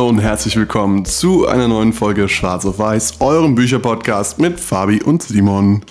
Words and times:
Hallo 0.00 0.08
und 0.08 0.20
herzlich 0.20 0.56
willkommen 0.56 1.04
zu 1.04 1.46
einer 1.46 1.68
neuen 1.68 1.92
Folge 1.92 2.26
Schwarz 2.26 2.64
auf 2.64 2.78
Weiß, 2.78 3.20
eurem 3.20 3.54
Bücherpodcast 3.54 4.38
mit 4.38 4.58
Fabi 4.58 5.02
und 5.02 5.22
Simon. 5.22 5.84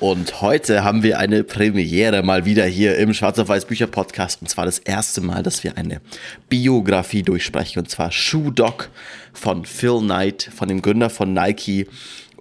Und 0.00 0.40
heute 0.40 0.82
haben 0.82 1.04
wir 1.04 1.20
eine 1.20 1.44
Premiere 1.44 2.24
mal 2.24 2.46
wieder 2.46 2.64
hier 2.64 2.98
im 2.98 3.14
Schwarz 3.14 3.38
auf 3.38 3.46
Weiß 3.46 3.66
Bücher 3.66 3.86
Podcast. 3.86 4.42
Und 4.42 4.48
zwar 4.48 4.64
das 4.64 4.80
erste 4.80 5.20
Mal, 5.20 5.44
dass 5.44 5.62
wir 5.62 5.78
eine 5.78 6.00
Biografie 6.48 7.22
durchsprechen. 7.22 7.78
Und 7.78 7.88
zwar 7.88 8.10
Shoe 8.10 8.50
Dog 8.50 8.90
von 9.32 9.64
Phil 9.64 10.00
Knight, 10.00 10.50
von 10.52 10.66
dem 10.66 10.82
Gründer 10.82 11.08
von 11.08 11.32
Nike. 11.32 11.86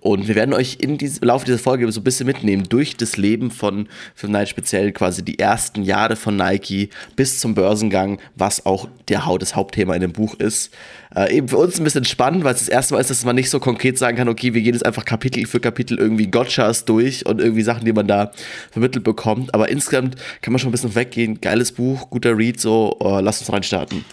Und 0.04 0.28
wir 0.28 0.36
werden 0.36 0.54
euch 0.54 0.80
im 0.82 0.98
Laufe 1.22 1.46
dieser 1.46 1.58
Folge 1.58 1.90
so 1.90 2.02
ein 2.02 2.04
bisschen 2.04 2.28
mitnehmen 2.28 2.66
durch 2.68 2.98
das 2.98 3.16
Leben 3.16 3.52
von 3.52 3.88
Phil 4.16 4.28
Knight, 4.28 4.50
speziell 4.50 4.92
quasi 4.92 5.24
die 5.24 5.40
ersten 5.40 5.82
Jahre 5.82 6.18
von 6.18 6.36
Nike 6.36 6.90
bis 7.16 7.40
zum 7.40 7.56
Börsengang, 7.56 8.20
was 8.36 8.66
auch 8.66 8.90
der, 9.08 9.24
das 9.40 9.56
Hauptthema 9.56 9.96
in 9.96 10.02
dem 10.02 10.12
Buch 10.12 10.34
ist. 10.34 10.74
Äh, 11.16 11.38
eben 11.38 11.48
für 11.48 11.56
uns 11.56 11.80
ein 11.80 11.86
bisschen 11.86 12.04
spannend, 12.04 12.44
weil 12.44 12.54
es 12.54 12.60
das 12.60 12.68
erste 12.68 12.94
Mal 12.94 13.00
ist, 13.00 13.12
dass 13.12 13.24
man 13.24 13.38
nicht 13.38 13.50
so 13.50 13.62
konkret 13.62 13.98
sagen 13.98 14.18
kann, 14.18 14.28
okay, 14.28 14.54
wir 14.54 14.62
gehen 14.62 14.74
jetzt 14.74 14.86
einfach 14.86 15.06
Kapitel 15.06 15.46
für 15.46 15.62
Kapitel 15.62 15.98
irgendwie 15.98 16.28
Gotchas 16.28 16.84
durch 16.84 17.26
und 17.26 17.40
irgendwie 17.40 17.64
Sachen, 17.64 17.86
die 17.86 17.94
man 17.94 18.06
da 18.06 18.34
vermittelt 18.72 19.06
bekommt. 19.06 19.54
Aber 19.54 19.70
insgesamt 19.70 20.18
kann 20.42 20.52
man 20.52 20.60
schon 20.60 20.68
ein 20.68 20.74
bisschen 20.74 20.96
weggehen. 20.96 21.40
Geiles 21.40 21.72
Buch, 21.72 22.10
guter 22.10 22.38
Read, 22.38 22.60
so, 22.60 22.98
uh, 23.02 23.22
lasst 23.22 23.40
uns 23.40 23.54
reinstarten. 23.54 24.04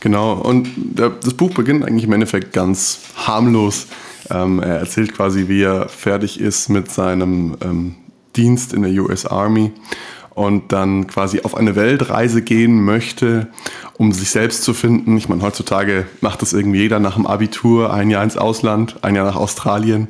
Genau, 0.00 0.34
und 0.34 0.68
das 0.94 1.32
Buch 1.32 1.54
beginnt 1.54 1.82
eigentlich 1.82 2.04
im 2.04 2.12
Endeffekt 2.12 2.52
ganz 2.52 2.98
harmlos. 3.16 3.86
Ähm, 4.30 4.60
er 4.60 4.78
erzählt 4.78 5.14
quasi, 5.14 5.48
wie 5.48 5.62
er 5.62 5.88
fertig 5.88 6.40
ist 6.40 6.68
mit 6.68 6.90
seinem 6.90 7.56
ähm, 7.62 7.94
Dienst 8.36 8.72
in 8.72 8.82
der 8.82 8.92
US 9.02 9.26
Army 9.26 9.72
und 10.34 10.72
dann 10.72 11.06
quasi 11.06 11.42
auf 11.42 11.54
eine 11.56 11.76
Weltreise 11.76 12.42
gehen 12.42 12.84
möchte, 12.84 13.48
um 13.96 14.12
sich 14.12 14.30
selbst 14.30 14.64
zu 14.64 14.74
finden. 14.74 15.16
Ich 15.16 15.28
meine, 15.28 15.42
heutzutage 15.42 16.06
macht 16.20 16.42
das 16.42 16.52
irgendwie 16.52 16.80
jeder 16.80 16.98
nach 16.98 17.14
dem 17.14 17.26
Abitur, 17.26 17.92
ein 17.92 18.10
Jahr 18.10 18.24
ins 18.24 18.36
Ausland, 18.36 18.96
ein 19.02 19.14
Jahr 19.14 19.26
nach 19.26 19.36
Australien. 19.36 20.08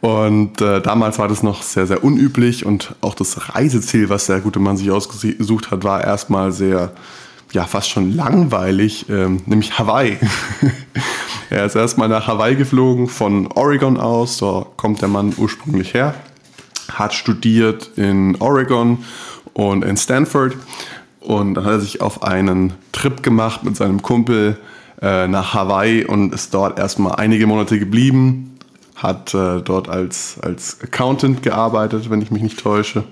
Und 0.00 0.62
äh, 0.62 0.80
damals 0.80 1.18
war 1.18 1.28
das 1.28 1.42
noch 1.42 1.62
sehr, 1.62 1.86
sehr 1.86 2.02
unüblich 2.02 2.64
und 2.64 2.94
auch 3.02 3.14
das 3.14 3.54
Reiseziel, 3.54 4.08
was 4.08 4.26
der 4.26 4.40
gute 4.40 4.58
Mann 4.58 4.78
sich 4.78 4.90
ausgesucht 4.90 5.70
hat, 5.70 5.84
war 5.84 6.02
erstmal 6.02 6.52
sehr, 6.52 6.92
ja, 7.52 7.64
fast 7.64 7.90
schon 7.90 8.14
langweilig, 8.14 9.06
ähm, 9.08 9.42
nämlich 9.46 9.78
Hawaii. 9.78 10.18
Er 11.50 11.66
ist 11.66 11.74
erstmal 11.74 12.08
nach 12.08 12.28
Hawaii 12.28 12.54
geflogen, 12.54 13.08
von 13.08 13.48
Oregon 13.48 13.96
aus, 13.96 14.38
da 14.38 14.66
kommt 14.76 15.02
der 15.02 15.08
Mann 15.08 15.34
ursprünglich 15.36 15.94
her, 15.94 16.14
hat 16.92 17.12
studiert 17.12 17.90
in 17.96 18.36
Oregon 18.36 19.04
und 19.52 19.84
in 19.84 19.96
Stanford 19.96 20.56
und 21.18 21.54
dann 21.54 21.64
hat 21.64 21.72
er 21.72 21.80
sich 21.80 22.00
auf 22.02 22.22
einen 22.22 22.74
Trip 22.92 23.24
gemacht 23.24 23.64
mit 23.64 23.76
seinem 23.76 24.00
Kumpel 24.00 24.60
äh, 25.02 25.26
nach 25.26 25.52
Hawaii 25.52 26.04
und 26.04 26.32
ist 26.32 26.54
dort 26.54 26.78
erstmal 26.78 27.16
einige 27.16 27.48
Monate 27.48 27.80
geblieben, 27.80 28.56
hat 28.94 29.34
äh, 29.34 29.60
dort 29.60 29.88
als, 29.88 30.38
als 30.40 30.78
Accountant 30.80 31.42
gearbeitet, 31.42 32.10
wenn 32.10 32.22
ich 32.22 32.30
mich 32.30 32.42
nicht 32.42 32.60
täusche. 32.60 33.02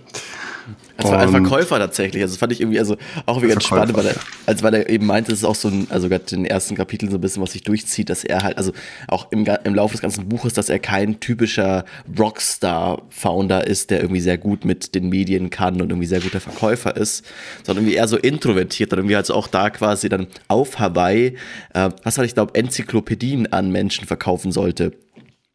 War 1.00 1.20
ein 1.20 1.30
Verkäufer 1.30 1.78
tatsächlich. 1.78 2.22
Also 2.22 2.34
das 2.34 2.40
fand 2.40 2.52
ich 2.52 2.60
irgendwie, 2.60 2.80
also 2.80 2.96
auch 3.24 3.40
wieder 3.40 3.52
ganz 3.52 3.64
spannend, 3.64 3.96
weil 3.96 4.06
er, 4.06 4.14
also 4.46 4.64
weil 4.64 4.74
er 4.74 4.90
eben 4.90 5.06
meinte, 5.06 5.30
es 5.30 5.38
ist 5.38 5.44
auch 5.44 5.54
so 5.54 5.68
ein, 5.68 5.86
also 5.90 6.08
gerade 6.08 6.24
in 6.34 6.42
den 6.42 6.50
ersten 6.50 6.74
Kapiteln 6.74 7.12
so 7.12 7.18
ein 7.18 7.20
bisschen, 7.20 7.40
was 7.40 7.52
sich 7.52 7.62
durchzieht, 7.62 8.10
dass 8.10 8.24
er 8.24 8.42
halt, 8.42 8.58
also 8.58 8.72
auch 9.06 9.30
im, 9.30 9.46
im 9.62 9.74
Laufe 9.74 9.92
des 9.92 10.00
ganzen 10.00 10.28
Buches, 10.28 10.54
dass 10.54 10.68
er 10.68 10.80
kein 10.80 11.20
typischer 11.20 11.84
Rockstar-Founder 12.18 13.64
ist, 13.64 13.90
der 13.90 14.00
irgendwie 14.00 14.20
sehr 14.20 14.38
gut 14.38 14.64
mit 14.64 14.96
den 14.96 15.08
Medien 15.08 15.50
kann 15.50 15.80
und 15.80 15.90
irgendwie 15.90 16.08
sehr 16.08 16.20
guter 16.20 16.40
Verkäufer 16.40 16.96
ist, 16.96 17.24
sondern 17.64 17.84
irgendwie 17.84 17.96
eher 17.96 18.08
so 18.08 18.16
introvertiert 18.16 18.92
und 18.92 18.98
irgendwie 18.98 19.16
also 19.16 19.34
auch 19.34 19.46
da 19.46 19.70
quasi 19.70 20.08
dann 20.08 20.26
auf 20.48 20.80
Hawaii, 20.80 21.36
äh, 21.74 21.90
was 22.02 22.18
halt 22.18 22.26
ich 22.26 22.34
glaube, 22.34 22.56
Enzyklopädien 22.56 23.52
an 23.52 23.70
Menschen 23.70 24.06
verkaufen 24.06 24.50
sollte 24.50 24.92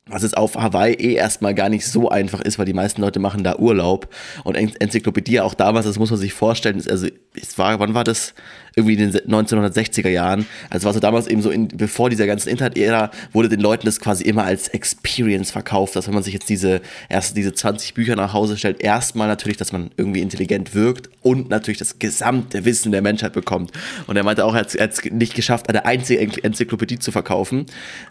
was 0.05 0.23
es 0.23 0.33
auf 0.33 0.55
Hawaii 0.55 0.95
eh 0.95 1.13
erstmal 1.13 1.55
gar 1.55 1.69
nicht 1.69 1.87
so 1.87 2.09
einfach 2.09 2.41
ist, 2.41 2.59
weil 2.59 2.65
die 2.65 2.73
meisten 2.73 3.01
Leute 3.01 3.19
machen 3.19 3.43
da 3.43 3.55
Urlaub. 3.55 4.13
Und 4.43 4.55
Enzyklopädie 4.55 5.39
auch 5.39 5.53
damals, 5.53 5.85
das 5.85 5.97
muss 5.97 6.09
man 6.09 6.19
sich 6.19 6.33
vorstellen, 6.33 6.83
also 6.89 7.07
es 7.39 7.57
war, 7.57 7.79
wann 7.79 7.93
war 7.93 8.03
das? 8.03 8.33
Irgendwie 8.75 8.95
in 8.95 9.11
den 9.11 9.21
1960er 9.21 10.09
Jahren. 10.09 10.45
Also 10.69 10.85
war 10.85 10.93
so 10.93 10.99
damals 10.99 11.27
eben 11.27 11.41
so, 11.41 11.51
in, 11.51 11.69
bevor 11.69 12.09
dieser 12.09 12.25
ganzen 12.25 12.49
Internet-Ära, 12.49 13.11
wurde 13.31 13.47
den 13.47 13.61
Leuten 13.61 13.85
das 13.85 13.99
quasi 13.99 14.23
immer 14.25 14.43
als 14.43 14.67
Experience 14.67 15.51
verkauft, 15.51 15.95
dass 15.95 16.07
wenn 16.07 16.15
man 16.15 16.23
sich 16.23 16.33
jetzt 16.33 16.49
diese, 16.49 16.81
erst 17.07 17.37
diese 17.37 17.53
20 17.53 17.93
Bücher 17.93 18.15
nach 18.15 18.33
Hause 18.33 18.57
stellt, 18.57 18.81
erstmal 18.81 19.27
natürlich, 19.27 19.57
dass 19.57 19.71
man 19.71 19.91
irgendwie 19.95 20.21
intelligent 20.21 20.75
wirkt 20.75 21.09
und 21.21 21.49
natürlich 21.49 21.77
das 21.77 21.99
gesamte 21.99 22.65
Wissen 22.65 22.91
der 22.91 23.01
Menschheit 23.01 23.31
bekommt. 23.31 23.71
Und 24.07 24.17
er 24.17 24.23
meinte 24.23 24.43
auch, 24.43 24.55
er 24.55 24.61
hat 24.61 24.75
es 24.75 25.03
nicht 25.05 25.33
geschafft, 25.35 25.69
eine 25.69 25.85
einzige 25.85 26.43
Enzyklopädie 26.43 26.99
zu 26.99 27.11
verkaufen. 27.11 27.67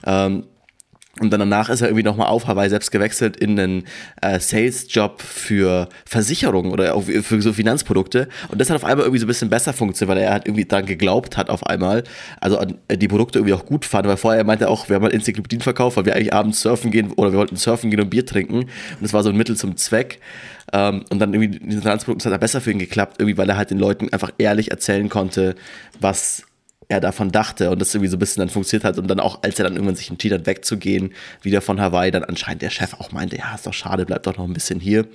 Ähm, 0.06 0.44
und 1.22 1.30
dann 1.30 1.40
danach 1.40 1.70
ist 1.70 1.80
er 1.80 1.88
irgendwie 1.88 2.02
nochmal 2.02 2.26
auf 2.26 2.46
Hawaii 2.46 2.68
selbst 2.68 2.90
gewechselt 2.90 3.36
in 3.36 3.58
einen 3.58 3.84
äh, 4.20 4.40
Sales-Job 4.40 5.22
für 5.22 5.88
Versicherungen 6.04 6.72
oder 6.72 6.94
auch 6.94 7.04
für 7.04 7.40
so 7.40 7.52
Finanzprodukte. 7.52 8.28
Und 8.48 8.60
das 8.60 8.70
hat 8.70 8.76
auf 8.76 8.84
einmal 8.84 9.04
irgendwie 9.04 9.20
so 9.20 9.26
ein 9.26 9.28
bisschen 9.28 9.48
besser 9.48 9.72
funktioniert, 9.72 10.16
weil 10.16 10.24
er 10.24 10.32
halt 10.32 10.46
irgendwie 10.46 10.64
dran 10.64 10.84
geglaubt 10.84 11.36
hat 11.36 11.48
auf 11.48 11.64
einmal. 11.66 12.02
Also 12.40 12.58
äh, 12.88 12.98
die 12.98 13.08
Produkte 13.08 13.38
irgendwie 13.38 13.54
auch 13.54 13.64
gut 13.64 13.84
fand. 13.84 14.06
Weil 14.08 14.16
vorher 14.16 14.42
meinte 14.44 14.64
er 14.64 14.70
auch, 14.70 14.88
wir 14.88 14.96
haben 14.96 15.02
mal 15.02 15.12
Enzyklopädien 15.12 15.62
verkauft, 15.62 15.96
weil 15.96 16.06
wir 16.06 16.16
eigentlich 16.16 16.34
abends 16.34 16.60
surfen 16.60 16.90
gehen 16.90 17.12
oder 17.12 17.32
wir 17.32 17.38
wollten 17.38 17.56
surfen 17.56 17.90
gehen 17.90 18.00
und 18.00 18.10
Bier 18.10 18.26
trinken. 18.26 18.58
Und 18.62 18.68
das 19.00 19.12
war 19.12 19.22
so 19.22 19.30
ein 19.30 19.36
Mittel 19.36 19.56
zum 19.56 19.76
Zweck. 19.76 20.18
Ähm, 20.72 21.04
und 21.10 21.18
dann 21.20 21.34
irgendwie 21.34 21.58
diese 21.58 21.82
Finanzprodukte 21.82 22.26
hat 22.26 22.32
er 22.32 22.38
besser 22.38 22.60
für 22.60 22.72
ihn 22.72 22.78
geklappt, 22.78 23.16
irgendwie, 23.18 23.38
weil 23.38 23.48
er 23.48 23.56
halt 23.56 23.70
den 23.70 23.78
Leuten 23.78 24.12
einfach 24.12 24.32
ehrlich 24.38 24.70
erzählen 24.70 25.08
konnte, 25.08 25.54
was 26.00 26.44
er 26.92 27.00
davon 27.00 27.32
dachte 27.32 27.70
und 27.70 27.80
das 27.80 27.94
irgendwie 27.94 28.08
so 28.08 28.16
ein 28.16 28.20
bisschen 28.20 28.40
dann 28.40 28.50
funktioniert 28.50 28.84
hat 28.84 28.98
und 28.98 29.08
dann 29.08 29.18
auch, 29.18 29.42
als 29.42 29.58
er 29.58 29.64
dann 29.64 29.74
irgendwann 29.74 29.96
sich 29.96 30.10
entschieden 30.10 30.38
hat, 30.38 30.46
wegzugehen, 30.46 31.12
wieder 31.40 31.60
von 31.60 31.80
Hawaii, 31.80 32.10
dann 32.10 32.24
anscheinend 32.24 32.62
der 32.62 32.70
Chef 32.70 32.94
auch 32.94 33.12
meinte, 33.12 33.36
ja, 33.36 33.54
ist 33.54 33.66
doch 33.66 33.72
schade, 33.72 34.04
bleibt 34.04 34.26
doch 34.26 34.36
noch 34.36 34.44
ein 34.44 34.52
bisschen 34.52 34.78
hier. 34.78 35.06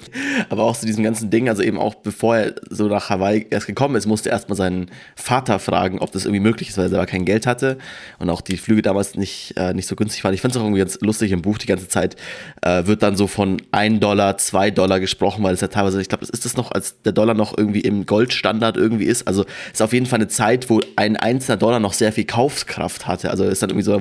Aber 0.49 0.63
auch 0.63 0.75
zu 0.75 0.85
diesem 0.85 1.03
ganzen 1.03 1.29
Ding, 1.29 1.49
also 1.49 1.61
eben 1.61 1.77
auch 1.77 1.95
bevor 1.95 2.37
er 2.37 2.55
so 2.69 2.87
nach 2.87 3.09
Hawaii 3.09 3.45
erst 3.49 3.67
gekommen 3.67 3.95
ist, 3.95 4.07
musste 4.07 4.29
er 4.29 4.33
erstmal 4.33 4.57
seinen 4.57 4.87
Vater 5.15 5.59
fragen, 5.59 5.99
ob 5.99 6.11
das 6.11 6.25
irgendwie 6.25 6.41
möglich 6.41 6.69
ist, 6.69 6.77
weil 6.77 6.85
er 6.85 6.89
selber 6.89 7.05
kein 7.05 7.25
Geld 7.25 7.45
hatte 7.45 7.77
und 8.19 8.29
auch 8.29 8.41
die 8.41 8.57
Flüge 8.57 8.81
damals 8.81 9.15
nicht, 9.15 9.53
äh, 9.57 9.73
nicht 9.73 9.87
so 9.87 9.95
günstig 9.95 10.23
waren. 10.23 10.33
Ich 10.33 10.41
fand 10.41 10.55
es 10.55 10.59
auch 10.59 10.65
irgendwie 10.65 10.79
ganz 10.79 10.99
lustig 11.01 11.31
im 11.31 11.41
Buch, 11.41 11.57
die 11.57 11.67
ganze 11.67 11.87
Zeit 11.87 12.15
äh, 12.61 12.85
wird 12.85 13.03
dann 13.03 13.15
so 13.15 13.27
von 13.27 13.61
1 13.71 13.99
Dollar, 13.99 14.37
2 14.37 14.71
Dollar 14.71 14.99
gesprochen, 14.99 15.43
weil 15.43 15.53
es 15.53 15.61
ja 15.61 15.67
teilweise, 15.67 16.01
ich 16.01 16.09
glaube, 16.09 16.25
ist 16.25 16.45
das 16.45 16.57
noch, 16.57 16.71
als 16.71 17.01
der 17.03 17.11
Dollar 17.11 17.33
noch 17.33 17.57
irgendwie 17.57 17.81
im 17.81 18.05
Goldstandard 18.05 18.77
irgendwie 18.77 19.05
ist. 19.05 19.27
Also 19.27 19.45
ist 19.71 19.81
auf 19.81 19.93
jeden 19.93 20.05
Fall 20.05 20.17
eine 20.17 20.27
Zeit, 20.27 20.69
wo 20.69 20.81
ein 20.95 21.17
einzelner 21.17 21.57
Dollar 21.57 21.66
Dollar 21.67 21.79
noch 21.81 21.93
sehr 21.93 22.13
viel 22.13 22.25
Kaufkraft 22.25 23.07
hatte. 23.07 23.29
Also 23.29 23.43
ist 23.43 23.61
dann 23.61 23.69
irgendwie 23.69 23.83
so, 23.83 23.99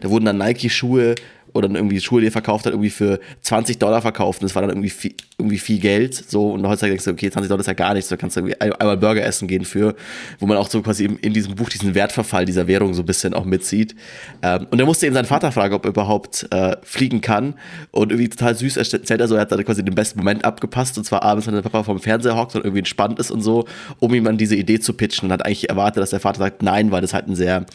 da 0.00 0.10
wurden 0.10 0.24
dann 0.24 0.38
Nike-Schuhe 0.38 1.16
oder 1.58 1.68
dann 1.68 1.76
irgendwie 1.76 2.00
Schuhe, 2.00 2.20
die 2.20 2.28
er 2.28 2.32
verkauft 2.32 2.66
hat, 2.66 2.72
irgendwie 2.72 2.90
für 2.90 3.18
20 3.42 3.78
Dollar 3.78 4.00
verkauft. 4.00 4.40
Und 4.40 4.44
das 4.44 4.54
war 4.54 4.62
dann 4.62 4.70
irgendwie 4.70 4.90
viel, 4.90 5.14
irgendwie 5.36 5.58
viel 5.58 5.80
Geld. 5.80 6.14
So, 6.14 6.52
und 6.52 6.66
heutzutage 6.66 6.92
denkst 6.92 7.04
du, 7.04 7.10
okay, 7.10 7.30
20 7.30 7.48
Dollar 7.48 7.60
ist 7.60 7.66
ja 7.66 7.72
gar 7.72 7.94
nichts, 7.94 8.08
da 8.08 8.16
kannst 8.16 8.36
du 8.36 8.40
irgendwie 8.40 8.60
einmal 8.60 8.96
Burger 8.96 9.24
essen 9.24 9.48
gehen 9.48 9.64
für, 9.64 9.94
wo 10.38 10.46
man 10.46 10.56
auch 10.56 10.70
so 10.70 10.80
quasi 10.82 11.04
in 11.04 11.32
diesem 11.34 11.56
Buch 11.56 11.68
diesen 11.68 11.94
Wertverfall 11.94 12.44
dieser 12.44 12.66
Währung 12.68 12.94
so 12.94 13.02
ein 13.02 13.06
bisschen 13.06 13.34
auch 13.34 13.44
mitzieht. 13.44 13.94
Ähm, 14.42 14.66
und 14.70 14.78
er 14.78 14.86
musste 14.86 15.06
eben 15.06 15.14
seinen 15.14 15.24
Vater 15.24 15.52
fragen, 15.52 15.74
ob 15.74 15.84
er 15.84 15.90
überhaupt 15.90 16.46
äh, 16.50 16.76
fliegen 16.82 17.20
kann. 17.20 17.54
Und 17.90 18.12
irgendwie 18.12 18.28
total 18.28 18.54
süß 18.54 18.76
erzählt 18.76 19.20
er 19.20 19.28
so, 19.28 19.34
er 19.34 19.42
hat 19.42 19.52
dann 19.52 19.64
quasi 19.64 19.84
den 19.84 19.94
besten 19.94 20.20
Moment 20.20 20.44
abgepasst. 20.44 20.96
Und 20.96 21.04
zwar 21.04 21.22
abends, 21.24 21.46
wenn 21.46 21.54
der 21.54 21.62
Papa 21.62 21.82
vom 21.82 21.98
Fernseher 21.98 22.36
hockt 22.36 22.54
und 22.54 22.62
irgendwie 22.62 22.78
entspannt 22.78 23.18
ist 23.18 23.30
und 23.30 23.40
so, 23.40 23.66
um 23.98 24.14
ihm 24.14 24.24
dann 24.24 24.38
diese 24.38 24.54
Idee 24.54 24.78
zu 24.78 24.92
pitchen. 24.92 25.26
Und 25.26 25.32
hat 25.32 25.44
eigentlich 25.44 25.68
erwartet, 25.68 26.02
dass 26.02 26.10
der 26.10 26.20
Vater 26.20 26.38
sagt, 26.38 26.62
nein, 26.62 26.92
weil 26.92 27.00
das 27.00 27.14
halt 27.14 27.26
ein 27.26 27.34
sehr 27.34 27.66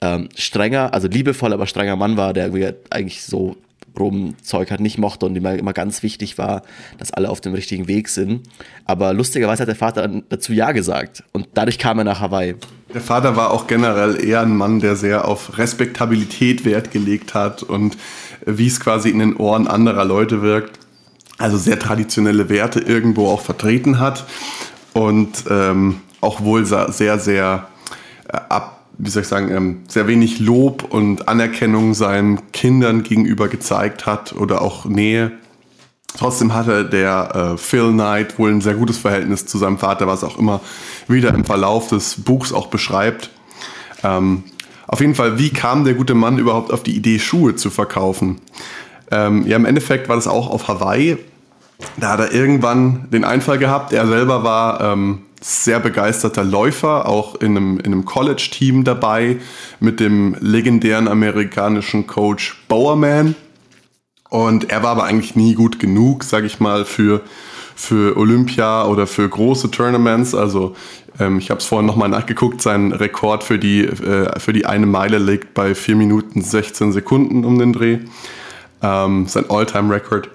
ähm, 0.00 0.28
strenger, 0.36 0.94
also 0.94 1.08
liebevoll, 1.08 1.52
aber 1.52 1.66
strenger 1.66 1.96
Mann 1.96 2.16
war, 2.16 2.32
der 2.32 2.52
eigentlich 2.90 3.22
so 3.22 3.56
Rum-Zeug 3.98 4.70
halt 4.70 4.80
nicht 4.80 4.98
mochte 4.98 5.26
und 5.26 5.36
immer, 5.36 5.54
immer 5.54 5.72
ganz 5.72 6.02
wichtig 6.02 6.38
war, 6.38 6.62
dass 6.98 7.12
alle 7.12 7.28
auf 7.28 7.40
dem 7.40 7.54
richtigen 7.54 7.88
Weg 7.88 8.08
sind. 8.08 8.42
Aber 8.84 9.12
lustigerweise 9.12 9.62
hat 9.62 9.68
der 9.68 9.76
Vater 9.76 10.08
dazu 10.28 10.52
Ja 10.52 10.72
gesagt 10.72 11.24
und 11.32 11.48
dadurch 11.54 11.78
kam 11.78 11.98
er 11.98 12.04
nach 12.04 12.20
Hawaii. 12.20 12.54
Der 12.94 13.00
Vater 13.00 13.36
war 13.36 13.50
auch 13.50 13.66
generell 13.66 14.24
eher 14.24 14.40
ein 14.40 14.56
Mann, 14.56 14.80
der 14.80 14.96
sehr 14.96 15.26
auf 15.26 15.58
Respektabilität 15.58 16.64
Wert 16.64 16.90
gelegt 16.90 17.34
hat 17.34 17.62
und 17.62 17.98
wie 18.46 18.66
es 18.66 18.80
quasi 18.80 19.10
in 19.10 19.18
den 19.18 19.36
Ohren 19.36 19.66
anderer 19.66 20.04
Leute 20.04 20.42
wirkt. 20.42 20.78
Also 21.38 21.56
sehr 21.56 21.78
traditionelle 21.78 22.48
Werte 22.48 22.80
irgendwo 22.80 23.28
auch 23.28 23.40
vertreten 23.40 24.00
hat 24.00 24.24
und 24.92 25.44
ähm, 25.48 26.00
auch 26.20 26.42
wohl 26.42 26.64
sehr, 26.64 27.18
sehr 27.18 27.68
äh, 28.28 28.38
ab 28.48 28.77
wie 28.98 29.10
soll 29.10 29.22
ich 29.22 29.28
sagen, 29.28 29.50
ähm, 29.50 29.82
sehr 29.88 30.08
wenig 30.08 30.40
Lob 30.40 30.84
und 30.92 31.28
Anerkennung 31.28 31.94
seinen 31.94 32.50
Kindern 32.52 33.04
gegenüber 33.04 33.48
gezeigt 33.48 34.06
hat 34.06 34.32
oder 34.32 34.60
auch 34.60 34.84
Nähe. 34.84 35.32
Trotzdem 36.16 36.52
hatte 36.54 36.84
der 36.84 37.52
äh, 37.54 37.58
Phil 37.58 37.92
Knight 37.92 38.38
wohl 38.38 38.50
ein 38.50 38.60
sehr 38.60 38.74
gutes 38.74 38.98
Verhältnis 38.98 39.46
zu 39.46 39.58
seinem 39.58 39.78
Vater, 39.78 40.06
was 40.06 40.24
auch 40.24 40.38
immer 40.38 40.60
wieder 41.06 41.32
im 41.32 41.44
Verlauf 41.44 41.88
des 41.88 42.22
Buchs 42.22 42.52
auch 42.52 42.66
beschreibt. 42.68 43.30
Ähm, 44.02 44.44
auf 44.88 45.00
jeden 45.00 45.14
Fall, 45.14 45.38
wie 45.38 45.50
kam 45.50 45.84
der 45.84 45.94
gute 45.94 46.14
Mann 46.14 46.38
überhaupt 46.38 46.72
auf 46.72 46.82
die 46.82 46.96
Idee, 46.96 47.18
Schuhe 47.18 47.54
zu 47.54 47.70
verkaufen? 47.70 48.40
Ähm, 49.10 49.46
ja, 49.46 49.56
im 49.56 49.64
Endeffekt 49.64 50.08
war 50.08 50.16
das 50.16 50.26
auch 50.26 50.50
auf 50.50 50.66
Hawaii. 50.66 51.18
Da 51.98 52.10
hat 52.10 52.20
er 52.20 52.32
irgendwann 52.32 53.08
den 53.12 53.24
Einfall 53.24 53.58
gehabt. 53.58 53.92
Er 53.92 54.06
selber 54.06 54.42
war 54.42 54.80
ähm, 54.80 55.22
sehr 55.40 55.80
begeisterter 55.80 56.44
Läufer, 56.44 57.08
auch 57.08 57.36
in 57.36 57.56
einem, 57.56 57.78
in 57.78 57.86
einem 57.86 58.04
College-Team 58.04 58.84
dabei 58.84 59.38
mit 59.80 60.00
dem 60.00 60.36
legendären 60.40 61.08
amerikanischen 61.08 62.06
Coach 62.06 62.62
Bowerman. 62.68 63.34
Und 64.30 64.70
er 64.70 64.82
war 64.82 64.90
aber 64.90 65.04
eigentlich 65.04 65.36
nie 65.36 65.54
gut 65.54 65.78
genug, 65.78 66.24
sage 66.24 66.46
ich 66.46 66.60
mal, 66.60 66.84
für, 66.84 67.22
für 67.74 68.16
Olympia 68.16 68.84
oder 68.86 69.06
für 69.06 69.28
große 69.28 69.70
Tournaments. 69.70 70.34
Also 70.34 70.74
ähm, 71.18 71.38
ich 71.38 71.50
habe 71.50 71.60
es 71.60 71.66
vorhin 71.66 71.86
nochmal 71.86 72.08
nachgeguckt, 72.08 72.60
sein 72.60 72.92
Rekord 72.92 73.44
für 73.44 73.58
die, 73.58 73.84
äh, 73.84 74.38
für 74.38 74.52
die 74.52 74.66
eine 74.66 74.86
Meile 74.86 75.18
liegt 75.18 75.54
bei 75.54 75.74
4 75.74 75.96
Minuten 75.96 76.42
16 76.42 76.92
Sekunden 76.92 77.44
um 77.44 77.58
den 77.58 77.72
Dreh. 77.72 77.98
Ähm, 78.82 79.26
sein 79.26 79.46
All-Time-Record. 79.48 80.28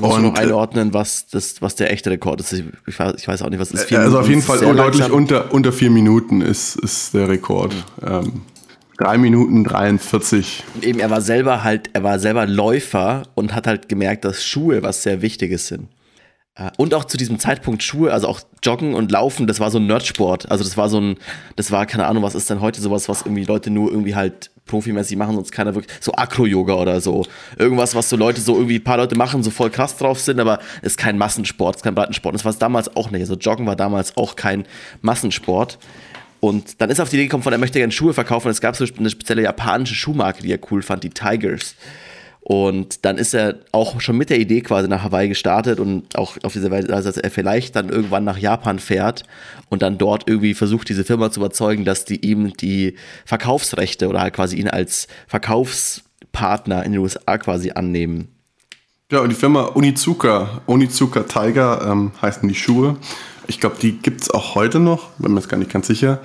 Muss 0.00 0.16
und 0.16 0.22
noch 0.22 0.36
äh, 0.36 0.40
einordnen, 0.40 0.94
was, 0.94 1.26
das, 1.26 1.60
was 1.60 1.74
der 1.74 1.92
echte 1.92 2.10
Rekord 2.10 2.40
ist. 2.40 2.52
Ich 2.86 2.98
weiß, 2.98 3.14
ich 3.16 3.28
weiß 3.28 3.42
auch 3.42 3.50
nicht, 3.50 3.60
was 3.60 3.70
ist. 3.70 3.84
Vier 3.84 4.00
also 4.00 4.20
Minuten 4.20 4.24
auf 4.24 4.28
jeden 4.28 4.42
Fall 4.42 4.74
deutlich 4.74 5.10
unter, 5.10 5.52
unter 5.52 5.72
vier 5.72 5.90
Minuten 5.90 6.40
ist, 6.40 6.76
ist 6.76 7.14
der 7.14 7.28
Rekord. 7.28 7.74
Ähm, 8.06 8.42
3 8.98 9.18
Minuten 9.18 9.62
43. 9.62 10.64
Eben, 10.82 10.98
er 10.98 11.08
war 11.08 11.20
selber 11.20 11.62
halt, 11.62 11.90
er 11.92 12.02
war 12.02 12.18
selber 12.18 12.46
Läufer 12.46 13.22
und 13.34 13.54
hat 13.54 13.68
halt 13.68 13.88
gemerkt, 13.88 14.24
dass 14.24 14.44
Schuhe 14.44 14.82
was 14.82 15.04
sehr 15.04 15.22
Wichtiges 15.22 15.68
sind. 15.68 15.88
Äh, 16.58 16.70
und 16.76 16.92
auch 16.94 17.04
zu 17.04 17.16
diesem 17.16 17.38
Zeitpunkt 17.38 17.82
Schuhe, 17.82 18.12
also 18.12 18.28
auch 18.28 18.40
Joggen 18.62 18.94
und 18.94 19.10
Laufen, 19.10 19.46
das 19.46 19.60
war 19.60 19.70
so 19.70 19.78
ein 19.78 19.86
Nerdsport. 19.86 20.50
Also 20.50 20.64
das 20.64 20.76
war 20.76 20.88
so 20.88 21.00
ein, 21.00 21.16
das 21.56 21.70
war, 21.70 21.86
keine 21.86 22.06
Ahnung, 22.06 22.22
was 22.22 22.34
ist 22.34 22.50
denn 22.50 22.60
heute 22.60 22.80
sowas, 22.80 23.08
was 23.08 23.22
irgendwie 23.22 23.44
Leute 23.44 23.70
nur 23.70 23.90
irgendwie 23.90 24.14
halt 24.14 24.50
profimäßig 24.66 25.16
machen, 25.16 25.34
sonst 25.34 25.50
keiner 25.50 25.74
wirklich, 25.74 25.94
so 26.00 26.12
Akro-Yoga 26.12 26.74
oder 26.74 27.00
so. 27.00 27.24
Irgendwas, 27.56 27.94
was 27.94 28.10
so 28.10 28.16
Leute 28.16 28.40
so 28.40 28.54
irgendwie, 28.54 28.78
paar 28.78 28.98
Leute 28.98 29.16
machen, 29.16 29.42
so 29.42 29.50
voll 29.50 29.70
krass 29.70 29.96
drauf 29.96 30.20
sind, 30.20 30.40
aber 30.40 30.58
ist 30.82 30.98
kein 30.98 31.16
Massensport, 31.16 31.76
ist 31.76 31.82
kein 31.82 31.94
Breitensport. 31.94 32.34
Das 32.34 32.44
war 32.44 32.50
es 32.50 32.58
damals 32.58 32.94
auch 32.94 33.10
nicht. 33.10 33.22
Also 33.22 33.34
Joggen 33.34 33.66
war 33.66 33.76
damals 33.76 34.16
auch 34.16 34.36
kein 34.36 34.66
Massensport. 35.00 35.78
Und 36.40 36.80
dann 36.80 36.90
ist 36.90 37.00
auf 37.00 37.08
die 37.08 37.16
Idee 37.16 37.24
gekommen, 37.24 37.42
von 37.42 37.52
er 37.52 37.58
möchte 37.58 37.78
gerne 37.78 37.92
Schuhe 37.92 38.14
verkaufen. 38.14 38.48
Es 38.48 38.60
gab 38.60 38.76
so 38.76 38.84
eine 38.98 39.10
spezielle 39.10 39.42
japanische 39.42 39.94
Schuhmarke, 39.94 40.42
die 40.42 40.52
er 40.52 40.60
cool 40.70 40.82
fand, 40.82 41.02
die 41.02 41.10
Tigers. 41.10 41.74
Und 42.48 43.04
dann 43.04 43.18
ist 43.18 43.34
er 43.34 43.56
auch 43.72 44.00
schon 44.00 44.16
mit 44.16 44.30
der 44.30 44.40
Idee 44.40 44.62
quasi 44.62 44.88
nach 44.88 45.02
Hawaii 45.02 45.28
gestartet 45.28 45.78
und 45.80 46.16
auch 46.16 46.38
auf 46.42 46.54
diese 46.54 46.70
Weise, 46.70 46.88
dass 46.88 47.04
er 47.04 47.30
vielleicht 47.30 47.76
dann 47.76 47.90
irgendwann 47.90 48.24
nach 48.24 48.38
Japan 48.38 48.78
fährt 48.78 49.24
und 49.68 49.82
dann 49.82 49.98
dort 49.98 50.26
irgendwie 50.26 50.54
versucht, 50.54 50.88
diese 50.88 51.04
Firma 51.04 51.30
zu 51.30 51.40
überzeugen, 51.40 51.84
dass 51.84 52.06
die 52.06 52.24
ihm 52.24 52.54
die 52.54 52.96
Verkaufsrechte 53.26 54.08
oder 54.08 54.22
halt 54.22 54.32
quasi 54.32 54.56
ihn 54.56 54.66
als 54.66 55.08
Verkaufspartner 55.26 56.86
in 56.86 56.92
den 56.92 57.02
USA 57.02 57.36
quasi 57.36 57.72
annehmen. 57.72 58.28
Ja, 59.12 59.20
und 59.20 59.28
die 59.28 59.36
Firma 59.36 59.64
Unizuka, 59.64 60.62
Unizuka 60.64 61.24
Tiger 61.24 61.86
ähm, 61.86 62.12
heißen 62.22 62.48
die 62.48 62.54
Schuhe. 62.54 62.96
Ich 63.46 63.60
glaube, 63.60 63.76
die 63.78 63.98
gibt 63.98 64.22
es 64.22 64.30
auch 64.30 64.54
heute 64.54 64.80
noch, 64.80 65.10
bin 65.18 65.34
mir 65.34 65.40
jetzt 65.40 65.50
gar 65.50 65.58
nicht 65.58 65.70
ganz 65.70 65.86
sicher. 65.86 66.20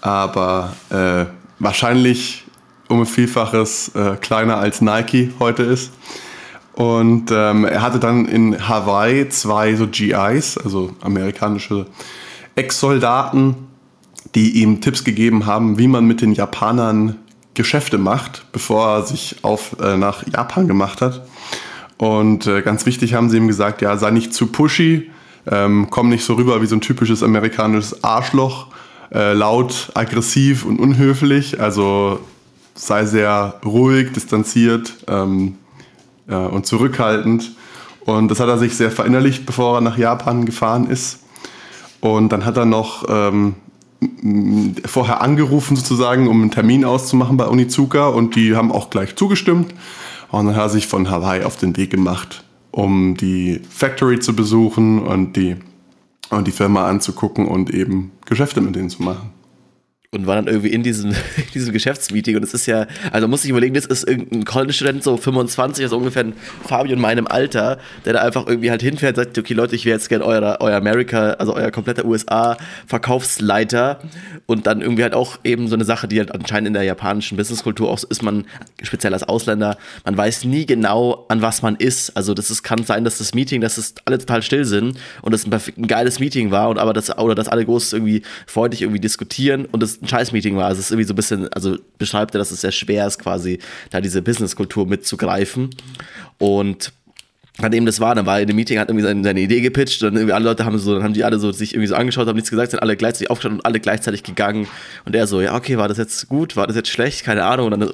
Aber 0.00 0.74
äh, 0.90 1.26
wahrscheinlich 1.60 2.47
um 2.88 3.00
ein 3.00 3.06
Vielfaches 3.06 3.92
äh, 3.94 4.16
kleiner 4.16 4.58
als 4.58 4.80
Nike 4.80 5.32
heute 5.38 5.62
ist. 5.62 5.92
Und 6.74 7.30
ähm, 7.32 7.64
er 7.64 7.82
hatte 7.82 7.98
dann 7.98 8.26
in 8.26 8.68
Hawaii 8.68 9.28
zwei 9.28 9.74
so 9.74 9.88
GIs, 9.88 10.56
also 10.56 10.92
amerikanische 11.00 11.86
Ex-Soldaten, 12.54 13.56
die 14.34 14.62
ihm 14.62 14.80
Tipps 14.80 15.04
gegeben 15.04 15.46
haben, 15.46 15.78
wie 15.78 15.88
man 15.88 16.06
mit 16.06 16.20
den 16.20 16.32
Japanern 16.32 17.16
Geschäfte 17.54 17.98
macht, 17.98 18.46
bevor 18.52 18.88
er 18.88 19.02
sich 19.02 19.36
auf, 19.42 19.76
äh, 19.80 19.96
nach 19.96 20.24
Japan 20.32 20.68
gemacht 20.68 21.00
hat. 21.00 21.26
Und 21.96 22.46
äh, 22.46 22.62
ganz 22.62 22.86
wichtig 22.86 23.14
haben 23.14 23.28
sie 23.28 23.38
ihm 23.38 23.48
gesagt, 23.48 23.82
ja, 23.82 23.96
sei 23.96 24.12
nicht 24.12 24.32
zu 24.32 24.46
pushy, 24.46 25.10
ähm, 25.50 25.88
komm 25.90 26.08
nicht 26.08 26.24
so 26.24 26.34
rüber 26.34 26.62
wie 26.62 26.66
so 26.66 26.76
ein 26.76 26.80
typisches 26.80 27.24
amerikanisches 27.24 28.04
Arschloch, 28.04 28.68
äh, 29.12 29.32
laut, 29.32 29.90
aggressiv 29.94 30.64
und 30.64 30.78
unhöflich. 30.78 31.60
Also 31.60 32.20
sei 32.78 33.04
sehr 33.04 33.54
ruhig, 33.64 34.12
distanziert 34.12 34.94
ähm, 35.08 35.56
äh, 36.28 36.34
und 36.34 36.66
zurückhaltend. 36.66 37.52
Und 38.04 38.30
das 38.30 38.40
hat 38.40 38.48
er 38.48 38.58
sich 38.58 38.76
sehr 38.76 38.90
verinnerlicht, 38.90 39.44
bevor 39.44 39.76
er 39.76 39.80
nach 39.80 39.98
Japan 39.98 40.46
gefahren 40.46 40.88
ist. 40.88 41.20
Und 42.00 42.30
dann 42.30 42.44
hat 42.44 42.56
er 42.56 42.64
noch 42.64 43.04
ähm, 43.08 43.54
vorher 44.86 45.20
angerufen 45.20 45.76
sozusagen, 45.76 46.28
um 46.28 46.40
einen 46.40 46.50
Termin 46.50 46.84
auszumachen 46.84 47.36
bei 47.36 47.46
Unizuka 47.46 48.08
und 48.08 48.36
die 48.36 48.54
haben 48.54 48.70
auch 48.70 48.90
gleich 48.90 49.16
zugestimmt. 49.16 49.74
Und 50.30 50.46
dann 50.46 50.56
hat 50.56 50.62
er 50.62 50.68
sich 50.68 50.86
von 50.86 51.10
Hawaii 51.10 51.42
auf 51.42 51.56
den 51.56 51.76
Weg 51.76 51.90
gemacht 51.90 52.44
um 52.70 53.16
die 53.16 53.60
Factory 53.68 54.20
zu 54.20 54.36
besuchen 54.36 55.00
und 55.00 55.36
die, 55.36 55.56
und 56.30 56.46
die 56.46 56.52
Firma 56.52 56.86
anzugucken 56.86 57.46
und 57.46 57.70
eben 57.70 58.12
Geschäfte 58.26 58.60
mit 58.60 58.76
denen 58.76 58.90
zu 58.90 59.02
machen 59.02 59.30
und 60.10 60.26
war 60.26 60.36
dann 60.36 60.46
irgendwie 60.46 60.68
in 60.68 60.82
diesem, 60.82 61.10
in 61.36 61.52
diesem 61.52 61.72
Geschäftsmeeting. 61.72 62.36
Und 62.36 62.42
es 62.42 62.54
ist 62.54 62.64
ja, 62.66 62.86
also 63.12 63.28
muss 63.28 63.44
ich 63.44 63.50
überlegen, 63.50 63.74
das 63.74 63.84
ist 63.84 64.08
irgendein 64.08 64.46
College-Student, 64.46 65.02
so 65.02 65.18
25, 65.18 65.84
also 65.84 65.98
ungefähr 65.98 66.24
ein 66.24 66.32
Fabio 66.64 66.94
in 66.94 67.00
meinem 67.00 67.26
Alter, 67.26 67.78
der 68.06 68.14
da 68.14 68.22
einfach 68.22 68.46
irgendwie 68.46 68.70
halt 68.70 68.80
hinfährt 68.80 69.18
und 69.18 69.24
sagt, 69.24 69.36
okay 69.36 69.52
Leute, 69.52 69.74
ich 69.76 69.84
wäre 69.84 69.96
jetzt 69.96 70.08
gerne 70.08 70.24
euer, 70.24 70.56
euer 70.60 70.76
America, 70.76 71.32
also 71.32 71.54
euer 71.54 71.70
kompletter 71.70 72.06
USA-Verkaufsleiter 72.06 74.00
und 74.46 74.66
dann 74.66 74.80
irgendwie 74.80 75.02
halt 75.02 75.12
auch 75.12 75.40
eben 75.44 75.68
so 75.68 75.74
eine 75.74 75.84
Sache, 75.84 76.08
die 76.08 76.18
halt 76.18 76.32
anscheinend 76.34 76.68
in 76.68 76.72
der 76.72 76.84
japanischen 76.84 77.36
Businesskultur 77.36 77.90
auch 77.90 77.98
so 77.98 78.06
ist, 78.08 78.22
man, 78.22 78.46
speziell 78.82 79.12
als 79.12 79.24
Ausländer, 79.24 79.76
man 80.06 80.16
weiß 80.16 80.44
nie 80.44 80.64
genau, 80.64 81.26
an 81.28 81.42
was 81.42 81.60
man 81.60 81.76
ist, 81.76 82.16
also 82.16 82.32
das 82.32 82.50
ist, 82.50 82.62
kann 82.62 82.82
sein, 82.84 83.04
dass 83.04 83.18
das 83.18 83.34
Meeting, 83.34 83.60
dass 83.60 83.76
es 83.76 83.94
alle 84.06 84.16
total 84.16 84.40
still 84.42 84.64
sind 84.64 84.98
und 85.20 85.34
es 85.34 85.44
ein, 85.44 85.52
ein 85.52 85.86
geiles 85.86 86.18
Meeting 86.18 86.50
war 86.50 86.70
und 86.70 86.78
aber 86.78 86.94
das, 86.94 87.18
oder 87.18 87.34
dass 87.34 87.48
alle 87.48 87.66
groß 87.66 87.92
irgendwie 87.92 88.22
freundlich 88.46 88.80
irgendwie 88.80 89.00
diskutieren 89.00 89.66
und 89.66 89.82
das 89.82 89.97
ein 90.02 90.08
Scheiß-Meeting 90.08 90.56
war. 90.56 90.66
Also 90.66 90.80
es 90.80 90.86
ist 90.86 90.90
irgendwie 90.92 91.06
so 91.06 91.12
ein 91.12 91.16
bisschen, 91.16 91.52
also 91.52 91.76
beschreibt 91.98 92.34
er, 92.34 92.38
dass 92.38 92.50
es 92.50 92.60
sehr 92.60 92.72
schwer 92.72 93.06
ist, 93.06 93.18
quasi 93.18 93.58
da 93.90 94.00
diese 94.00 94.22
Business-Kultur 94.22 94.86
mitzugreifen. 94.86 95.70
Und 96.38 96.92
an 97.60 97.72
dem 97.72 97.86
das 97.86 97.98
war, 97.98 98.14
dann 98.14 98.26
war 98.26 98.36
er 98.36 98.42
in 98.42 98.48
dem 98.48 98.56
Meeting, 98.56 98.78
hat 98.78 98.88
irgendwie 98.88 99.04
seine, 99.04 99.24
seine 99.24 99.40
Idee 99.40 99.60
gepitcht 99.60 100.02
und 100.04 100.14
irgendwie 100.14 100.32
alle 100.32 100.44
Leute 100.44 100.64
haben 100.64 100.78
so, 100.78 100.94
dann 100.94 101.02
haben 101.02 101.14
die 101.14 101.24
alle 101.24 101.40
so 101.40 101.50
sich 101.50 101.74
irgendwie 101.74 101.88
so 101.88 101.96
angeschaut, 101.96 102.28
haben 102.28 102.36
nichts 102.36 102.50
gesagt, 102.50 102.70
sind 102.70 102.80
alle 102.80 102.96
gleichzeitig 102.96 103.30
aufgestanden 103.30 103.60
und 103.60 103.66
alle 103.66 103.80
gleichzeitig 103.80 104.22
gegangen. 104.22 104.68
Und 105.04 105.16
er 105.16 105.26
so, 105.26 105.40
ja, 105.40 105.54
okay, 105.54 105.76
war 105.76 105.88
das 105.88 105.98
jetzt 105.98 106.28
gut, 106.28 106.54
war 106.56 106.68
das 106.68 106.76
jetzt 106.76 106.88
schlecht, 106.88 107.24
keine 107.24 107.44
Ahnung. 107.44 107.72
Und 107.72 107.80
dann 107.80 107.92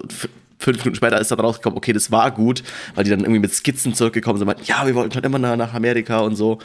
fünf 0.58 0.78
Minuten 0.78 0.96
später 0.96 1.18
ist 1.18 1.30
dann 1.30 1.40
rausgekommen, 1.40 1.78
okay, 1.78 1.92
das 1.92 2.10
war 2.10 2.30
gut, 2.30 2.62
weil 2.94 3.04
die 3.04 3.10
dann 3.10 3.20
irgendwie 3.20 3.40
mit 3.40 3.54
Skizzen 3.54 3.94
zurückgekommen 3.94 4.38
sind, 4.38 4.46
meinten, 4.46 4.64
ja, 4.64 4.86
wir 4.86 4.94
wollten 4.94 5.12
schon 5.12 5.24
immer 5.24 5.38
nach 5.38 5.72
Amerika 5.72 6.20
und 6.20 6.36
so. 6.36 6.58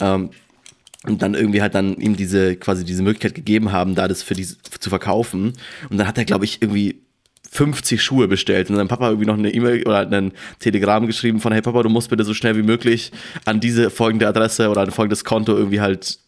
Ähm, 0.00 0.30
und 1.06 1.22
dann 1.22 1.34
irgendwie 1.34 1.62
halt 1.62 1.74
dann 1.74 1.96
ihm 1.96 2.16
diese 2.16 2.56
quasi 2.56 2.84
diese 2.84 3.02
Möglichkeit 3.02 3.34
gegeben 3.34 3.72
haben, 3.72 3.94
da 3.94 4.08
das 4.08 4.22
für 4.22 4.34
die 4.34 4.46
zu 4.46 4.88
verkaufen. 4.88 5.52
Und 5.90 5.98
dann 5.98 6.06
hat 6.06 6.18
er, 6.18 6.24
glaube 6.24 6.44
ich, 6.44 6.62
irgendwie 6.62 7.02
50 7.50 8.02
Schuhe 8.02 8.28
bestellt 8.28 8.70
und 8.70 8.76
sein 8.76 8.88
Papa 8.88 9.08
irgendwie 9.08 9.26
noch 9.26 9.36
eine 9.36 9.52
E-Mail 9.52 9.82
oder 9.86 10.08
ein 10.10 10.32
Telegramm 10.58 11.06
geschrieben 11.06 11.38
von 11.40 11.52
hey 11.52 11.60
Papa, 11.60 11.82
du 11.82 11.90
musst 11.90 12.08
bitte 12.08 12.24
so 12.24 12.32
schnell 12.32 12.56
wie 12.56 12.62
möglich 12.62 13.12
an 13.44 13.60
diese 13.60 13.90
folgende 13.90 14.26
Adresse 14.26 14.70
oder 14.70 14.80
an 14.80 14.90
folgendes 14.90 15.24
Konto 15.24 15.54
irgendwie 15.54 15.80
halt 15.80 16.18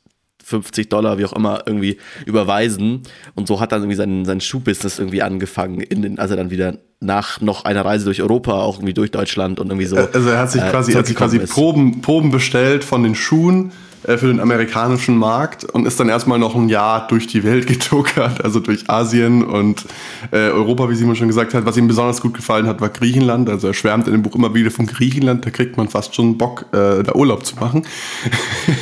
50 0.45 0.91
Dollar, 0.91 1.17
wie 1.17 1.25
auch 1.25 1.33
immer, 1.33 1.63
irgendwie 1.65 1.97
überweisen. 2.27 3.03
Und 3.35 3.49
so 3.49 3.61
hat 3.61 3.73
dann 3.73 3.81
irgendwie 3.81 3.97
sein, 3.97 4.25
sein 4.27 4.43
Schuhbusiness 4.43 4.99
irgendwie 4.99 5.23
angefangen, 5.23 5.81
in 5.81 6.03
den, 6.03 6.19
also 6.19 6.37
dann 6.37 6.51
wieder 6.51 6.77
nach 7.01 7.41
noch 7.41 7.65
einer 7.65 7.85
Reise 7.85 8.05
durch 8.05 8.21
Europa, 8.21 8.53
auch 8.53 8.77
irgendwie 8.77 8.93
durch 8.93 9.11
Deutschland 9.11 9.59
und 9.61 9.69
irgendwie 9.69 9.87
so. 9.87 9.97
Also 9.97 10.29
er 10.29 10.39
hat 10.39 10.51
sich 10.51 10.61
quasi, 10.61 10.93
äh, 10.93 10.97
hat 10.97 11.07
sich 11.07 11.17
quasi 11.17 11.39
Proben, 11.39 12.03
Proben 12.03 12.31
bestellt 12.31 12.85
von 12.85 13.03
den 13.03 13.15
Schuhen 13.15 13.71
äh, 13.71 13.94
für 14.05 14.27
den 14.27 14.41
amerikanischen 14.41 15.17
Markt 15.17 15.65
und 15.65 15.87
ist 15.87 15.99
dann 15.99 16.09
erstmal 16.09 16.39
noch 16.39 16.55
ein 16.55 16.69
Jahr 16.69 17.07
durch 17.09 17.27
die 17.27 17.43
Welt 17.43 17.67
getuckert, 17.69 18.45
also 18.45 18.61
durch 18.61 18.89
Asien 18.89 19.45
und 19.45 19.85
äh, 20.31 20.51
Europa, 20.51 20.89
wie 20.91 20.95
Simon 20.95 21.17
schon 21.17 21.29
gesagt 21.29 21.55
hat. 21.55 21.65
Was 21.67 21.77
ihm 21.77 21.89
besonders 21.89 22.21
gut 22.21 22.35
gefallen 22.35 22.67
hat, 22.67 22.81
war 22.81 22.91
Griechenland. 22.91 23.49
Also 23.49 23.69
er 23.69 23.75
schwärmt 23.75 24.07
in 24.07 24.13
dem 24.13 24.23
Buch 24.23 24.35
immer 24.35 24.55
wieder 24.55 24.71
von 24.71 24.87
Griechenland, 24.87 25.47
da 25.47 25.51
kriegt 25.51 25.77
man 25.77 25.89
fast 25.89 26.15
schon 26.15 26.37
Bock, 26.37 26.67
äh, 26.73 27.03
da 27.03 27.15
Urlaub 27.15 27.45
zu 27.47 27.57
machen. 27.57 27.85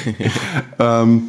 ähm, 0.79 1.23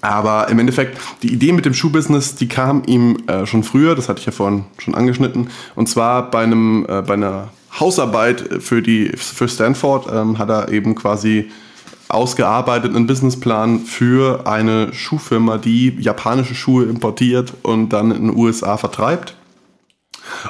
aber 0.00 0.48
im 0.48 0.58
Endeffekt, 0.58 0.98
die 1.22 1.32
Idee 1.32 1.52
mit 1.52 1.64
dem 1.64 1.74
Schuhbusiness, 1.74 2.36
die 2.36 2.46
kam 2.46 2.84
ihm 2.86 3.18
äh, 3.26 3.46
schon 3.46 3.64
früher, 3.64 3.96
das 3.96 4.08
hatte 4.08 4.20
ich 4.20 4.26
ja 4.26 4.32
vorhin 4.32 4.64
schon 4.78 4.94
angeschnitten. 4.94 5.48
Und 5.74 5.88
zwar 5.88 6.30
bei, 6.30 6.44
einem, 6.44 6.86
äh, 6.88 7.02
bei 7.02 7.14
einer 7.14 7.48
Hausarbeit 7.78 8.62
für, 8.62 8.80
die, 8.80 9.10
für 9.16 9.48
Stanford 9.48 10.06
ähm, 10.12 10.38
hat 10.38 10.50
er 10.50 10.70
eben 10.70 10.94
quasi 10.94 11.50
ausgearbeitet 12.08 12.94
einen 12.94 13.06
Businessplan 13.06 13.80
für 13.80 14.46
eine 14.46 14.92
Schuhfirma, 14.92 15.58
die 15.58 15.96
japanische 16.00 16.54
Schuhe 16.54 16.84
importiert 16.84 17.54
und 17.62 17.90
dann 17.90 18.10
in 18.10 18.28
den 18.28 18.36
USA 18.36 18.76
vertreibt. 18.76 19.34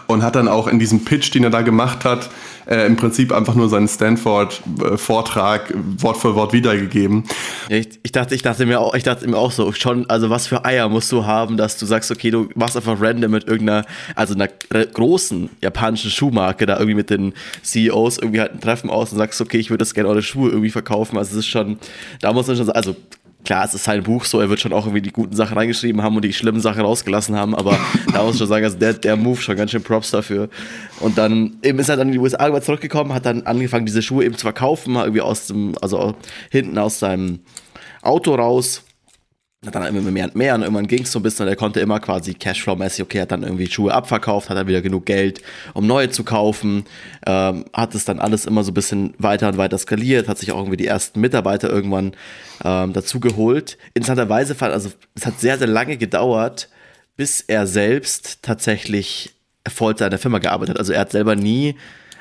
Und 0.06 0.22
hat 0.22 0.34
dann 0.34 0.48
auch 0.48 0.66
in 0.66 0.78
diesem 0.78 1.04
Pitch, 1.04 1.32
den 1.34 1.44
er 1.44 1.50
da 1.50 1.62
gemacht 1.62 2.04
hat, 2.04 2.30
äh, 2.68 2.87
im 2.87 2.96
Prinzip 2.96 3.32
einfach 3.32 3.54
nur 3.54 3.68
seinen 3.68 3.88
Stanford-Vortrag 3.88 5.72
Wort 5.75 6.16
für 6.18 6.34
Wort 6.34 6.52
wiedergegeben. 6.52 7.25
Ich, 7.68 7.98
ich, 8.02 8.12
dachte, 8.12 8.34
ich 8.34 8.42
dachte 8.42 8.66
mir 8.66 8.80
auch, 8.80 8.94
ich 8.94 9.02
dachte 9.02 9.26
mir 9.26 9.37
auch 9.37 9.52
so, 9.52 9.72
schon, 9.72 10.08
also 10.10 10.28
was 10.28 10.46
für 10.46 10.64
Eier 10.64 10.88
musst 10.88 11.10
du 11.10 11.25
haben, 11.25 11.56
dass 11.56 11.78
du 11.78 11.87
sagst, 11.87 12.10
okay, 12.10 12.30
du 12.30 12.48
machst 12.54 12.76
einfach 12.76 13.00
random 13.00 13.30
mit 13.30 13.48
irgendeiner, 13.48 13.87
also 14.14 14.34
einer 14.34 14.48
großen 14.87 15.48
japanischen 15.62 16.10
Schuhmarke 16.10 16.66
da 16.66 16.75
irgendwie 16.75 16.94
mit 16.94 17.10
den 17.10 17.32
CEOs 17.62 18.18
irgendwie 18.18 18.40
halt 18.40 18.52
ein 18.52 18.60
Treffen 18.60 18.90
aus 18.90 19.12
und 19.12 19.18
sagst, 19.18 19.40
okay, 19.40 19.58
ich 19.58 19.70
würde 19.70 19.82
das 19.82 19.94
gerne 19.94 20.10
eure 20.10 20.22
Schuhe 20.22 20.50
irgendwie 20.50 20.70
verkaufen. 20.70 21.16
Also 21.16 21.32
es 21.32 21.38
ist 21.38 21.48
schon, 21.48 21.78
da 22.20 22.32
muss 22.32 22.46
man 22.46 22.56
schon 22.56 22.66
sagen, 22.66 22.76
also 22.76 22.96
klar, 23.48 23.64
es 23.64 23.72
ist 23.72 23.84
sein 23.84 24.02
Buch 24.02 24.26
so, 24.26 24.40
er 24.40 24.50
wird 24.50 24.60
schon 24.60 24.74
auch 24.74 24.84
irgendwie 24.84 25.00
die 25.00 25.10
guten 25.10 25.34
Sachen 25.34 25.56
reingeschrieben 25.56 26.02
haben 26.02 26.14
und 26.14 26.22
die 26.22 26.34
schlimmen 26.34 26.60
Sachen 26.60 26.82
rausgelassen 26.82 27.34
haben, 27.34 27.54
aber 27.54 27.78
da 28.12 28.22
muss 28.22 28.34
ich 28.34 28.40
schon 28.40 28.46
sagen, 28.46 28.62
also 28.66 28.76
der, 28.76 28.92
der 28.92 29.16
Move 29.16 29.40
schon 29.40 29.56
ganz 29.56 29.70
schön 29.70 29.82
Props 29.82 30.10
dafür. 30.10 30.50
Und 31.00 31.16
dann 31.16 31.56
eben 31.62 31.78
ist 31.78 31.88
er 31.88 31.96
dann 31.96 32.08
in 32.08 32.12
die 32.12 32.18
USA 32.18 32.46
über 32.46 32.60
zurückgekommen, 32.60 33.14
hat 33.14 33.24
dann 33.24 33.46
angefangen, 33.46 33.86
diese 33.86 34.02
Schuhe 34.02 34.26
eben 34.26 34.36
zu 34.36 34.42
verkaufen, 34.42 34.96
irgendwie 34.96 35.22
aus 35.22 35.46
dem, 35.46 35.74
also 35.80 36.14
hinten 36.50 36.76
aus 36.76 36.98
seinem 36.98 37.38
Auto 38.02 38.34
raus 38.34 38.84
hat 39.66 39.74
dann 39.74 39.96
immer 39.96 40.10
mehr 40.12 40.26
und 40.26 40.36
mehr 40.36 40.54
und 40.54 40.62
irgendwann 40.62 40.86
ging 40.86 41.02
es 41.02 41.10
so 41.10 41.18
ein 41.18 41.22
bisschen 41.22 41.44
und 41.44 41.48
er 41.48 41.56
konnte 41.56 41.80
immer 41.80 41.98
quasi 41.98 42.30
Cashflow-mäßig, 42.32 43.02
okay, 43.02 43.20
hat 43.22 43.32
dann 43.32 43.42
irgendwie 43.42 43.66
Schuhe 43.66 43.92
abverkauft, 43.92 44.50
hat 44.50 44.56
dann 44.56 44.68
wieder 44.68 44.82
genug 44.82 45.04
Geld, 45.04 45.42
um 45.74 45.84
neue 45.84 46.10
zu 46.10 46.22
kaufen, 46.22 46.84
ähm, 47.26 47.64
hat 47.72 47.92
es 47.96 48.04
dann 48.04 48.20
alles 48.20 48.46
immer 48.46 48.62
so 48.62 48.70
ein 48.70 48.74
bisschen 48.74 49.14
weiter 49.18 49.48
und 49.48 49.56
weiter 49.56 49.76
skaliert, 49.76 50.28
hat 50.28 50.38
sich 50.38 50.52
auch 50.52 50.58
irgendwie 50.58 50.76
die 50.76 50.86
ersten 50.86 51.20
Mitarbeiter 51.20 51.68
irgendwann 51.68 52.12
ähm, 52.64 52.92
dazu 52.92 53.18
geholt. 53.18 53.78
Interessanterweise, 53.94 54.54
also 54.60 54.92
es 55.16 55.26
hat 55.26 55.40
sehr, 55.40 55.58
sehr 55.58 55.66
lange 55.66 55.96
gedauert, 55.96 56.68
bis 57.16 57.40
er 57.40 57.66
selbst 57.66 58.42
tatsächlich 58.42 59.34
Vollzeit 59.66 60.06
in 60.06 60.10
der 60.10 60.18
Firma 60.20 60.38
gearbeitet 60.38 60.74
hat. 60.74 60.78
Also 60.78 60.92
er 60.92 61.00
hat 61.00 61.10
selber 61.10 61.34
nie 61.34 61.74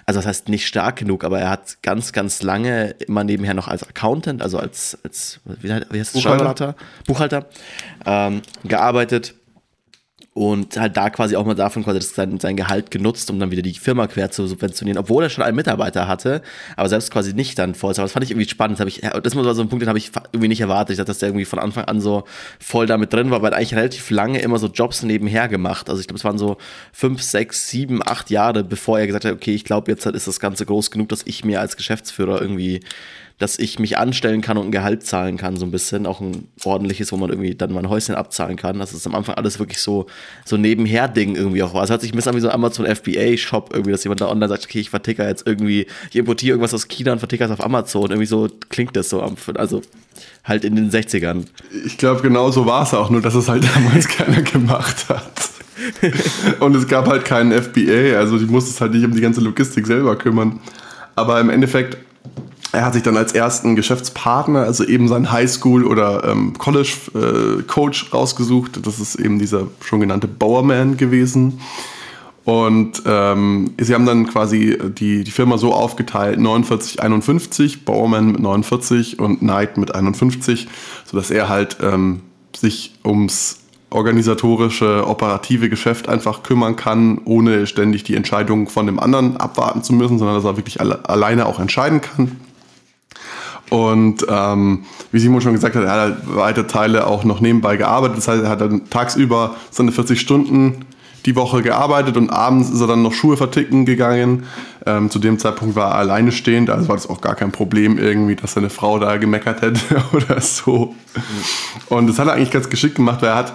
also 0.08 0.20
das 0.20 0.26
heißt 0.26 0.50
nicht 0.50 0.66
stark 0.66 0.96
genug, 0.96 1.26
aber 1.26 1.40
er 1.42 1.50
hat 1.50 1.84
ganz, 1.84 2.14
ganz 2.14 2.42
lange 2.42 2.92
immer 2.92 3.26
nebenher 3.26 3.54
noch 3.54 3.68
als 3.68 3.84
Accountant, 3.84 4.42
also 4.42 4.58
als, 4.58 4.98
als 5.04 5.42
wie, 5.44 5.72
heißt 5.72 6.16
es, 6.16 6.24
Buchhalter, 6.24 6.76
Buchhalter 7.06 7.46
ähm, 8.06 8.42
gearbeitet 8.64 9.36
und 10.38 10.77
halt 10.77 10.96
da 10.96 11.10
quasi 11.10 11.36
auch 11.36 11.48
mal 11.48 11.56
davon 11.56 11.84
quasi 11.84 12.00
sein, 12.00 12.39
sein 12.39 12.56
Gehalt 12.56 12.91
genutzt, 12.91 13.32
um 13.32 13.39
dann 13.39 13.50
wieder 13.50 13.63
die 13.63 13.74
Firma 13.74 14.06
quer 14.06 14.29
zu 14.29 14.46
subventionieren, 14.46 15.00
obwohl 15.00 15.24
er 15.24 15.32
schon 15.32 15.44
einen 15.44 15.56
Mitarbeiter 15.56 16.08
hatte, 16.08 16.44
aber 16.75 16.88
selbst 16.89 17.10
quasi 17.10 17.34
nicht 17.34 17.58
dann 17.58 17.74
Vollzeit. 17.74 18.06
Das 18.06 18.12
fand 18.12 18.24
ich 18.24 18.29
irgendwie 18.29 18.48
spannend. 18.48 18.79
Das, 18.79 18.88
ich, 18.88 19.01
das 19.01 19.36
war 19.36 19.56
so 19.56 19.63
ein 19.63 19.67
Punkt, 19.67 19.82
den 19.82 19.89
habe 19.89 19.98
ich 19.98 20.12
irgendwie 20.32 20.48
nicht 20.48 20.62
erwartet. 20.62 20.91
Ich 20.91 20.98
dachte, 20.98 21.08
dass 21.08 21.17
der 21.17 21.29
irgendwie 21.29 21.46
von 21.46 21.58
Anfang 21.58 21.86
an 21.86 22.01
so 22.01 22.24
voll 22.60 22.86
damit 22.86 23.13
drin 23.13 23.32
war, 23.32 23.41
weil 23.41 23.51
er 23.51 23.58
eigentlich 23.58 23.74
relativ 23.74 24.12
lange 24.12 24.39
immer 24.39 24.60
so 24.60 24.67
Jobs 24.67 25.01
nebenher 25.01 25.48
gemacht. 25.48 25.89
Also 25.89 26.01
ich 26.01 26.08
glaube, 26.08 26.20
es 26.20 26.24
waren 26.24 26.38
so 26.38 26.58
fünf, 26.91 27.24
sechs, 27.24 27.67
sieben, 27.70 28.08
acht 28.08 28.29
Jahre, 28.29 28.63
bevor 28.63 29.00
er 29.00 29.08
gesagt 29.08 29.25
hat, 29.25 29.34
okay, 29.34 29.56
ich 29.56 29.63
glaube, 29.63 29.89
jetzt 29.89 30.06
ist 30.06 30.27
das 30.27 30.39
Ganze 30.39 30.67
groß 30.67 30.91
genug, 30.91 31.10
dass 31.10 31.24
ich 31.25 31.46
mir 31.46 31.62
als 31.62 31.77
Geschäftsführer 31.77 32.39
irgendwie 32.39 32.82
dass 33.39 33.60
ich 33.60 33.77
mich 33.77 34.00
anstellen 34.00 34.41
kann 34.41 34.58
und 34.58 34.67
ein 34.67 34.72
Gehalt 34.72 35.06
zahlen 35.06 35.38
kann, 35.38 35.58
so 35.58 35.65
ein 35.65 35.72
bisschen. 35.72 36.08
Auch 36.08 36.22
ein 36.22 36.48
ordentliches, 36.63 37.12
wo 37.12 37.17
man 37.17 37.29
irgendwie 37.29 37.53
dann 37.53 37.72
mal 37.72 37.82
ein 37.82 37.89
Häuschen 37.89 38.15
abzahlen 38.15 38.56
kann. 38.56 38.79
Das 38.79 38.94
ist 38.94 39.06
am 39.06 39.13
Anfang 39.13 39.36
alles 39.36 39.60
wirklich 39.60 39.79
so, 39.79 40.08
so 40.44 40.58
nebenher-Ding 40.58 41.36
irgendwie 41.36 41.62
auch 41.62 41.75
war. 41.75 41.84
Es 41.84 41.91
hört 41.91 42.01
sich 42.01 42.13
ein 42.13 42.15
bisschen 42.15 42.32
an 42.32 42.36
wie 42.36 42.41
so 42.41 42.48
ein 42.48 42.56
Amazon 42.56 42.88
FBA-Shop 42.88 43.70
irgendwie, 43.72 43.91
dass 43.91 44.03
jemand 44.03 44.22
da 44.22 44.29
online 44.29 44.50
sagt, 44.50 44.65
okay, 44.65 44.79
ich 44.79 44.89
verticker 44.89 45.27
jetzt 45.27 45.46
irgendwie, 45.46 45.86
ich 46.10 46.15
importiere 46.15 46.53
irgendwas 46.53 46.74
aus 46.74 46.88
China 46.88 47.13
und 47.13 47.20
verticker 47.20 47.46
es 47.46 47.51
auf 47.51 47.63
Amazon. 47.63 48.10
Irgendwie 48.10 48.25
so 48.25 48.50
klingt 48.70 48.96
das 48.96 49.10
so, 49.10 49.22
also 49.53 49.82
halt 50.44 50.65
in 50.65 50.75
den 50.75 50.89
60ern. 50.89 51.46
Ich 51.86 52.00
glaube, 52.00 52.22
genau 52.24 52.50
so 52.50 52.65
war 52.65 52.84
es 52.84 52.94
auch, 52.96 53.12
nur 53.12 53.22
dass 53.22 53.36
es 53.36 53.48
halt 53.48 53.63
damals 53.75 54.08
keiner 54.08 54.41
gemacht 54.41 55.10
hat. 55.10 55.32
und 56.60 56.75
es 56.75 56.88
gab 56.88 57.08
halt 57.08 57.24
keinen 57.24 57.51
FBA, 57.51 58.17
also 58.17 58.39
die 58.39 58.46
musste 58.46 58.72
es 58.72 58.82
halt 58.82 58.94
nicht 58.94 59.06
um 59.06 59.13
die 59.13 59.22
ganze 59.22 59.41
Logistik 59.41 59.86
selber 59.86 60.15
kümmern. 60.15 60.60
Aber 61.15 61.39
im 61.39 61.51
Endeffekt 61.51 61.98
er 62.72 62.86
hat 62.86 62.94
sich 62.94 63.04
dann 63.04 63.18
als 63.18 63.34
ersten 63.34 63.76
Geschäftspartner, 63.76 64.62
also 64.62 64.84
eben 64.84 65.08
sein 65.08 65.32
Highschool- 65.32 65.86
oder 65.86 66.24
ähm, 66.26 66.54
College-Coach 66.58 68.06
äh, 68.08 68.16
rausgesucht. 68.16 68.86
Das 68.86 69.00
ist 69.00 69.16
eben 69.16 69.40
dieser 69.40 69.68
schon 69.82 70.00
genannte 70.00 70.28
Bowerman 70.28 70.98
gewesen. 70.98 71.60
Und 72.44 73.04
ähm, 73.06 73.72
sie 73.78 73.94
haben 73.94 74.06
dann 74.06 74.26
quasi 74.28 74.78
die, 74.98 75.26
die 75.26 75.32
Firma 75.32 75.58
so 75.58 75.74
aufgeteilt, 75.74 76.40
49, 76.40 77.02
51, 77.02 77.84
Bowerman 77.84 78.32
mit 78.32 78.40
49 78.40 79.20
und 79.20 79.40
Knight 79.40 79.78
mit 79.78 79.94
51, 79.94 80.70
sodass 81.06 81.30
er 81.30 81.50
halt 81.50 81.78
ähm, 81.82 82.22
sich 82.56 82.96
ums 83.04 83.60
organisatorische, 83.90 85.06
operative 85.08 85.70
Geschäft 85.70 86.08
einfach 86.10 86.44
kümmern 86.44 86.76
kann, 86.76 87.20
ohne 87.26 87.68
ständig 87.68 88.04
die 88.04 88.16
Entscheidung 88.16 88.70
von 88.70 88.86
dem 88.86 89.00
anderen 89.00 89.38
abwarten 89.38 89.84
zu 89.84 89.94
müssen, 89.94 90.18
sondern 90.18 90.36
dass 90.36 90.46
er 90.46 90.58
wirklich 90.58 90.80
alle, 90.80 91.08
alleine 91.08 91.46
auch 91.46 91.60
entscheiden 91.60 92.00
kann. 92.00 92.38
Und 93.70 94.26
ähm, 94.30 94.86
wie 95.12 95.20
Simon 95.20 95.42
schon 95.42 95.54
gesagt 95.54 95.76
hat, 95.76 95.84
er 95.84 95.92
hat 95.92 96.00
halt 96.00 96.36
weite 96.36 96.68
Teile 96.68 97.06
auch 97.08 97.24
noch 97.24 97.42
nebenbei 97.42 97.78
gearbeitet. 97.78 98.18
Das 98.18 98.28
heißt, 98.28 98.44
er 98.44 98.50
hat 98.50 98.62
dann 98.62 98.90
tagsüber 98.90 99.56
seine 99.72 99.92
40 99.92 100.20
Stunden 100.20 100.86
die 101.26 101.36
Woche 101.36 101.62
gearbeitet 101.62 102.16
und 102.16 102.30
abends 102.30 102.70
ist 102.70 102.80
er 102.80 102.88
dann 102.88 103.04
noch 103.04 103.14
Schuhe 103.14 103.36
verticken 103.36 103.86
gegangen. 103.86 104.44
Ähm, 104.86 105.10
zu 105.10 105.20
dem 105.20 105.38
Zeitpunkt 105.38 105.76
war 105.76 105.92
er 105.92 105.96
alleine 105.96 106.32
stehend, 106.32 106.70
also 106.70 106.88
war 106.88 106.96
das 106.96 107.10
auch 107.10 107.20
gar 107.20 107.36
kein 107.36 107.52
Problem 107.52 107.98
irgendwie, 107.98 108.38
dass 108.38 108.54
seine 108.54 108.70
Frau 108.70 108.98
da 108.98 109.18
gemeckert 109.18 109.62
hätte 109.62 109.82
oder 110.14 110.40
so. 110.40 110.96
Und 111.90 112.08
das 112.08 112.18
hat 112.18 112.28
er 112.28 112.34
eigentlich 112.34 112.52
ganz 112.52 112.70
geschickt 112.70 112.96
gemacht, 112.96 113.22
weil 113.22 113.30
er 113.30 113.36
hat 113.36 113.54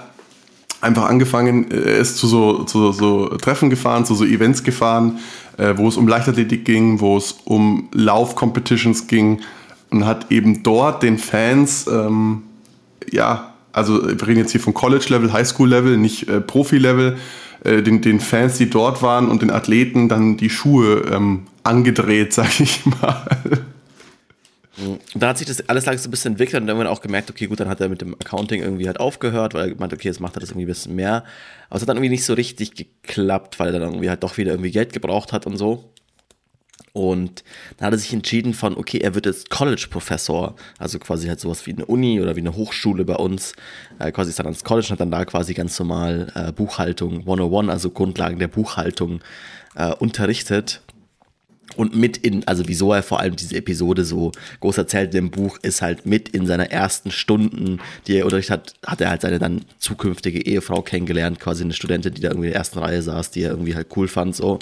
einfach 0.82 1.08
angefangen, 1.08 1.70
er 1.70 1.96
ist 1.96 2.18
zu 2.18 2.26
so, 2.26 2.64
zu 2.64 2.92
so 2.92 3.28
Treffen 3.38 3.70
gefahren, 3.70 4.04
zu 4.04 4.14
so 4.14 4.24
Events 4.26 4.62
gefahren, 4.64 5.20
äh, 5.56 5.72
wo 5.76 5.88
es 5.88 5.96
um 5.96 6.06
Leichtathletik 6.06 6.66
ging, 6.66 7.00
wo 7.00 7.16
es 7.16 7.36
um 7.44 7.88
Lauf-Competitions 7.92 9.06
ging 9.06 9.40
und 9.92 10.06
hat 10.06 10.30
eben 10.30 10.62
dort 10.62 11.02
den 11.02 11.18
Fans, 11.18 11.86
ähm, 11.86 12.42
ja, 13.10 13.54
also 13.72 14.02
wir 14.06 14.26
reden 14.26 14.40
jetzt 14.40 14.52
hier 14.52 14.60
von 14.60 14.74
College-Level, 14.74 15.32
Highschool-Level, 15.32 15.96
nicht 15.96 16.28
äh, 16.28 16.40
Profi-Level, 16.40 17.16
äh, 17.64 17.82
den, 17.82 18.00
den 18.02 18.20
Fans, 18.20 18.58
die 18.58 18.68
dort 18.68 19.02
waren 19.02 19.28
und 19.28 19.42
den 19.42 19.50
Athleten 19.50 20.08
dann 20.08 20.36
die 20.36 20.50
Schuhe 20.50 21.04
ähm, 21.12 21.46
angedreht, 21.62 22.32
sag 22.32 22.60
ich 22.60 22.84
mal. 22.86 23.26
Und 24.78 25.00
dann 25.14 25.30
hat 25.30 25.38
sich 25.38 25.46
das 25.46 25.68
alles 25.68 25.84
langsam 25.84 26.04
so 26.04 26.08
ein 26.08 26.10
bisschen 26.10 26.32
entwickelt 26.32 26.62
und 26.62 26.78
wir 26.78 26.90
auch 26.90 27.02
gemerkt, 27.02 27.30
okay, 27.30 27.46
gut, 27.46 27.60
dann 27.60 27.68
hat 27.68 27.80
er 27.80 27.88
mit 27.88 28.00
dem 28.00 28.14
Accounting 28.14 28.62
irgendwie 28.62 28.86
halt 28.86 28.98
aufgehört, 28.98 29.54
weil 29.54 29.62
er 29.62 29.74
gemeint, 29.74 29.92
okay, 29.92 30.08
jetzt 30.08 30.20
macht 30.20 30.36
er 30.36 30.40
das 30.40 30.50
irgendwie 30.50 30.64
ein 30.64 30.68
bisschen 30.68 30.96
mehr. 30.96 31.24
Aber 31.68 31.76
es 31.76 31.82
hat 31.82 31.88
dann 31.88 31.98
irgendwie 31.98 32.10
nicht 32.10 32.24
so 32.24 32.32
richtig 32.32 32.74
geklappt, 32.74 33.60
weil 33.60 33.74
er 33.74 33.80
dann 33.80 33.90
irgendwie 33.90 34.08
halt 34.08 34.22
doch 34.22 34.38
wieder 34.38 34.52
irgendwie 34.52 34.70
Geld 34.70 34.92
gebraucht 34.92 35.32
hat 35.32 35.46
und 35.46 35.56
so. 35.56 35.92
Und 36.92 37.42
dann 37.76 37.86
hat 37.86 37.94
er 37.94 37.98
sich 37.98 38.12
entschieden 38.12 38.52
von, 38.52 38.76
okay, 38.76 38.98
er 38.98 39.14
wird 39.14 39.24
jetzt 39.24 39.48
College-Professor, 39.48 40.54
also 40.78 40.98
quasi 40.98 41.28
halt 41.28 41.40
sowas 41.40 41.66
wie 41.66 41.72
eine 41.72 41.86
Uni 41.86 42.20
oder 42.20 42.36
wie 42.36 42.40
eine 42.40 42.54
Hochschule 42.54 43.04
bei 43.04 43.14
uns. 43.14 43.54
Äh, 43.98 44.12
quasi 44.12 44.30
ist 44.30 44.38
dann 44.38 44.46
ans 44.46 44.62
College 44.62 44.88
und 44.88 44.92
hat 44.92 45.00
dann 45.00 45.10
da 45.10 45.24
quasi 45.24 45.54
ganz 45.54 45.78
normal 45.78 46.30
äh, 46.34 46.52
Buchhaltung 46.52 47.20
101, 47.20 47.70
also 47.70 47.90
Grundlagen 47.90 48.38
der 48.38 48.48
Buchhaltung 48.48 49.20
äh, 49.74 49.94
unterrichtet. 49.94 50.82
Und 51.76 51.96
mit 51.96 52.16
in, 52.16 52.46
also 52.46 52.68
wieso 52.68 52.92
er 52.92 53.02
vor 53.02 53.20
allem 53.20 53.36
diese 53.36 53.56
Episode 53.56 54.04
so 54.04 54.32
groß 54.60 54.78
erzählt 54.78 55.14
im 55.14 55.30
Buch, 55.30 55.58
ist 55.62 55.82
halt 55.82 56.06
mit 56.06 56.28
in 56.28 56.46
seiner 56.46 56.70
ersten 56.70 57.10
Stunden, 57.10 57.80
die 58.06 58.16
er 58.16 58.24
unterrichtet 58.24 58.52
hat, 58.52 58.74
hat 58.86 59.00
er 59.00 59.10
halt 59.10 59.22
seine 59.22 59.38
dann 59.38 59.64
zukünftige 59.78 60.44
Ehefrau 60.44 60.82
kennengelernt, 60.82 61.40
quasi 61.40 61.64
eine 61.64 61.72
Studentin, 61.72 62.14
die 62.14 62.20
da 62.20 62.28
irgendwie 62.28 62.48
in 62.48 62.52
der 62.52 62.58
ersten 62.58 62.78
Reihe 62.78 63.02
saß, 63.02 63.30
die 63.30 63.42
er 63.42 63.50
irgendwie 63.50 63.74
halt 63.74 63.88
cool 63.96 64.08
fand, 64.08 64.36
so 64.36 64.58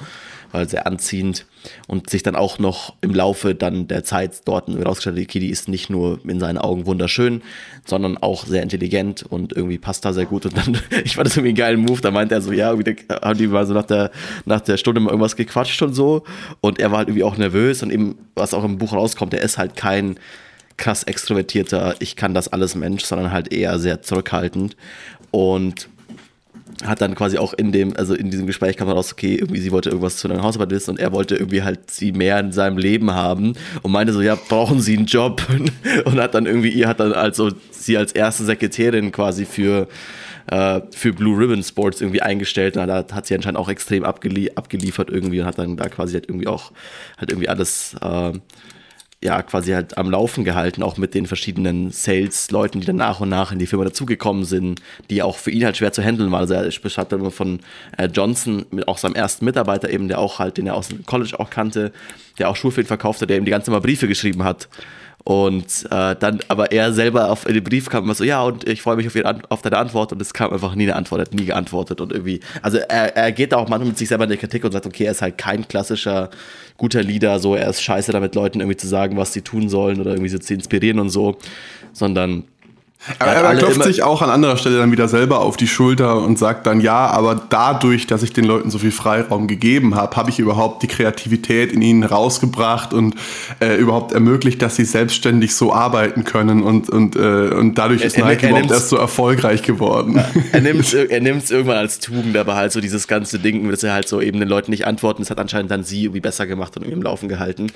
war 0.53 0.67
sehr 0.67 0.87
anziehend 0.87 1.47
und 1.87 2.11
sich 2.11 2.23
dann 2.23 2.37
auch 2.37 2.59
noch 2.59 2.95
im 3.01 3.15
Laufe 3.15 3.55
dann 3.55 3.87
der 3.89 4.05
Zeit 4.05 4.43
dort 4.47 4.69
herausgestellt, 4.69 5.19
okay, 5.19 5.39
die 5.39 5.51
ist 5.51 5.69
nicht 5.69 5.91
nur 5.91 6.21
in 6.25 6.41
seinen 6.41 6.59
Augen 6.59 6.87
wunderschön, 6.87 7.43
sondern 7.87 8.17
auch 8.19 8.47
sehr 8.47 8.63
intelligent 8.63 9.23
und 9.23 9.53
irgendwie 9.53 9.79
passt 9.79 10.05
da 10.05 10.13
sehr 10.13 10.27
gut. 10.27 10.47
Und 10.47 10.57
dann, 10.57 10.79
ich 11.05 11.17
fand 11.17 11.27
das 11.27 11.37
irgendwie 11.37 11.51
einen 11.51 11.57
geilen 11.57 11.81
Move, 11.81 12.01
da 12.01 12.11
meinte 12.11 12.35
er 12.35 12.41
so, 12.41 12.53
ja, 12.53 12.71
irgendwie 12.71 12.97
haben 13.11 13.39
die 13.39 13.47
mal 13.47 13.67
so 13.67 13.75
nach 13.75 13.85
der, 13.85 14.11
nach 14.45 14.61
der 14.61 14.77
Stunde 14.77 15.01
mal 15.01 15.11
irgendwas 15.11 15.37
gequatscht 15.37 15.83
und 15.83 15.95
so. 15.95 16.25
Und 16.61 16.79
er 16.79 16.91
war 16.91 17.00
halt 17.01 17.09
irgendwie 17.09 17.25
auch 17.25 17.37
nervös 17.37 17.83
und 17.83 17.91
eben, 17.91 18.17
was 18.35 18.55
auch 18.55 18.65
im 18.65 18.79
Buch 18.79 18.93
rauskommt, 18.93 19.35
er 19.35 19.43
ist 19.43 19.59
halt 19.59 19.77
kein 19.77 20.19
krass 20.77 21.03
extrovertierter, 21.03 21.97
ich 21.99 22.17
kann 22.17 22.33
das 22.33 22.49
alles 22.49 22.75
Mensch, 22.75 23.05
sondern 23.05 23.33
halt 23.33 23.53
eher 23.53 23.79
sehr 23.79 24.03
zurückhaltend. 24.03 24.77
Und 25.31 25.89
hat 26.85 27.01
dann 27.01 27.15
quasi 27.15 27.39
auch 27.39 27.53
in 27.53 27.73
dem, 27.73 27.97
also 27.97 28.15
in 28.15 28.31
diesem 28.31 28.47
Gespräch 28.47 28.77
kam 28.77 28.89
raus, 28.89 29.13
okay, 29.13 29.35
irgendwie 29.35 29.61
sie 29.61 29.71
wollte 29.71 29.91
irgendwas 29.91 30.17
zu 30.17 30.29
einer 30.29 30.43
Hausarbeit 30.43 30.71
wissen 30.71 30.93
und 30.93 31.01
er 31.01 31.13
wollte 31.13 31.37
irgendwie 31.37 31.63
halt 31.63 31.91
sie 31.91 32.13
mehr 32.13 32.41
in 32.41 32.53
seinem 32.53 32.79
Leben 32.79 33.13
haben 33.13 33.55
und 33.83 33.93
meinte 33.93 34.13
so, 34.13 34.23
ja, 34.23 34.35
brauchen 34.35 34.81
sie 34.81 34.97
einen 34.97 35.07
Job? 35.07 35.47
Und 36.05 36.21
hat 36.21 36.35
dann 36.35 36.47
irgendwie, 36.47 36.71
ihr 36.71 36.89
hat 36.89 37.01
dann 37.01 37.13
also 37.13 37.51
sie 37.71 37.97
als 37.97 38.13
erste 38.13 38.45
Sekretärin 38.45 39.13
quasi 39.13 39.45
für, 39.45 39.89
äh, 40.51 40.81
für 40.91 41.13
Blue 41.13 41.39
Ribbon 41.39 41.63
Sports 41.63 42.01
irgendwie 42.01 42.23
eingestellt 42.23 42.77
und 42.77 42.87
da 42.87 43.05
hat 43.13 43.27
sie 43.27 43.35
anscheinend 43.35 43.59
auch 43.59 43.69
extrem 43.69 44.05
abgelie 44.05 44.51
abgeliefert 44.57 45.09
irgendwie 45.09 45.41
und 45.41 45.47
hat 45.47 45.59
dann 45.59 45.77
da 45.77 45.89
quasi 45.89 46.15
halt 46.15 46.29
irgendwie 46.29 46.49
auch 46.49 46.73
halt 47.19 47.31
irgendwie 47.31 47.49
alles 47.49 47.95
äh, 48.03 48.33
ja 49.23 49.43
quasi 49.43 49.73
halt 49.73 49.97
am 49.99 50.11
Laufen 50.11 50.45
gehalten, 50.45 50.83
auch 50.83 50.97
mit 50.97 51.15
den 51.15 51.27
verschiedenen 51.27 51.91
Sales-Leuten, 51.91 52.81
die 52.81 52.87
dann 52.87 52.97
nach 52.97 53.21
und 53.21 53.29
nach 53.29 53.53
in 53.53 53.59
die 53.59 53.67
Firma 53.67 53.85
dazugekommen 53.85 54.45
sind, 54.45 54.81
die 55.11 55.23
auch 55.23 55.37
für 55.37 55.51
ihn 55.51 55.65
halt 55.65 55.77
schwer 55.77 55.93
zu 55.93 56.03
handeln 56.03 56.33
waren. 56.33 56.41
Also 56.41 56.55
er 56.55 57.05
dann 57.05 57.21
immer 57.21 57.31
von 57.31 57.61
äh, 57.97 58.07
Johnson, 58.07 58.65
mit 58.71 58.89
auch 58.89 58.99
seinem 58.99 59.15
ersten 59.15 59.45
Mitarbeiter 59.45 59.91
eben, 59.91 60.09
der 60.09 60.19
auch 60.19 60.39
halt, 60.39 60.57
den 60.57 60.67
er 60.67 60.75
aus 60.75 60.89
dem 60.89 61.05
College 61.05 61.39
auch 61.39 61.51
kannte, 61.51 61.93
der 62.39 62.49
auch 62.49 62.57
Schulfilm 62.57 62.87
verkaufte, 62.87 63.27
der 63.27 63.37
ihm 63.37 63.45
die 63.45 63.51
ganze 63.51 63.71
mal 63.71 63.81
Briefe 63.81 64.09
geschrieben 64.09 64.43
hat. 64.43 64.69
Und 65.25 65.87
äh, 65.91 66.17
dann, 66.17 66.41
aber 66.49 66.73
er 66.73 66.93
selber 66.93 67.31
auf 67.31 67.45
den 67.45 67.63
Brief 67.63 67.89
kam 67.91 68.05
immer 68.05 68.15
so, 68.15 68.25
ja, 68.25 68.43
und 68.43 68.67
ich 68.67 68.81
freue 68.81 68.97
mich 68.97 69.07
auf, 69.07 69.15
ihre, 69.15 69.39
auf 69.49 69.63
deine 69.63 69.77
Antwort. 69.77 70.13
Und 70.13 70.23
es 70.23 70.33
kam 70.33 70.53
einfach 70.53 70.75
nie 70.75 70.85
eine 70.85 70.97
Antwort, 70.97 71.21
hat 71.21 71.35
nie 71.35 71.45
geantwortet. 71.45 72.01
Und 72.01 72.13
irgendwie, 72.13 72.41
also 72.63 72.79
er, 72.79 73.17
er 73.17 73.33
geht 73.33 73.53
da 73.53 73.57
auch 73.59 73.69
manchmal 73.69 73.89
mit 73.89 73.99
sich 73.99 74.09
selber 74.09 74.25
in 74.25 74.31
die 74.31 74.37
Kritik 74.37 74.65
und 74.65 74.73
sagt, 74.73 74.87
okay, 74.87 75.05
er 75.05 75.13
ist 75.13 75.23
halt 75.23 75.37
kein 75.37 75.69
klassischer 75.69 76.31
guter 76.77 77.03
Leader, 77.03 77.39
so 77.39 77.55
er 77.55 77.69
ist 77.69 77.83
scheiße 77.83 78.11
damit 78.11 78.35
Leuten 78.35 78.61
irgendwie 78.61 78.77
zu 78.77 78.89
sagen, 78.89 79.19
was 79.19 79.35
sie 79.35 79.43
tun 79.43 79.69
sollen 79.69 80.01
oder 80.01 80.13
irgendwie 80.13 80.31
so 80.31 80.39
zu 80.39 80.55
inspirieren 80.55 80.99
und 80.99 81.11
so, 81.11 81.37
sondern 81.93 82.45
Aber 83.19 83.31
er, 83.31 83.43
er 83.43 83.57
klopft 83.57 83.83
sich 83.85 84.03
auch 84.03 84.21
an 84.21 84.29
anderer 84.29 84.59
Stelle 84.59 84.77
dann 84.77 84.93
wieder 84.93 85.09
selber 85.09 85.41
auf 85.41 85.57
die 85.57 85.67
Schulter 85.67 86.21
und 86.21 86.39
sagt 86.39 86.67
dann, 86.67 86.81
ja, 86.81 87.07
aber 87.07 87.41
dadurch, 87.49 88.07
dass 88.07 88.23
ich 88.23 88.35
den 88.35 88.45
Leuten 88.45 88.71
so 88.71 88.79
viel 88.79 88.93
Freiraum 88.93 89.49
gegeben 89.49 89.95
habe, 89.95 90.17
habe 90.17 90.29
ich 90.29 90.39
überhaupt 90.39 90.83
die 90.83 90.87
Kreativität 90.87 91.73
in 91.73 91.81
ihnen 91.81 92.05
rausgebracht 92.05 92.93
und 92.93 93.15
äh, 93.61 93.77
überhaupt 93.77 94.13
ermöglicht, 94.13 94.61
dass 94.61 94.77
sie 94.77 94.85
selbstständig 94.85 95.55
so 95.55 95.73
arbeiten 95.73 96.25
können 96.25 96.63
und, 96.63 96.91
und, 96.91 97.17
äh, 97.17 97.49
und 97.55 97.79
dadurch 97.79 98.03
ist 98.03 98.19
er, 98.19 98.27
Nike 98.27 98.45
er 98.45 98.51
überhaupt 98.51 98.71
erst 98.71 98.91
so 98.91 98.97
erfolgreich 98.97 99.63
geworden. 99.63 100.17
Ja, 100.17 100.29
er 100.53 100.61
nimmt 100.61 100.81
es 100.81 100.93
er 100.93 101.11
irgendwann 101.11 101.79
als 101.79 102.01
Tugend, 102.01 102.37
aber 102.37 102.55
halt 102.55 102.73
so 102.73 102.83
dieses 102.83 103.09
ganze 103.09 103.39
Ding, 103.39 103.67
dass 103.71 103.83
er 103.83 103.95
halt 103.95 104.09
so 104.09 104.21
eben 104.21 104.41
den 104.41 104.49
Leuten 104.49 104.71
nicht 104.71 104.87
antworten, 104.87 105.23
das 105.23 105.31
hat 105.31 105.39
anscheinend 105.39 105.71
dann 105.71 105.85
sie 105.85 106.05
irgendwie 106.05 106.21
besser 106.21 106.47
gemacht 106.47 106.77
und 106.77 106.83
irgendwie 106.83 106.99
im 106.99 107.03
Laufen 107.03 107.31
gehalten. 107.31 107.69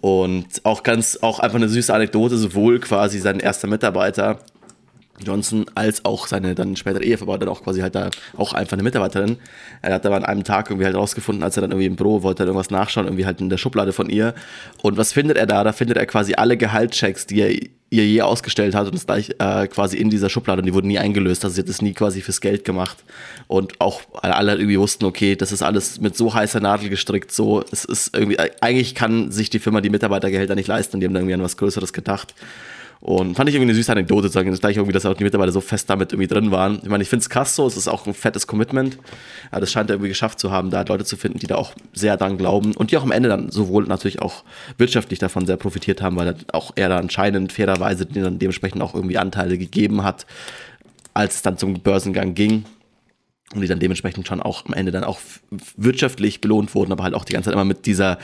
Und 0.00 0.46
auch 0.64 0.82
ganz, 0.82 1.18
auch 1.22 1.38
einfach 1.38 1.56
eine 1.56 1.68
süße 1.68 1.94
Anekdote, 1.94 2.36
sowohl 2.36 2.80
quasi 2.80 3.20
sein 3.20 3.38
erster 3.38 3.68
Mitarbeiter 3.68 4.38
Johnson 5.20 5.66
als 5.74 6.04
auch 6.04 6.26
seine 6.26 6.54
dann 6.54 6.76
spätere 6.76 7.02
Ehefrau 7.02 7.36
dann 7.36 7.48
auch 7.48 7.62
quasi 7.62 7.80
halt 7.80 7.94
da 7.94 8.10
auch 8.36 8.54
einfach 8.54 8.74
eine 8.74 8.82
Mitarbeiterin. 8.82 9.38
Er 9.82 9.94
hat 9.94 10.06
aber 10.06 10.16
an 10.16 10.24
einem 10.24 10.44
Tag 10.44 10.70
irgendwie 10.70 10.86
halt 10.86 10.96
rausgefunden, 10.96 11.42
als 11.42 11.56
er 11.56 11.62
dann 11.62 11.70
irgendwie 11.70 11.86
im 11.86 11.96
Büro 11.96 12.22
wollte, 12.22 12.44
irgendwas 12.44 12.70
nachschauen, 12.70 13.06
irgendwie 13.06 13.26
halt 13.26 13.40
in 13.40 13.50
der 13.50 13.58
Schublade 13.58 13.92
von 13.92 14.08
ihr. 14.08 14.34
Und 14.82 14.96
was 14.96 15.12
findet 15.12 15.36
er 15.36 15.46
da? 15.46 15.64
Da 15.64 15.72
findet 15.72 15.96
er 15.96 16.06
quasi 16.06 16.34
alle 16.34 16.56
Gehaltschecks, 16.56 17.26
die 17.26 17.40
er 17.40 17.50
ihr 17.92 18.06
je 18.06 18.22
ausgestellt 18.22 18.74
hat 18.74 18.86
und 18.86 18.94
ist 18.94 19.06
gleich 19.06 19.34
äh, 19.38 19.66
quasi 19.66 19.98
in 19.98 20.08
dieser 20.08 20.30
Schublade 20.30 20.62
und 20.62 20.66
die 20.66 20.72
wurden 20.72 20.88
nie 20.88 20.98
eingelöst. 20.98 21.44
Also 21.44 21.54
sie 21.54 21.60
hat 21.60 21.68
das 21.68 21.82
nie 21.82 21.92
quasi 21.92 22.22
fürs 22.22 22.40
Geld 22.40 22.64
gemacht. 22.64 23.04
Und 23.48 23.82
auch 23.82 24.00
alle 24.22 24.54
irgendwie 24.54 24.78
wussten, 24.78 25.04
okay, 25.04 25.36
das 25.36 25.52
ist 25.52 25.62
alles 25.62 26.00
mit 26.00 26.16
so 26.16 26.32
heißer 26.32 26.60
Nadel 26.60 26.88
gestrickt, 26.88 27.30
so, 27.32 27.62
es 27.70 27.84
ist 27.84 28.16
irgendwie, 28.16 28.38
eigentlich 28.38 28.94
kann 28.94 29.30
sich 29.30 29.50
die 29.50 29.58
Firma 29.58 29.82
die 29.82 29.90
Mitarbeitergehälter 29.90 30.54
nicht 30.54 30.68
leisten 30.68 30.96
und 30.96 31.00
die 31.00 31.06
haben 31.06 31.12
dann 31.12 31.24
irgendwie 31.24 31.34
an 31.34 31.42
was 31.42 31.58
Größeres 31.58 31.92
gedacht. 31.92 32.34
Und 33.02 33.34
fand 33.34 33.48
ich 33.48 33.56
irgendwie 33.56 33.72
eine 33.72 33.74
süße 33.74 33.90
Anekdote 33.90 34.28
zu 34.28 34.34
sagen. 34.34 34.48
Das 34.52 34.60
gleich 34.60 34.76
irgendwie, 34.76 34.92
dass 34.92 35.04
auch 35.04 35.14
die 35.14 35.24
Mitarbeiter 35.24 35.50
so 35.50 35.60
fest 35.60 35.90
damit 35.90 36.12
irgendwie 36.12 36.28
drin 36.28 36.52
waren. 36.52 36.78
Ich 36.84 36.88
meine, 36.88 37.02
ich 37.02 37.08
finde 37.08 37.24
es 37.24 37.28
krass 37.28 37.56
so, 37.56 37.66
es 37.66 37.76
ist 37.76 37.88
auch 37.88 38.06
ein 38.06 38.14
fettes 38.14 38.46
Commitment. 38.46 38.96
Aber 39.50 39.60
das 39.60 39.72
scheint 39.72 39.90
er 39.90 39.94
irgendwie 39.94 40.10
geschafft 40.10 40.38
zu 40.38 40.52
haben, 40.52 40.70
da 40.70 40.82
Leute 40.82 41.04
zu 41.04 41.16
finden, 41.16 41.40
die 41.40 41.48
da 41.48 41.56
auch 41.56 41.74
sehr 41.92 42.16
dran 42.16 42.38
glauben 42.38 42.76
und 42.76 42.92
die 42.92 42.96
auch 42.96 43.02
am 43.02 43.10
Ende 43.10 43.28
dann 43.28 43.50
sowohl 43.50 43.86
natürlich 43.86 44.22
auch 44.22 44.44
wirtschaftlich 44.78 45.18
davon 45.18 45.46
sehr 45.46 45.56
profitiert 45.56 46.00
haben, 46.00 46.14
weil 46.14 46.36
auch 46.52 46.70
er 46.76 46.90
da 46.90 46.98
anscheinend 46.98 47.50
fairerweise 47.50 48.06
dann 48.06 48.38
dementsprechend 48.38 48.82
auch 48.82 48.94
irgendwie 48.94 49.18
Anteile 49.18 49.58
gegeben 49.58 50.04
hat, 50.04 50.24
als 51.12 51.34
es 51.34 51.42
dann 51.42 51.58
zum 51.58 51.74
Börsengang 51.80 52.34
ging 52.34 52.64
und 53.54 53.60
die 53.60 53.68
dann 53.68 53.80
dementsprechend 53.80 54.26
schon 54.26 54.40
auch 54.40 54.66
am 54.66 54.74
Ende 54.74 54.92
dann 54.92 55.04
auch 55.04 55.20
wirtschaftlich 55.76 56.40
belohnt 56.40 56.74
wurden, 56.74 56.92
aber 56.92 57.04
halt 57.04 57.14
auch 57.14 57.24
die 57.24 57.32
ganze 57.32 57.46
Zeit 57.46 57.54
immer 57.54 57.64
mit 57.64 57.86
dieser, 57.86 58.18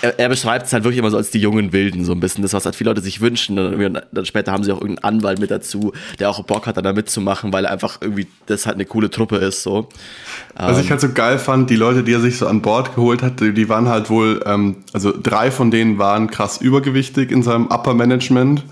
er, 0.00 0.18
er 0.18 0.28
beschreibt 0.28 0.66
es 0.66 0.72
halt 0.72 0.84
wirklich 0.84 0.98
immer 0.98 1.10
so 1.10 1.16
als 1.16 1.30
die 1.30 1.40
jungen 1.40 1.72
Wilden, 1.72 2.04
so 2.04 2.12
ein 2.12 2.20
bisschen, 2.20 2.42
das, 2.42 2.52
was 2.52 2.64
halt 2.64 2.76
viele 2.76 2.90
Leute 2.90 3.00
sich 3.00 3.20
wünschen. 3.20 3.58
Und 3.58 4.02
dann 4.12 4.24
später 4.24 4.52
haben 4.52 4.64
sie 4.64 4.72
auch 4.72 4.80
irgendeinen 4.80 5.16
Anwalt 5.16 5.38
mit 5.38 5.50
dazu, 5.50 5.92
der 6.18 6.30
auch 6.30 6.42
Bock 6.44 6.66
hat, 6.66 6.76
da 6.78 6.92
mitzumachen, 6.92 7.52
weil 7.52 7.64
er 7.64 7.72
einfach 7.72 7.98
irgendwie 8.00 8.28
das 8.46 8.66
halt 8.66 8.76
eine 8.76 8.84
coole 8.84 9.10
Truppe 9.10 9.36
ist, 9.36 9.62
so. 9.62 9.88
Was 10.54 10.78
ähm, 10.78 10.84
ich 10.84 10.90
halt 10.90 11.00
so 11.00 11.08
geil 11.12 11.38
fand, 11.38 11.70
die 11.70 11.76
Leute, 11.76 12.04
die 12.04 12.12
er 12.12 12.20
sich 12.20 12.38
so 12.38 12.46
an 12.46 12.62
Bord 12.62 12.94
geholt 12.94 13.22
hat, 13.22 13.40
die 13.40 13.68
waren 13.68 13.88
halt 13.88 14.10
wohl, 14.10 14.40
ähm, 14.46 14.76
also 14.92 15.12
drei 15.20 15.50
von 15.50 15.70
denen 15.70 15.98
waren 15.98 16.30
krass 16.30 16.60
übergewichtig 16.60 17.30
in 17.30 17.42
seinem 17.42 17.66
Upper 17.66 17.94
Management. 17.94 18.62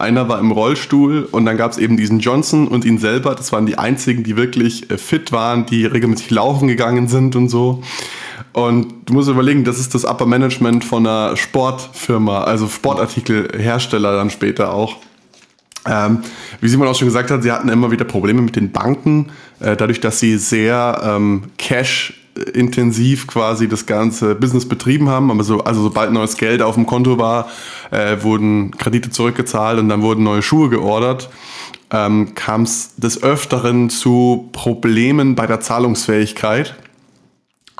Einer 0.00 0.28
war 0.28 0.38
im 0.38 0.50
Rollstuhl 0.50 1.28
und 1.30 1.44
dann 1.44 1.56
gab 1.56 1.72
es 1.72 1.78
eben 1.78 1.96
diesen 1.96 2.20
Johnson 2.20 2.68
und 2.68 2.84
ihn 2.84 2.98
selber. 2.98 3.34
Das 3.34 3.52
waren 3.52 3.66
die 3.66 3.78
einzigen, 3.78 4.24
die 4.24 4.36
wirklich 4.36 4.90
äh, 4.90 4.98
fit 4.98 5.32
waren, 5.32 5.66
die 5.66 5.86
regelmäßig 5.86 6.30
laufen 6.30 6.68
gegangen 6.68 7.08
sind 7.08 7.36
und 7.36 7.48
so. 7.48 7.82
Und 8.52 9.06
du 9.06 9.14
musst 9.14 9.28
überlegen, 9.28 9.64
das 9.64 9.78
ist 9.78 9.94
das 9.94 10.04
Upper 10.04 10.26
Management 10.26 10.84
von 10.84 11.06
einer 11.06 11.36
Sportfirma, 11.36 12.44
also 12.44 12.66
Sportartikelhersteller 12.66 14.16
dann 14.16 14.30
später 14.30 14.72
auch. 14.74 14.96
Ähm, 15.86 16.20
wie 16.60 16.68
Simon 16.68 16.88
auch 16.88 16.94
schon 16.94 17.08
gesagt 17.08 17.30
hat, 17.30 17.42
sie 17.42 17.52
hatten 17.52 17.68
immer 17.68 17.90
wieder 17.90 18.04
Probleme 18.04 18.42
mit 18.42 18.56
den 18.56 18.70
Banken, 18.70 19.30
äh, 19.60 19.76
dadurch, 19.76 20.00
dass 20.00 20.20
sie 20.20 20.36
sehr 20.36 21.00
ähm, 21.02 21.44
Cash 21.56 22.19
intensiv 22.54 23.26
quasi 23.26 23.68
das 23.68 23.86
ganze 23.86 24.34
Business 24.34 24.68
betrieben 24.68 25.08
haben. 25.08 25.30
Aber 25.30 25.44
so, 25.44 25.62
also 25.64 25.82
sobald 25.82 26.12
neues 26.12 26.36
Geld 26.36 26.62
auf 26.62 26.74
dem 26.74 26.86
Konto 26.86 27.18
war, 27.18 27.48
äh, 27.90 28.22
wurden 28.22 28.70
Kredite 28.72 29.10
zurückgezahlt 29.10 29.78
und 29.78 29.88
dann 29.88 30.02
wurden 30.02 30.22
neue 30.22 30.42
Schuhe 30.42 30.68
geordert. 30.68 31.30
Ähm, 31.92 32.34
kam 32.34 32.62
es 32.62 32.94
des 32.96 33.22
Öfteren 33.22 33.90
zu 33.90 34.48
Problemen 34.52 35.34
bei 35.34 35.46
der 35.46 35.60
Zahlungsfähigkeit. 35.60 36.76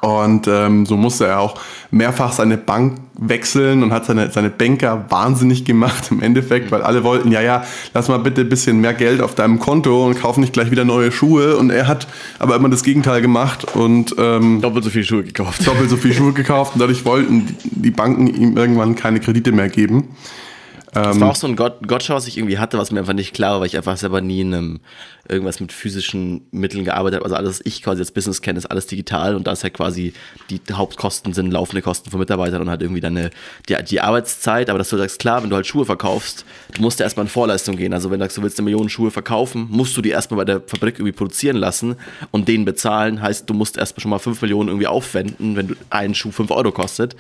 Und 0.01 0.49
ähm, 0.49 0.87
so 0.87 0.97
musste 0.97 1.27
er 1.27 1.41
auch 1.41 1.61
mehrfach 1.91 2.33
seine 2.33 2.57
Bank 2.57 2.99
wechseln 3.19 3.83
und 3.83 3.93
hat 3.93 4.07
seine, 4.07 4.31
seine 4.31 4.49
Banker 4.49 5.05
wahnsinnig 5.11 5.67
gemacht 5.67 6.11
im 6.11 6.23
Endeffekt, 6.23 6.73
weil 6.73 6.83
alle 6.83 7.05
wollten, 7.05 7.31
ja, 7.31 7.43
ja, 7.43 7.65
lass 7.93 8.09
mal 8.09 8.19
bitte 8.19 8.41
ein 8.41 8.49
bisschen 8.49 8.81
mehr 8.81 8.95
Geld 8.95 9.21
auf 9.21 9.35
deinem 9.35 9.59
Konto 9.59 10.07
und 10.07 10.19
kauf 10.19 10.39
nicht 10.39 10.55
gleich 10.55 10.71
wieder 10.71 10.85
neue 10.85 11.13
Schuhe. 11.13 11.57
Und 11.59 11.71
er 11.71 11.87
hat 11.87 12.07
aber 12.39 12.57
immer 12.57 12.71
das 12.71 12.83
Gegenteil 12.83 13.21
gemacht 13.21 13.67
und 13.75 14.15
ähm, 14.19 14.63
doppelt 14.63 14.85
so 14.85 14.91
viel 14.91 15.05
Schuhe 15.05 15.23
gekauft. 15.23 15.67
Doppelt 15.67 15.91
so 15.91 15.99
viel 15.99 16.15
Schuhe 16.15 16.33
gekauft 16.33 16.75
und 16.75 16.81
dadurch 16.81 17.05
wollten 17.05 17.55
die 17.65 17.91
Banken 17.91 18.27
ihm 18.27 18.57
irgendwann 18.57 18.95
keine 18.95 19.21
Kredite 19.21 19.53
mehr 19.53 19.69
geben. 19.69 20.09
Das 20.93 21.21
war 21.21 21.29
ähm, 21.29 21.31
auch 21.31 21.37
so 21.37 21.47
ein 21.47 21.55
Gotcha, 21.55 22.15
was 22.15 22.27
ich 22.27 22.37
irgendwie 22.37 22.59
hatte, 22.59 22.77
was 22.77 22.91
mir 22.91 22.99
einfach 22.99 23.13
nicht 23.13 23.33
klar 23.33 23.53
war, 23.53 23.61
weil 23.61 23.69
ich 23.69 23.77
einfach 23.77 23.97
selber 23.97 24.21
nie 24.21 24.41
in 24.41 24.53
einem, 24.53 24.81
irgendwas 25.29 25.61
mit 25.61 25.73
physischen 25.73 26.49
Mitteln 26.51 26.85
gearbeitet 26.85 27.19
habe. 27.19 27.27
Also 27.27 27.37
alles, 27.37 27.61
was 27.61 27.61
ich 27.65 27.83
quasi 27.83 28.01
als 28.01 28.11
Business 28.11 28.43
kenne, 28.43 28.59
ist 28.59 28.67
alles 28.67 28.89
digital 28.89 29.37
und 29.37 29.47
da 29.47 29.53
ist 29.53 29.63
halt 29.63 29.75
quasi 29.75 30.13
die 30.51 30.61
Hauptkosten 30.73 31.33
sind 31.33 31.53
laufende 31.53 31.83
Kosten 31.83 32.11
von 32.11 32.19
Mitarbeitern 32.19 32.63
und 32.63 32.71
halt 32.71 32.83
irgendwie 32.83 33.01
deine, 33.01 33.31
die, 33.69 33.77
die 33.85 34.01
Arbeitszeit. 34.01 34.69
Aber 34.69 34.79
dass 34.79 34.89
du 34.89 34.97
sagst, 34.97 35.21
klar, 35.21 35.43
wenn 35.43 35.51
du 35.51 35.57
halt 35.57 35.67
Schuhe 35.67 35.85
verkaufst, 35.85 36.45
du 36.75 36.83
musst 36.83 36.99
ja 36.99 37.05
erstmal 37.05 37.27
in 37.27 37.31
Vorleistung 37.31 37.77
gehen. 37.77 37.95
Also 37.95 38.11
wenn 38.11 38.19
du 38.19 38.25
sagst, 38.25 38.39
du 38.39 38.43
willst 38.43 38.59
eine 38.59 38.65
Million 38.65 38.89
Schuhe 38.89 39.13
verkaufen, 39.13 39.69
musst 39.71 39.97
du 39.97 40.03
die 40.03 40.11
erstmal 40.11 40.39
bei 40.39 40.45
der 40.45 40.61
Fabrik 40.61 40.97
irgendwie 40.97 41.13
produzieren 41.13 41.57
lassen 41.57 41.97
und 42.33 42.49
denen 42.49 42.65
bezahlen. 42.65 43.23
Heißt, 43.23 43.49
du 43.49 43.55
musst 43.55 43.77
erstmal 43.77 44.03
schon 44.03 44.11
mal 44.11 44.19
5 44.19 44.43
Millionen 44.43 44.69
irgendwie 44.69 44.89
aufwenden, 44.89 45.55
wenn 45.55 45.69
du 45.69 45.75
einen 45.91 46.17
Schuh 46.17 46.33
5 46.33 46.51
Euro 46.51 46.73
kostet. 46.73 47.15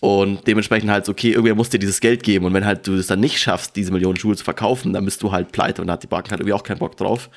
Und 0.00 0.46
dementsprechend 0.46 0.90
halt, 0.90 1.08
okay, 1.08 1.30
irgendwer 1.30 1.54
muss 1.54 1.70
dir 1.70 1.78
dieses 1.78 2.00
Geld 2.00 2.22
geben. 2.22 2.44
Und 2.44 2.54
wenn 2.54 2.66
halt 2.66 2.86
du 2.86 2.94
es 2.94 3.06
dann 3.06 3.20
nicht 3.20 3.38
schaffst, 3.38 3.76
diese 3.76 3.92
Millionen 3.92 4.18
Schuhe 4.18 4.36
zu 4.36 4.44
verkaufen, 4.44 4.92
dann 4.92 5.04
bist 5.04 5.22
du 5.22 5.32
halt 5.32 5.52
pleite 5.52 5.80
und 5.80 5.88
da 5.88 5.94
hat 5.94 6.02
die 6.02 6.06
Bank 6.06 6.30
halt 6.30 6.40
irgendwie 6.40 6.52
auch 6.52 6.62
keinen 6.62 6.78
Bock 6.78 6.96
drauf. 6.96 7.30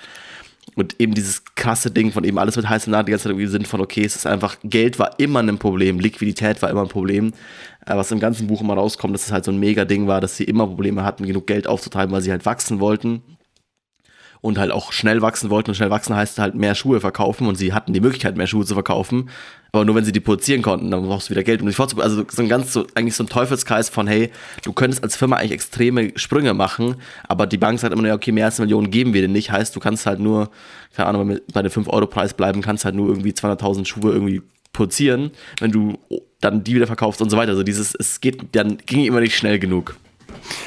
Und 0.76 1.00
eben 1.00 1.13
dieses 1.13 1.43
krasse 1.56 1.89
Ding 1.89 2.12
von 2.12 2.24
eben 2.24 2.38
alles 2.38 2.56
mit 2.56 2.69
heißem 2.69 2.91
Naht 2.91 3.08
die 3.08 3.12
ganze 3.12 3.24
Zeit 3.24 3.32
irgendwie 3.32 3.48
sind 3.48 3.67
von, 3.67 3.82
okay, 3.82 4.04
es 4.04 4.15
ist 4.15 4.28
einfach, 4.28 4.58
Geld 4.63 5.00
war 5.00 5.19
immer 5.19 5.39
ein 5.39 5.58
Problem, 5.58 6.00
Liquidität 6.00 6.62
war 6.62 6.69
immer 6.69 6.82
ein 6.82 6.89
Problem. 6.89 7.34
Äh, 7.86 7.95
was 7.95 8.12
im 8.12 8.19
ganzen 8.19 8.48
Buch 8.48 8.62
immer 8.62 8.76
rauskommt, 8.76 9.13
dass 9.13 9.26
es 9.26 9.32
halt 9.32 9.45
so 9.45 9.52
ein 9.52 9.60
mega 9.60 9.86
Ding 9.86 10.08
war, 10.08 10.22
dass 10.22 10.38
sie 10.38 10.43
immer 10.43 10.67
Probleme 10.67 11.04
hatten, 11.04 11.26
genug 11.26 11.48
Geld 11.48 11.65
aufzutreiben, 11.65 12.13
weil 12.13 12.22
sie 12.22 12.32
halt 12.32 12.45
wachsen 12.45 12.80
wollten 12.80 13.22
und 14.41 14.58
halt 14.58 14.71
auch 14.71 14.91
schnell 14.91 15.21
wachsen 15.21 15.49
wollten. 15.49 15.71
Und 15.71 15.75
schnell 15.75 15.89
wachsen 15.89 16.15
heißt 16.15 16.39
halt 16.39 16.56
mehr 16.56 16.75
Schuhe 16.75 16.99
verkaufen 16.99 17.47
und 17.47 17.56
sie 17.56 17.73
hatten 17.73 17.93
die 17.93 17.99
Möglichkeit, 17.99 18.38
mehr 18.38 18.47
Schuhe 18.47 18.65
zu 18.65 18.73
verkaufen. 18.73 19.30
Aber 19.71 19.86
nur 19.86 19.95
wenn 19.95 20.06
sie 20.06 20.12
die 20.12 20.19
produzieren 20.19 20.62
konnten, 20.62 20.89
dann 20.89 21.06
brauchst 21.06 21.30
du 21.30 21.32
wieder 21.32 21.43
Geld, 21.43 21.62
um 21.62 21.67
dich 21.67 21.75
vorzubereiten. 21.75 22.12
Also 22.12 22.25
so 22.30 22.41
ein 22.41 22.49
ganz 22.49 22.73
so, 22.73 22.88
eigentlich 22.95 23.15
so 23.15 23.23
ein 23.23 23.30
Teufelskreis 23.30 23.89
von, 23.89 24.08
hey, 24.08 24.32
du 24.63 24.73
könntest 24.73 25.04
als 25.04 25.15
Firma 25.15 25.36
eigentlich 25.36 25.52
extreme 25.52 26.12
Sprünge 26.15 26.54
machen, 26.54 26.95
aber 27.28 27.45
die 27.45 27.58
Bank 27.58 27.80
sagt 27.80 27.93
immer, 27.93 28.08
ja, 28.08 28.15
okay, 28.15 28.32
mehr 28.32 28.45
als 28.45 28.60
eine 28.60 28.65
Million 28.65 28.89
geben 28.89 29.13
wir 29.13 29.21
dir 29.21 29.28
nicht. 29.28 29.52
Heißt, 29.52 29.75
du 29.75 29.80
kannst 29.80 30.06
halt 30.06 30.19
nur, 30.19 30.49
keine 30.95 31.10
Ahnung, 31.10 31.39
bei 31.54 31.62
dem 31.62 31.71
5-Euro-Preis 31.71 32.34
bleiben, 32.34 32.62
kannst 32.62 32.86
halt 32.86 32.95
nur 32.95 33.10
irgendwie 33.10 33.32
200.000 33.32 33.86
Schuhe 33.86 34.12
irgendwie 34.12 34.41
produzieren, 34.73 35.32
wenn 35.60 35.71
du 35.71 35.99
dann 36.41 36.63
die 36.63 36.75
wieder 36.75 36.88
verkaufst 36.88 37.21
und 37.21 37.30
so 37.30 37.38
weiter. 37.38 37.52
Also 37.52 37.63
dieses, 37.63 37.93
es 37.93 38.21
geht, 38.21 38.56
dann 38.56 38.78
ging 38.86 39.06
immer 39.06 39.19
nicht 39.19 39.36
schnell 39.36 39.60
genug. 39.60 39.97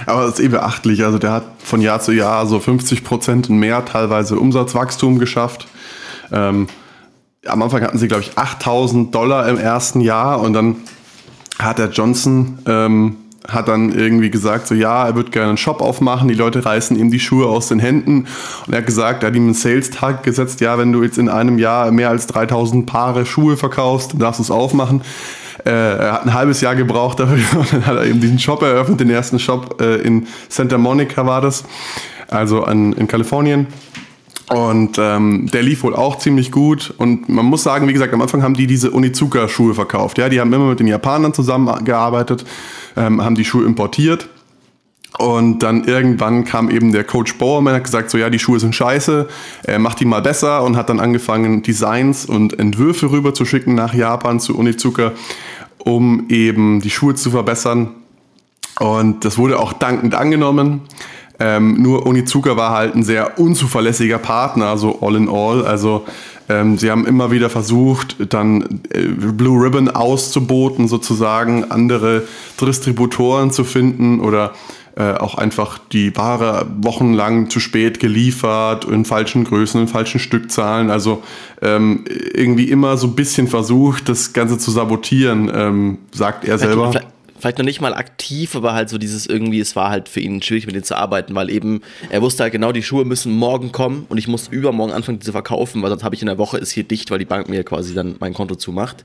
Aber 0.07 0.23
das 0.23 0.39
ist 0.39 0.45
eh 0.45 0.49
beachtlich. 0.49 1.05
Also 1.05 1.19
der 1.19 1.33
hat 1.33 1.45
von 1.63 1.81
Jahr 1.81 2.01
zu 2.01 2.13
Jahr 2.13 2.47
so 2.47 2.61
50 2.61 3.05
Prozent 3.05 3.51
und 3.51 3.59
mehr 3.59 3.85
teilweise 3.85 4.39
Umsatzwachstum 4.39 5.19
geschafft. 5.19 5.67
Ähm, 6.33 6.69
am 7.47 7.63
Anfang 7.63 7.83
hatten 7.83 7.99
sie, 7.99 8.09
glaube 8.09 8.23
ich, 8.23 8.39
8000 8.39 9.15
Dollar 9.15 9.49
im 9.49 9.59
ersten 9.59 10.01
Jahr 10.01 10.41
und 10.41 10.53
dann 10.53 10.77
hat 11.59 11.79
der 11.79 11.91
Johnson 11.91 12.59
ähm, 12.67 13.17
hat 13.49 13.67
dann 13.69 13.93
irgendwie 13.93 14.31
gesagt, 14.31 14.69
so 14.69 14.75
ja, 14.75 15.07
er 15.07 15.17
wird 15.17 15.33
gerne 15.33 15.49
einen 15.49 15.57
Shop 15.57 15.81
aufmachen, 15.81 16.29
die 16.29 16.35
Leute 16.35 16.65
reißen 16.65 16.97
ihm 16.97 17.11
die 17.11 17.19
Schuhe 17.19 17.47
aus 17.47 17.69
den 17.69 17.81
Händen 17.81 18.27
und 18.67 18.73
er 18.73 18.79
hat 18.79 18.87
gesagt, 18.87 19.23
er 19.23 19.29
hat 19.29 19.37
ihm 19.37 19.45
einen 19.45 19.55
Sales-Tag 19.55 20.23
gesetzt, 20.23 20.61
ja, 20.61 20.79
wenn 20.79 20.93
du 20.93 21.03
jetzt 21.03 21.19
in 21.19 21.29
einem 21.29 21.59
Jahr 21.59 21.91
mehr 21.91 22.11
als 22.11 22.27
3000 22.29 22.87
Paare 22.87 23.27
Schuhe 23.27 23.57
verkaufst, 23.57 24.15
darfst 24.19 24.39
du 24.39 24.45
es 24.45 24.51
aufmachen. 24.51 25.03
Äh, 25.64 25.70
er 25.70 26.12
hat 26.12 26.27
ein 26.27 26.35
halbes 26.35 26.61
Jahr 26.61 26.75
gebraucht 26.75 27.20
dafür 27.20 27.38
und 27.61 27.72
dann 27.72 27.87
hat 27.87 27.96
er 27.96 28.05
eben 28.05 28.20
diesen 28.20 28.38
Shop 28.38 28.62
eröffnet, 28.62 29.01
den 29.01 29.11
ersten 29.11 29.38
Shop 29.38 29.81
äh, 29.81 29.96
in 29.96 30.27
Santa 30.48 30.79
Monica 30.79 31.25
war 31.27 31.40
das, 31.40 31.64
also 32.29 32.64
an, 32.64 32.92
in 32.94 33.07
Kalifornien. 33.07 33.66
Und 34.51 34.98
ähm, 34.98 35.48
der 35.51 35.62
lief 35.62 35.83
wohl 35.83 35.94
auch 35.94 36.18
ziemlich 36.18 36.53
gut. 36.53 36.92
Und 36.98 37.29
man 37.29 37.46
muss 37.46 37.62
sagen, 37.62 37.88
wie 37.88 37.92
gesagt, 37.92 38.12
am 38.12 38.20
Anfang 38.20 38.42
haben 38.42 38.55
die 38.55 38.66
diese 38.66 38.92
Onizuka-Schuhe 38.92 39.75
verkauft. 39.75 40.18
Ja, 40.18 40.29
die 40.29 40.40
haben 40.40 40.53
immer 40.53 40.68
mit 40.68 40.81
den 40.81 40.88
Japanern 40.88 41.33
zusammengearbeitet, 41.33 42.44
ähm, 42.96 43.25
haben 43.25 43.35
die 43.35 43.46
Schuhe 43.46 43.64
importiert. 43.64 44.29
Und 45.18 45.59
dann 45.59 45.85
irgendwann 45.85 46.44
kam 46.44 46.70
eben 46.70 46.92
der 46.92 47.05
Coach 47.05 47.37
Bowerman, 47.37 47.75
hat 47.75 47.85
gesagt, 47.85 48.11
so 48.11 48.16
ja, 48.16 48.31
die 48.31 48.38
Schuhe 48.38 48.59
sind 48.59 48.75
scheiße, 48.75 49.29
äh, 49.66 49.79
mach 49.79 49.94
die 49.94 50.07
mal 50.07 50.22
besser 50.22 50.62
und 50.62 50.77
hat 50.77 50.88
dann 50.88 51.01
angefangen, 51.01 51.62
Designs 51.62 52.25
und 52.25 52.59
Entwürfe 52.59 53.11
rüber 53.11 53.35
zu 53.35 53.44
schicken 53.44 53.75
nach 53.75 53.92
Japan 53.92 54.40
zu 54.40 54.59
Onizuka, 54.59 55.12
um 55.79 56.27
eben 56.29 56.81
die 56.81 56.90
Schuhe 56.90 57.14
zu 57.14 57.31
verbessern. 57.31 57.90
Und 58.81 59.25
das 59.25 59.37
wurde 59.37 59.59
auch 59.59 59.75
dankend 59.75 60.14
angenommen. 60.14 60.81
Ähm, 61.38 61.83
nur 61.83 62.07
Onizuka 62.07 62.57
war 62.57 62.70
halt 62.70 62.94
ein 62.94 63.03
sehr 63.03 63.38
unzuverlässiger 63.38 64.18
Partner, 64.18 64.79
so 64.79 65.01
all 65.03 65.16
in 65.16 65.29
all. 65.29 65.66
Also 65.66 66.05
ähm, 66.48 66.79
sie 66.79 66.90
haben 66.90 67.07
immer 67.07 67.31
wieder 67.31 67.51
versucht, 67.51 68.33
dann 68.33 68.81
äh, 68.90 69.09
Blue 69.09 69.62
Ribbon 69.62 69.88
auszuboten, 69.88 70.88
sozusagen, 70.88 71.70
andere 71.70 72.22
Distributoren 72.61 73.51
zu 73.51 73.64
finden 73.64 74.20
oder 74.20 74.53
äh, 74.97 75.15
auch 75.15 75.37
einfach 75.37 75.79
die 75.79 76.15
Ware 76.17 76.67
wochenlang 76.81 77.49
zu 77.49 77.61
spät 77.61 77.99
geliefert, 77.99 78.85
in 78.85 79.05
falschen 79.05 79.45
Größen, 79.45 79.81
in 79.81 79.89
falschen 79.89 80.21
Stückzahlen. 80.21 80.91
Also 80.91 81.23
ähm, 81.63 82.05
irgendwie 82.35 82.69
immer 82.69 82.97
so 82.97 83.07
ein 83.07 83.15
bisschen 83.15 83.49
versucht, 83.49 84.09
das 84.09 84.33
Ganze 84.33 84.59
zu 84.59 84.71
sabotieren, 84.71 85.51
ähm, 85.55 85.99
sagt 86.13 86.45
er 86.45 86.59
selber. 86.59 86.91
Vielleicht, 86.91 87.09
vielleicht 87.39 87.59
noch 87.59 87.65
nicht 87.65 87.81
mal 87.81 87.95
aktiv, 87.95 88.55
aber 88.55 88.75
halt 88.75 88.89
so 88.89 88.99
dieses 88.99 89.27
irgendwie, 89.27 89.61
es 89.61 89.75
war 89.77 89.89
halt 89.89 90.09
für 90.09 90.21
ihn 90.21 90.43
schwierig 90.43 90.67
mit 90.67 90.75
denen 90.75 90.85
zu 90.85 90.97
arbeiten, 90.97 91.35
weil 91.35 91.49
eben 91.49 91.81
er 92.11 92.21
wusste 92.21 92.43
halt 92.43 92.53
genau, 92.53 92.73
die 92.73 92.83
Schuhe 92.83 93.05
müssen 93.05 93.33
morgen 93.33 93.73
kommen 93.73 94.05
und 94.09 94.19
ich 94.19 94.29
muss 94.29 94.49
übermorgen 94.49 94.93
anfangen, 94.93 95.21
die 95.21 95.25
zu 95.25 95.33
verkaufen, 95.33 95.83
weil 95.83 95.91
sonst 95.91 96.05
habe 96.05 96.15
ich 96.15 96.21
in 96.21 96.29
der 96.29 96.39
Woche 96.39 96.59
ist 96.59 96.71
hier 96.71 96.85
dicht, 96.85 97.11
weil 97.11 97.19
die 97.19 97.25
Bank 97.25 97.49
mir 97.49 97.65
quasi 97.65 97.95
dann 97.95 98.17
mein 98.21 98.35
Konto 98.35 98.57
zumacht. 98.57 99.05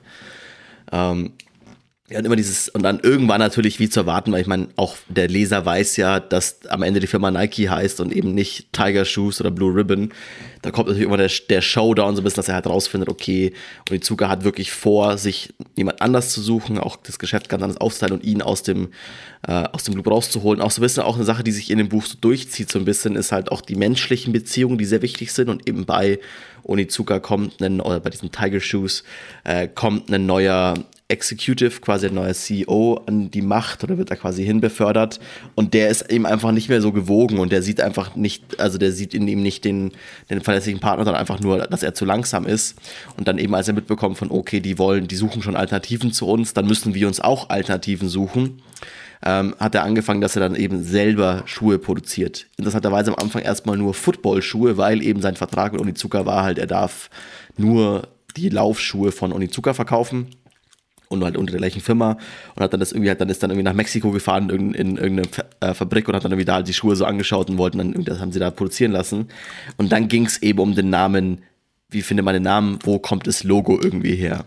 Ähm, 0.92 1.32
ja, 2.10 2.18
und 2.20 2.24
immer 2.24 2.36
dieses, 2.36 2.70
und 2.70 2.82
dann 2.82 3.00
irgendwann 3.00 3.38
natürlich 3.38 3.78
wie 3.80 3.90
zu 3.90 4.00
erwarten, 4.00 4.32
weil 4.32 4.40
ich 4.40 4.46
meine, 4.46 4.68
auch 4.76 4.96
der 5.08 5.28
Leser 5.28 5.66
weiß 5.66 5.98
ja, 5.98 6.20
dass 6.20 6.66
am 6.68 6.82
Ende 6.82 7.00
die 7.00 7.06
Firma 7.06 7.30
Nike 7.30 7.68
heißt 7.68 8.00
und 8.00 8.14
eben 8.14 8.32
nicht 8.32 8.72
Tiger 8.72 9.04
Shoes 9.04 9.42
oder 9.42 9.50
Blue 9.50 9.74
Ribbon. 9.74 10.14
Da 10.62 10.70
kommt 10.70 10.88
natürlich 10.88 11.06
immer 11.06 11.18
der, 11.18 11.30
der 11.50 11.60
Showdown 11.60 12.16
so 12.16 12.22
ein 12.22 12.24
bisschen, 12.24 12.36
dass 12.36 12.48
er 12.48 12.54
halt 12.54 12.66
rausfindet, 12.66 13.10
okay, 13.10 13.52
Onizuka 13.90 14.30
hat 14.30 14.42
wirklich 14.42 14.72
vor, 14.72 15.18
sich 15.18 15.52
jemand 15.76 16.00
anders 16.00 16.30
zu 16.30 16.40
suchen, 16.40 16.78
auch 16.78 16.96
das 16.96 17.18
Geschäft 17.18 17.50
ganz 17.50 17.62
anders 17.62 17.78
aufzuteilen 17.78 18.18
und 18.18 18.24
ihn 18.24 18.40
aus 18.40 18.62
dem, 18.62 18.88
äh, 19.46 19.64
aus 19.72 19.84
dem 19.84 19.94
Loop 19.94 20.10
rauszuholen. 20.10 20.62
Auch 20.62 20.70
so 20.70 20.80
ein 20.80 20.84
bisschen 20.84 21.02
auch 21.02 21.16
eine 21.16 21.26
Sache, 21.26 21.44
die 21.44 21.52
sich 21.52 21.70
in 21.70 21.76
dem 21.76 21.90
Buch 21.90 22.06
so 22.06 22.16
durchzieht, 22.18 22.70
so 22.70 22.78
ein 22.78 22.86
bisschen, 22.86 23.16
ist 23.16 23.32
halt 23.32 23.52
auch 23.52 23.60
die 23.60 23.76
menschlichen 23.76 24.32
Beziehungen, 24.32 24.78
die 24.78 24.86
sehr 24.86 25.02
wichtig 25.02 25.30
sind 25.34 25.50
und 25.50 25.68
eben 25.68 25.84
bei 25.84 26.20
Onizuka 26.62 27.20
kommt 27.20 27.60
ein, 27.62 27.82
oder 27.82 28.00
bei 28.00 28.08
diesen 28.08 28.32
Tiger 28.32 28.60
Shoes 28.60 29.04
äh, 29.44 29.68
kommt 29.68 30.10
ein 30.10 30.24
neuer 30.24 30.74
Executive, 31.10 31.80
quasi 31.80 32.06
ein 32.06 32.14
neuer 32.14 32.34
CEO, 32.34 33.02
an 33.06 33.30
die 33.30 33.40
Macht 33.40 33.82
oder 33.82 33.96
wird 33.96 34.10
da 34.10 34.16
quasi 34.16 34.44
hinbefördert. 34.44 35.18
Und 35.54 35.72
der 35.72 35.88
ist 35.88 36.10
eben 36.10 36.26
einfach 36.26 36.52
nicht 36.52 36.68
mehr 36.68 36.82
so 36.82 36.92
gewogen 36.92 37.38
und 37.38 37.50
der 37.50 37.62
sieht 37.62 37.80
einfach 37.80 38.14
nicht, 38.14 38.60
also 38.60 38.76
der 38.76 38.92
sieht 38.92 39.14
in 39.14 39.26
ihm 39.26 39.42
nicht 39.42 39.64
den, 39.64 39.92
den 40.28 40.42
verlässlichen 40.42 40.80
Partner, 40.80 41.06
sondern 41.06 41.20
einfach 41.20 41.40
nur, 41.40 41.60
dass 41.60 41.82
er 41.82 41.94
zu 41.94 42.04
langsam 42.04 42.46
ist. 42.46 42.76
Und 43.16 43.26
dann 43.26 43.38
eben, 43.38 43.54
als 43.54 43.68
er 43.68 43.74
mitbekommt 43.74 44.18
von, 44.18 44.30
okay, 44.30 44.60
die 44.60 44.78
wollen, 44.78 45.08
die 45.08 45.16
suchen 45.16 45.40
schon 45.40 45.56
Alternativen 45.56 46.12
zu 46.12 46.28
uns, 46.28 46.52
dann 46.52 46.66
müssen 46.66 46.94
wir 46.94 47.06
uns 47.06 47.20
auch 47.20 47.48
Alternativen 47.48 48.10
suchen. 48.10 48.60
Ähm, 49.24 49.54
hat 49.58 49.74
er 49.74 49.84
angefangen, 49.84 50.20
dass 50.20 50.36
er 50.36 50.40
dann 50.40 50.54
eben 50.54 50.84
selber 50.84 51.42
Schuhe 51.46 51.78
produziert. 51.78 52.46
Interessanterweise 52.58 53.10
am 53.10 53.16
Anfang 53.18 53.42
erstmal 53.42 53.78
nur 53.78 53.94
Football-Schuhe, 53.94 54.76
weil 54.76 55.02
eben 55.02 55.22
sein 55.22 55.36
Vertrag 55.36 55.72
mit 55.72 55.80
Onizuka 55.80 56.26
war 56.26 56.44
halt, 56.44 56.58
er 56.58 56.66
darf 56.66 57.08
nur 57.56 58.08
die 58.36 58.50
Laufschuhe 58.50 59.10
von 59.10 59.32
Onizuka 59.32 59.72
verkaufen 59.72 60.28
und 61.08 61.24
halt 61.24 61.36
unter 61.36 61.52
der 61.52 61.60
gleichen 61.60 61.80
Firma 61.80 62.18
und 62.54 62.62
hat 62.62 62.72
dann 62.72 62.80
das 62.80 62.92
irgendwie 62.92 63.08
halt, 63.08 63.20
dann 63.20 63.28
ist 63.28 63.42
dann 63.42 63.50
irgendwie 63.50 63.64
nach 63.64 63.74
Mexiko 63.74 64.10
gefahren 64.10 64.50
in, 64.50 64.74
in 64.74 64.96
irgendeine 64.96 65.28
äh, 65.60 65.74
Fabrik 65.74 66.08
und 66.08 66.14
hat 66.14 66.24
dann 66.24 66.32
irgendwie 66.32 66.44
da 66.44 66.54
halt 66.54 66.68
die 66.68 66.74
Schuhe 66.74 66.96
so 66.96 67.04
angeschaut 67.04 67.50
und 67.50 67.58
wollten 67.58 67.78
dann, 67.78 68.04
das 68.04 68.20
haben 68.20 68.32
sie 68.32 68.38
da 68.38 68.50
produzieren 68.50 68.92
lassen. 68.92 69.28
Und 69.76 69.92
dann 69.92 70.08
ging 70.08 70.26
es 70.26 70.42
eben 70.42 70.58
um 70.58 70.74
den 70.74 70.90
Namen, 70.90 71.42
wie 71.90 72.02
findet 72.02 72.24
man 72.24 72.34
den 72.34 72.42
Namen, 72.42 72.78
wo 72.82 72.98
kommt 72.98 73.26
das 73.26 73.44
Logo 73.44 73.78
irgendwie 73.80 74.14
her? 74.14 74.44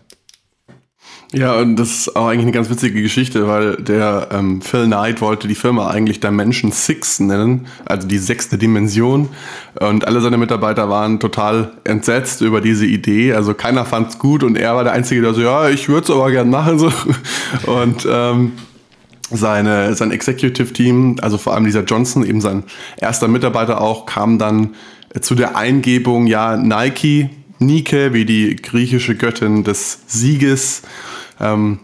Ja, 1.33 1.55
und 1.55 1.77
das 1.77 1.91
ist 1.91 2.15
auch 2.17 2.27
eigentlich 2.27 2.41
eine 2.41 2.51
ganz 2.51 2.69
witzige 2.69 3.01
Geschichte, 3.01 3.47
weil 3.47 3.77
der 3.77 4.27
ähm, 4.33 4.61
Phil 4.61 4.85
Knight 4.85 5.21
wollte 5.21 5.47
die 5.47 5.55
Firma 5.55 5.89
eigentlich 5.89 6.19
Dimension 6.19 6.73
Six 6.73 7.21
nennen, 7.21 7.67
also 7.85 8.05
die 8.05 8.17
sechste 8.17 8.57
Dimension. 8.57 9.29
Und 9.79 10.05
alle 10.05 10.19
seine 10.19 10.37
Mitarbeiter 10.37 10.89
waren 10.89 11.21
total 11.21 11.71
entsetzt 11.85 12.41
über 12.41 12.59
diese 12.59 12.85
Idee. 12.85 13.31
Also 13.33 13.53
keiner 13.53 13.85
fand's 13.85 14.19
gut 14.19 14.43
und 14.43 14.57
er 14.57 14.75
war 14.75 14.83
der 14.83 14.91
Einzige, 14.91 15.21
der 15.21 15.33
so, 15.33 15.39
ja, 15.41 15.69
ich 15.69 15.87
würde 15.87 16.03
es 16.03 16.09
aber 16.09 16.31
gern 16.31 16.49
machen. 16.49 16.77
So. 16.77 16.91
Und 17.65 18.05
ähm, 18.09 18.51
seine, 19.29 19.95
sein 19.95 20.11
Executive 20.11 20.73
Team, 20.73 21.17
also 21.21 21.37
vor 21.37 21.53
allem 21.53 21.63
dieser 21.63 21.83
Johnson, 21.83 22.25
eben 22.25 22.41
sein 22.41 22.63
erster 22.97 23.29
Mitarbeiter 23.29 23.79
auch, 23.79 24.05
kam 24.05 24.37
dann 24.37 24.75
zu 25.21 25.35
der 25.35 25.55
Eingebung, 25.55 26.27
ja, 26.27 26.57
Nike, 26.57 27.29
Nike, 27.59 28.13
wie 28.13 28.25
die 28.25 28.55
griechische 28.57 29.15
Göttin 29.15 29.63
des 29.63 29.99
Sieges, 30.07 30.81
ähm, 31.41 31.79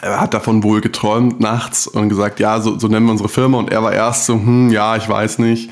er 0.00 0.20
hat 0.20 0.34
davon 0.34 0.62
wohl 0.62 0.80
geträumt 0.80 1.40
nachts 1.40 1.86
und 1.86 2.08
gesagt, 2.08 2.40
ja, 2.40 2.60
so, 2.60 2.78
so 2.78 2.88
nennen 2.88 3.06
wir 3.06 3.12
unsere 3.12 3.28
Firma. 3.28 3.58
Und 3.58 3.70
er 3.70 3.82
war 3.82 3.92
erst 3.92 4.26
so, 4.26 4.34
hm, 4.34 4.70
ja, 4.70 4.96
ich 4.96 5.08
weiß 5.08 5.38
nicht, 5.40 5.70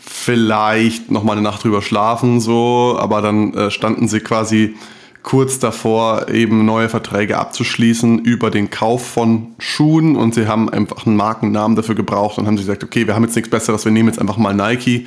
vielleicht 0.00 1.10
noch 1.10 1.22
mal 1.22 1.32
eine 1.32 1.42
Nacht 1.42 1.62
drüber 1.62 1.80
schlafen, 1.80 2.40
so. 2.40 2.96
Aber 2.98 3.22
dann 3.22 3.54
äh, 3.54 3.70
standen 3.70 4.08
sie 4.08 4.20
quasi 4.20 4.74
kurz 5.22 5.58
davor, 5.58 6.28
eben 6.28 6.64
neue 6.64 6.88
Verträge 6.88 7.38
abzuschließen 7.38 8.18
über 8.20 8.50
den 8.50 8.70
Kauf 8.70 9.06
von 9.06 9.54
Schuhen. 9.58 10.16
Und 10.16 10.34
sie 10.34 10.48
haben 10.48 10.68
einfach 10.68 11.06
einen 11.06 11.16
Markennamen 11.16 11.76
dafür 11.76 11.94
gebraucht 11.94 12.38
und 12.38 12.46
haben 12.46 12.56
sie 12.56 12.64
gesagt, 12.64 12.82
okay, 12.82 13.06
wir 13.06 13.14
haben 13.14 13.24
jetzt 13.24 13.36
nichts 13.36 13.50
Besseres, 13.50 13.84
wir 13.84 13.92
nehmen 13.92 14.08
jetzt 14.08 14.20
einfach 14.20 14.36
mal 14.36 14.54
Nike 14.54 15.06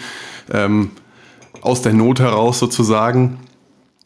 ähm, 0.53 0.91
aus 1.61 1.81
der 1.81 1.93
Not 1.93 2.19
heraus 2.19 2.59
sozusagen. 2.59 3.39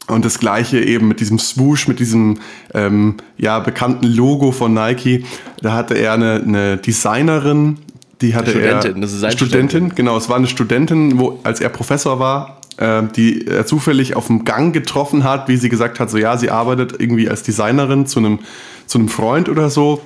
Und 0.08 0.24
das 0.24 0.38
gleiche 0.38 0.80
eben 0.80 1.08
mit 1.08 1.20
diesem 1.20 1.38
Swoosh, 1.38 1.86
mit 1.86 2.00
diesem 2.00 2.38
ähm, 2.74 3.16
ja, 3.38 3.60
bekannten 3.60 4.06
Logo 4.06 4.50
von 4.50 4.74
Nike. 4.74 5.24
Da 5.60 5.74
hatte 5.74 5.94
er 5.94 6.14
eine, 6.14 6.42
eine 6.44 6.76
Designerin, 6.76 7.78
die 8.20 8.34
hatte 8.34 8.50
Studentin, 8.50 8.94
er. 8.96 9.00
Das 9.00 9.12
ist 9.12 9.22
eine 9.22 9.32
Studentin, 9.32 9.68
Studentin, 9.68 9.94
genau. 9.94 10.16
Es 10.16 10.28
war 10.28 10.36
eine 10.36 10.48
Studentin, 10.48 11.18
wo, 11.18 11.40
als 11.44 11.60
er 11.60 11.68
Professor 11.68 12.18
war, 12.18 12.58
äh, 12.78 13.02
die 13.14 13.46
er 13.46 13.66
zufällig 13.66 14.16
auf 14.16 14.26
dem 14.26 14.44
Gang 14.44 14.72
getroffen 14.72 15.24
hat, 15.24 15.48
wie 15.48 15.56
sie 15.56 15.68
gesagt 15.68 16.00
hat, 16.00 16.10
so 16.10 16.18
ja, 16.18 16.36
sie 16.36 16.50
arbeitet 16.50 16.94
irgendwie 16.98 17.28
als 17.28 17.42
Designerin 17.42 18.06
zu 18.06 18.18
einem, 18.18 18.40
zu 18.86 18.98
einem 18.98 19.08
Freund 19.08 19.48
oder 19.48 19.70
so. 19.70 20.02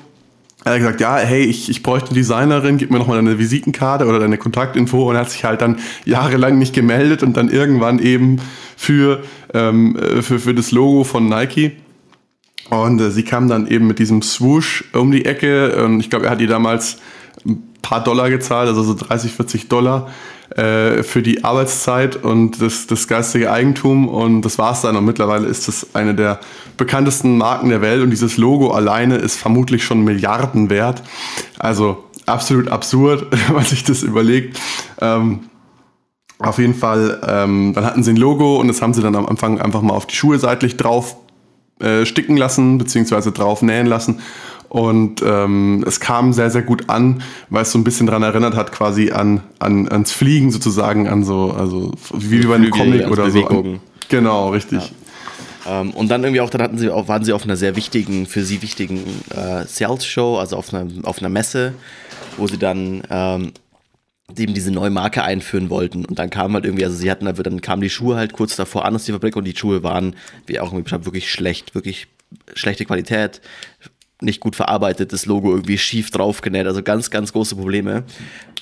Er 0.65 0.73
hat 0.73 0.79
gesagt, 0.81 1.01
ja, 1.01 1.17
hey, 1.17 1.45
ich, 1.45 1.69
ich 1.69 1.83
bräuchte 1.85 2.09
eine 2.11 2.19
Designerin, 2.19 2.77
gib 2.77 2.91
mir 2.91 2.99
nochmal 2.99 3.19
deine 3.19 3.39
Visitenkarte 3.39 4.05
oder 4.07 4.19
deine 4.19 4.37
Kontaktinfo 4.37 5.09
und 5.09 5.15
er 5.15 5.21
hat 5.21 5.31
sich 5.31 5.45
halt 5.45 5.63
dann 5.63 5.79
jahrelang 6.05 6.59
nicht 6.59 6.75
gemeldet 6.75 7.23
und 7.23 7.37
dann 7.37 7.49
irgendwann 7.49 8.01
eben 8.01 8.41
für, 8.77 9.23
ähm, 9.55 9.97
äh, 9.97 10.23
für, 10.23 10.39
für 10.39 10.55
das 10.55 10.71
Logo 10.71 11.05
von 11.05 11.29
Nike. 11.29 11.73
Und 12.71 13.01
äh, 13.01 13.11
sie 13.11 13.25
kam 13.25 13.49
dann 13.49 13.67
eben 13.67 13.87
mit 13.87 13.99
diesem 13.99 14.23
Swoosh 14.23 14.85
um 14.93 15.11
die 15.11 15.25
Ecke 15.25 15.85
und 15.85 16.01
ich 16.01 16.11
glaube, 16.11 16.27
er 16.27 16.33
hat 16.33 16.41
ihr 16.41 16.49
damals 16.49 16.99
ein 17.45 17.63
paar 17.83 18.03
Dollar 18.03 18.31
gezahlt, 18.31 18.69
also 18.69 18.83
so 18.83 18.95
30, 18.95 19.33
40 19.33 19.69
Dollar 19.69 20.11
äh, 20.57 21.03
für 21.03 21.23
die 21.23 21.45
Arbeitszeit 21.45 22.17
und 22.17 22.61
das, 22.61 22.87
das 22.87 23.09
geistige 23.09 23.53
Eigentum 23.53 24.09
und 24.09 24.43
das 24.43 24.59
war's 24.59 24.83
dann. 24.83 24.97
Und 24.97 25.05
mittlerweile 25.05 25.47
ist 25.47 25.69
das 25.69 25.95
eine 25.95 26.15
der 26.15 26.41
bekanntesten 26.77 27.39
Marken 27.39 27.69
der 27.69 27.81
Welt 27.81 28.03
und 28.03 28.11
dieses 28.11 28.37
Logo 28.37 28.71
alleine 28.71 29.17
ist 29.17 29.37
vermutlich 29.37 29.85
schon 29.85 30.03
Milliarden 30.03 30.71
wert. 30.71 31.03
Also 31.59 32.05
absolut 32.27 32.69
absurd, 32.69 33.27
wenn 33.31 33.55
man 33.55 33.65
sich 33.65 33.85
das 33.85 34.03
überlegt. 34.03 34.61
Ähm, 35.01 35.41
auf 36.39 36.59
jeden 36.59 36.75
Fall, 36.75 37.21
ähm, 37.27 37.73
dann 37.75 37.85
hatten 37.85 38.03
sie 38.03 38.11
ein 38.13 38.17
Logo 38.17 38.61
und 38.61 38.69
das 38.69 38.83
haben 38.83 38.93
sie 38.93 39.03
dann 39.03 39.15
am 39.15 39.27
Anfang 39.27 39.61
einfach 39.61 39.83
mal 39.83 39.95
auf 39.95 40.07
die 40.07 40.15
Schuhe 40.15 40.39
seitlich 40.39 40.77
drauf 40.77 41.17
äh, 41.81 42.05
sticken 42.05 42.37
lassen, 42.37 42.79
beziehungsweise 42.79 43.33
drauf 43.33 43.63
nähen 43.63 43.87
lassen. 43.87 44.21
Und 44.69 45.23
ähm, 45.25 45.85
es 45.87 46.01
kam 46.01 46.33
sehr, 46.33 46.51
sehr 46.51 46.63
gut 46.63 46.91
an, 46.91 47.23
weil 47.51 47.63
es 47.63 47.73
so 47.73 47.79
ein 47.79 47.85
bisschen 47.85 48.07
daran 48.07 48.23
erinnert 48.23 48.55
hat, 48.57 48.73
quasi 48.73 49.13
an, 49.13 49.41
an 49.59 49.89
ans 49.89 50.13
Fliegen 50.13 50.51
sozusagen, 50.51 51.09
an 51.09 51.25
so, 51.25 51.53
also 51.53 51.93
wie 52.13 52.45
bei 52.45 52.57
einem 52.57 52.71
Comic 52.71 53.09
oder 53.09 53.31
so. 53.31 53.47
An, 53.47 53.81
genau, 54.09 54.51
richtig. 54.51 54.93
Ja. 55.65 55.81
Ähm, 55.81 55.91
und 55.93 56.09
dann 56.09 56.23
irgendwie 56.25 56.41
auch, 56.41 56.51
dann 56.51 56.63
hatten 56.63 56.79
sie 56.79 56.91
auch, 56.91 57.09
waren 57.09 57.25
sie 57.25 57.33
auf 57.33 57.45
einer 57.45 57.57
sehr 57.57 57.77
wichtigen, 57.77 58.27
für 58.27 58.43
sie 58.43 58.61
wichtigen 58.61 59.01
äh, 59.31 59.65
Sales-Show, 59.67 60.37
also 60.39 60.57
auf 60.57 60.75
einer, 60.75 60.87
auf 61.05 61.21
einer 61.21 61.29
Messe, 61.29 61.75
wo 62.37 62.47
sie 62.47 62.59
dann 62.59 63.03
ähm, 64.29 64.37
eben 64.37 64.55
diese 64.55 64.71
neue 64.71 64.91
Marke 64.91 65.23
einführen 65.23 65.71
wollten. 65.71 66.05
Und 66.05 66.19
dann 66.19 66.31
kam 66.31 66.55
halt 66.55 66.65
irgendwie, 66.65 66.85
also 66.85 66.97
sie 66.97 67.11
hatten, 67.11 67.25
dann 67.25 67.61
kamen 67.61 67.83
die 67.83 67.91
Schuhe 67.91 68.17
halt 68.17 68.33
kurz 68.33 68.57
davor 68.57 68.85
an 68.85 68.95
aus 68.95 69.05
der 69.05 69.15
Fabrik 69.15 69.37
und 69.37 69.45
die 69.45 69.57
Schuhe 69.57 69.83
waren, 69.83 70.17
wie 70.47 70.61
auch 70.61 70.67
irgendwie 70.67 70.83
beschreibt, 70.85 71.05
wirklich 71.05 71.31
schlecht, 71.31 71.75
wirklich 71.75 72.09
schlechte 72.55 72.85
Qualität, 72.85 73.41
nicht 74.23 74.41
gut 74.41 74.57
verarbeitet, 74.57 75.13
das 75.13 75.27
Logo 75.27 75.51
irgendwie 75.51 75.77
schief 75.77 76.11
draufgenäht, 76.11 76.67
also 76.67 76.83
ganz, 76.83 77.11
ganz 77.11 77.35
große 77.35 77.55
Probleme. 77.55 78.05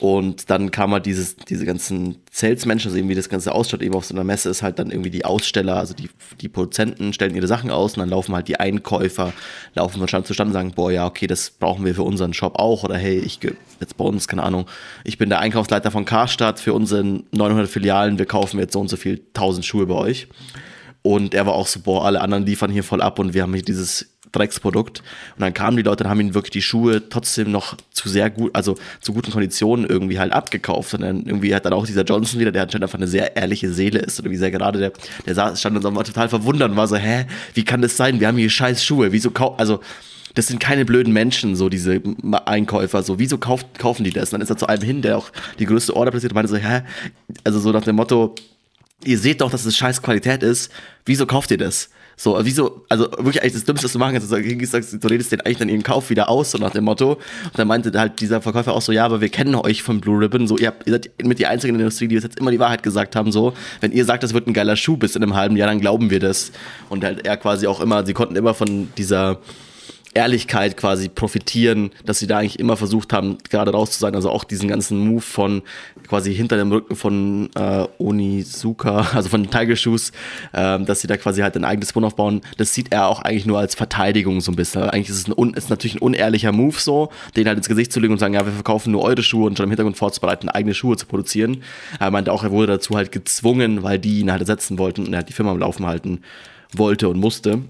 Und 0.00 0.50
dann 0.50 0.72
kam 0.72 0.92
halt 0.92 1.06
dieses, 1.06 1.36
diese 1.36 1.64
ganzen 1.64 2.16
Salesmenschen, 2.32 2.88
also 2.88 2.98
eben 2.98 3.08
wie 3.08 3.14
das 3.14 3.28
Ganze 3.28 3.54
ausschaut, 3.54 3.80
eben 3.80 3.94
auf 3.94 4.04
so 4.04 4.14
einer 4.14 4.24
Messe 4.24 4.50
ist 4.50 4.64
halt 4.64 4.80
dann 4.80 4.90
irgendwie 4.90 5.10
die 5.10 5.24
Aussteller, 5.24 5.76
also 5.76 5.94
die, 5.94 6.10
die 6.40 6.48
Produzenten 6.48 7.12
stellen 7.12 7.36
ihre 7.36 7.46
Sachen 7.46 7.70
aus 7.70 7.94
und 7.94 8.00
dann 8.00 8.08
laufen 8.08 8.34
halt 8.34 8.48
die 8.48 8.58
Einkäufer, 8.58 9.32
laufen 9.74 10.00
von 10.00 10.08
Stand 10.08 10.26
zu 10.26 10.34
Stand 10.34 10.48
und 10.48 10.54
sagen, 10.54 10.72
boah, 10.72 10.90
ja, 10.90 11.06
okay, 11.06 11.28
das 11.28 11.50
brauchen 11.50 11.84
wir 11.84 11.94
für 11.94 12.02
unseren 12.02 12.34
Shop 12.34 12.58
auch 12.58 12.82
oder 12.82 12.96
hey, 12.96 13.20
ich 13.20 13.38
jetzt 13.78 13.96
bei 13.96 14.04
uns, 14.04 14.26
keine 14.26 14.42
Ahnung, 14.42 14.66
ich 15.04 15.18
bin 15.18 15.28
der 15.28 15.38
Einkaufsleiter 15.38 15.92
von 15.92 16.04
Karstadt 16.04 16.58
für 16.58 16.72
unsere 16.72 17.04
900 17.04 17.68
Filialen, 17.68 18.18
wir 18.18 18.26
kaufen 18.26 18.58
jetzt 18.58 18.72
so 18.72 18.80
und 18.80 18.88
so 18.88 18.96
viel 18.96 19.22
1000 19.34 19.64
Schuhe 19.64 19.86
bei 19.86 19.94
euch. 19.94 20.26
Und 21.06 21.34
er 21.34 21.44
war 21.44 21.52
auch 21.52 21.66
so, 21.66 21.80
boah, 21.80 22.06
alle 22.06 22.22
anderen 22.22 22.46
liefern 22.46 22.70
hier 22.70 22.82
voll 22.82 23.02
ab 23.02 23.18
und 23.18 23.34
wir 23.34 23.42
haben 23.42 23.52
hier 23.52 23.62
dieses 23.62 24.13
Drecksprodukt. 24.34 25.00
Und 25.36 25.40
dann 25.40 25.54
kamen 25.54 25.76
die 25.76 25.82
Leute 25.82 26.04
und 26.04 26.10
haben 26.10 26.20
ihnen 26.20 26.34
wirklich 26.34 26.52
die 26.52 26.62
Schuhe 26.62 27.08
trotzdem 27.08 27.50
noch 27.50 27.76
zu 27.90 28.08
sehr 28.08 28.30
gut, 28.30 28.50
also 28.54 28.76
zu 29.00 29.12
guten 29.12 29.30
Konditionen 29.30 29.86
irgendwie 29.86 30.18
halt 30.18 30.32
abgekauft. 30.32 30.94
Und 30.94 31.00
dann 31.00 31.24
irgendwie 31.24 31.54
hat 31.54 31.64
dann 31.64 31.72
auch 31.72 31.86
dieser 31.86 32.04
Johnson 32.04 32.40
wieder, 32.40 32.52
der 32.52 32.62
anscheinend 32.62 32.84
einfach 32.84 32.98
eine 32.98 33.08
sehr 33.08 33.36
ehrliche 33.36 33.72
Seele 33.72 34.00
ist 34.00 34.20
oder 34.20 34.30
wie 34.30 34.36
sehr 34.36 34.50
gerade 34.50 34.78
der, 34.78 34.92
der 35.26 35.34
saß, 35.34 35.60
stand 35.60 35.76
uns 35.76 35.84
auch 35.84 35.92
mal 35.92 36.04
total 36.04 36.28
verwundert 36.28 36.70
und 36.70 36.76
war 36.76 36.88
so, 36.88 36.96
hä, 36.96 37.26
wie 37.54 37.64
kann 37.64 37.82
das 37.82 37.96
sein? 37.96 38.20
Wir 38.20 38.28
haben 38.28 38.36
hier 38.36 38.50
scheiß 38.50 38.84
Schuhe. 38.84 39.12
Wieso 39.12 39.30
kau 39.30 39.54
also 39.56 39.80
das 40.34 40.48
sind 40.48 40.58
keine 40.58 40.84
blöden 40.84 41.12
Menschen, 41.12 41.54
so 41.54 41.68
diese 41.68 42.02
Einkäufer, 42.44 43.02
so 43.02 43.18
wieso 43.18 43.38
kauft, 43.38 43.78
kaufen 43.78 44.02
die 44.02 44.10
das? 44.10 44.30
Und 44.30 44.32
dann 44.32 44.40
ist 44.40 44.50
er 44.50 44.56
zu 44.56 44.66
einem 44.66 44.82
hin, 44.82 45.00
der 45.00 45.16
auch 45.16 45.30
die 45.58 45.66
größte 45.66 45.94
Order 45.94 46.10
platziert 46.10 46.32
und 46.32 46.34
meinte 46.34 46.50
so, 46.50 46.56
hä? 46.56 46.82
Also 47.44 47.60
so 47.60 47.70
nach 47.70 47.84
dem 47.84 47.96
Motto, 47.96 48.34
ihr 49.04 49.18
seht 49.18 49.40
doch, 49.40 49.50
dass 49.50 49.64
es 49.64 49.76
scheiß 49.76 50.02
Qualität 50.02 50.42
ist, 50.42 50.72
wieso 51.04 51.26
kauft 51.26 51.52
ihr 51.52 51.58
das? 51.58 51.90
So, 52.16 52.38
wieso, 52.42 52.84
also 52.88 53.10
wirklich 53.10 53.42
eigentlich 53.42 53.54
das 53.54 53.64
Dümmste, 53.64 53.84
was 53.84 53.92
du 53.92 53.98
machen 53.98 54.12
kannst, 54.12 54.30
du, 54.30 54.66
sagst, 54.66 54.92
du 54.92 55.08
redest 55.08 55.32
den 55.32 55.40
eigentlich 55.40 55.58
dann 55.58 55.68
ihren 55.68 55.82
Kauf 55.82 56.10
wieder 56.10 56.28
aus, 56.28 56.52
so 56.52 56.58
nach 56.58 56.70
dem 56.70 56.84
Motto. 56.84 57.12
Und 57.12 57.58
dann 57.58 57.66
meinte 57.66 57.98
halt 57.98 58.20
dieser 58.20 58.40
Verkäufer 58.40 58.72
auch 58.72 58.82
so, 58.82 58.92
ja, 58.92 59.04
aber 59.04 59.20
wir 59.20 59.28
kennen 59.28 59.54
euch 59.54 59.82
von 59.82 60.00
Blue 60.00 60.20
Ribbon, 60.20 60.46
so, 60.46 60.56
ihr, 60.56 60.68
habt, 60.68 60.86
ihr 60.86 60.92
seid 60.92 61.10
mit 61.22 61.38
die 61.38 61.46
Einzigen 61.46 61.74
in 61.74 61.78
der 61.78 61.86
Industrie, 61.86 62.08
die 62.08 62.14
jetzt 62.14 62.38
immer 62.38 62.50
die 62.50 62.60
Wahrheit 62.60 62.82
gesagt 62.82 63.16
haben, 63.16 63.32
so, 63.32 63.54
wenn 63.80 63.92
ihr 63.92 64.04
sagt, 64.04 64.22
das 64.22 64.34
wird 64.34 64.46
ein 64.46 64.52
geiler 64.52 64.76
Schuh 64.76 64.96
bis 64.96 65.16
in 65.16 65.22
einem 65.22 65.34
halben 65.34 65.56
Jahr, 65.56 65.68
dann 65.68 65.80
glauben 65.80 66.10
wir 66.10 66.20
das. 66.20 66.52
Und 66.88 67.04
halt 67.04 67.26
er 67.26 67.36
quasi 67.36 67.66
auch 67.66 67.80
immer, 67.80 68.06
sie 68.06 68.12
konnten 68.12 68.36
immer 68.36 68.54
von 68.54 68.88
dieser, 68.96 69.40
Ehrlichkeit 70.14 70.76
quasi 70.76 71.08
profitieren, 71.08 71.90
dass 72.04 72.20
sie 72.20 72.26
da 72.26 72.38
eigentlich 72.38 72.58
immer 72.58 72.76
versucht 72.76 73.12
haben, 73.12 73.38
gerade 73.50 73.72
raus 73.72 73.90
zu 73.90 73.98
sein. 73.98 74.14
Also 74.14 74.30
auch 74.30 74.44
diesen 74.44 74.68
ganzen 74.68 74.98
Move 74.98 75.20
von 75.20 75.62
quasi 76.06 76.34
hinter 76.34 76.56
dem 76.56 76.70
Rücken 76.70 76.96
von 76.96 77.50
äh, 77.54 77.86
Onizuka, 77.98 79.08
also 79.14 79.28
von 79.28 79.42
den 79.42 79.50
Tiger 79.50 79.76
Shoes, 79.76 80.12
äh, 80.52 80.78
dass 80.80 81.00
sie 81.00 81.08
da 81.08 81.16
quasi 81.16 81.42
halt 81.42 81.56
ein 81.56 81.64
eigenes 81.64 81.92
Bund 81.92 82.06
aufbauen. 82.06 82.42
Das 82.56 82.72
sieht 82.74 82.92
er 82.92 83.08
auch 83.08 83.22
eigentlich 83.22 83.46
nur 83.46 83.58
als 83.58 83.74
Verteidigung 83.74 84.40
so 84.40 84.52
ein 84.52 84.56
bisschen. 84.56 84.82
Eigentlich 84.82 85.08
ist 85.08 85.28
es 85.28 85.36
ein 85.36 85.54
ist 85.54 85.70
natürlich 85.70 85.96
ein 85.96 86.02
unehrlicher 86.02 86.52
Move 86.52 86.78
so, 86.78 87.10
den 87.36 87.46
halt 87.46 87.58
ins 87.58 87.68
Gesicht 87.68 87.92
zu 87.92 88.00
legen 88.00 88.12
und 88.12 88.18
sagen, 88.18 88.34
ja, 88.34 88.46
wir 88.46 88.52
verkaufen 88.52 88.92
nur 88.92 89.02
eure 89.02 89.22
Schuhe 89.22 89.46
und 89.46 89.56
schon 89.56 89.64
im 89.64 89.70
Hintergrund 89.70 89.96
vorzubereiten, 89.96 90.48
eigene 90.48 90.74
Schuhe 90.74 90.96
zu 90.96 91.06
produzieren. 91.06 91.62
Er 91.98 92.10
meinte 92.10 92.32
auch, 92.32 92.44
er 92.44 92.52
wurde 92.52 92.68
dazu 92.68 92.96
halt 92.96 93.12
gezwungen, 93.12 93.82
weil 93.82 93.98
die 93.98 94.20
ihn 94.20 94.30
halt 94.30 94.40
ersetzen 94.40 94.78
wollten 94.78 95.06
und 95.06 95.12
er 95.12 95.18
halt 95.18 95.28
die 95.28 95.32
Firma 95.32 95.50
am 95.50 95.58
Laufen 95.58 95.86
halten 95.86 96.20
wollte 96.72 97.08
und 97.08 97.18
musste. 97.18 97.60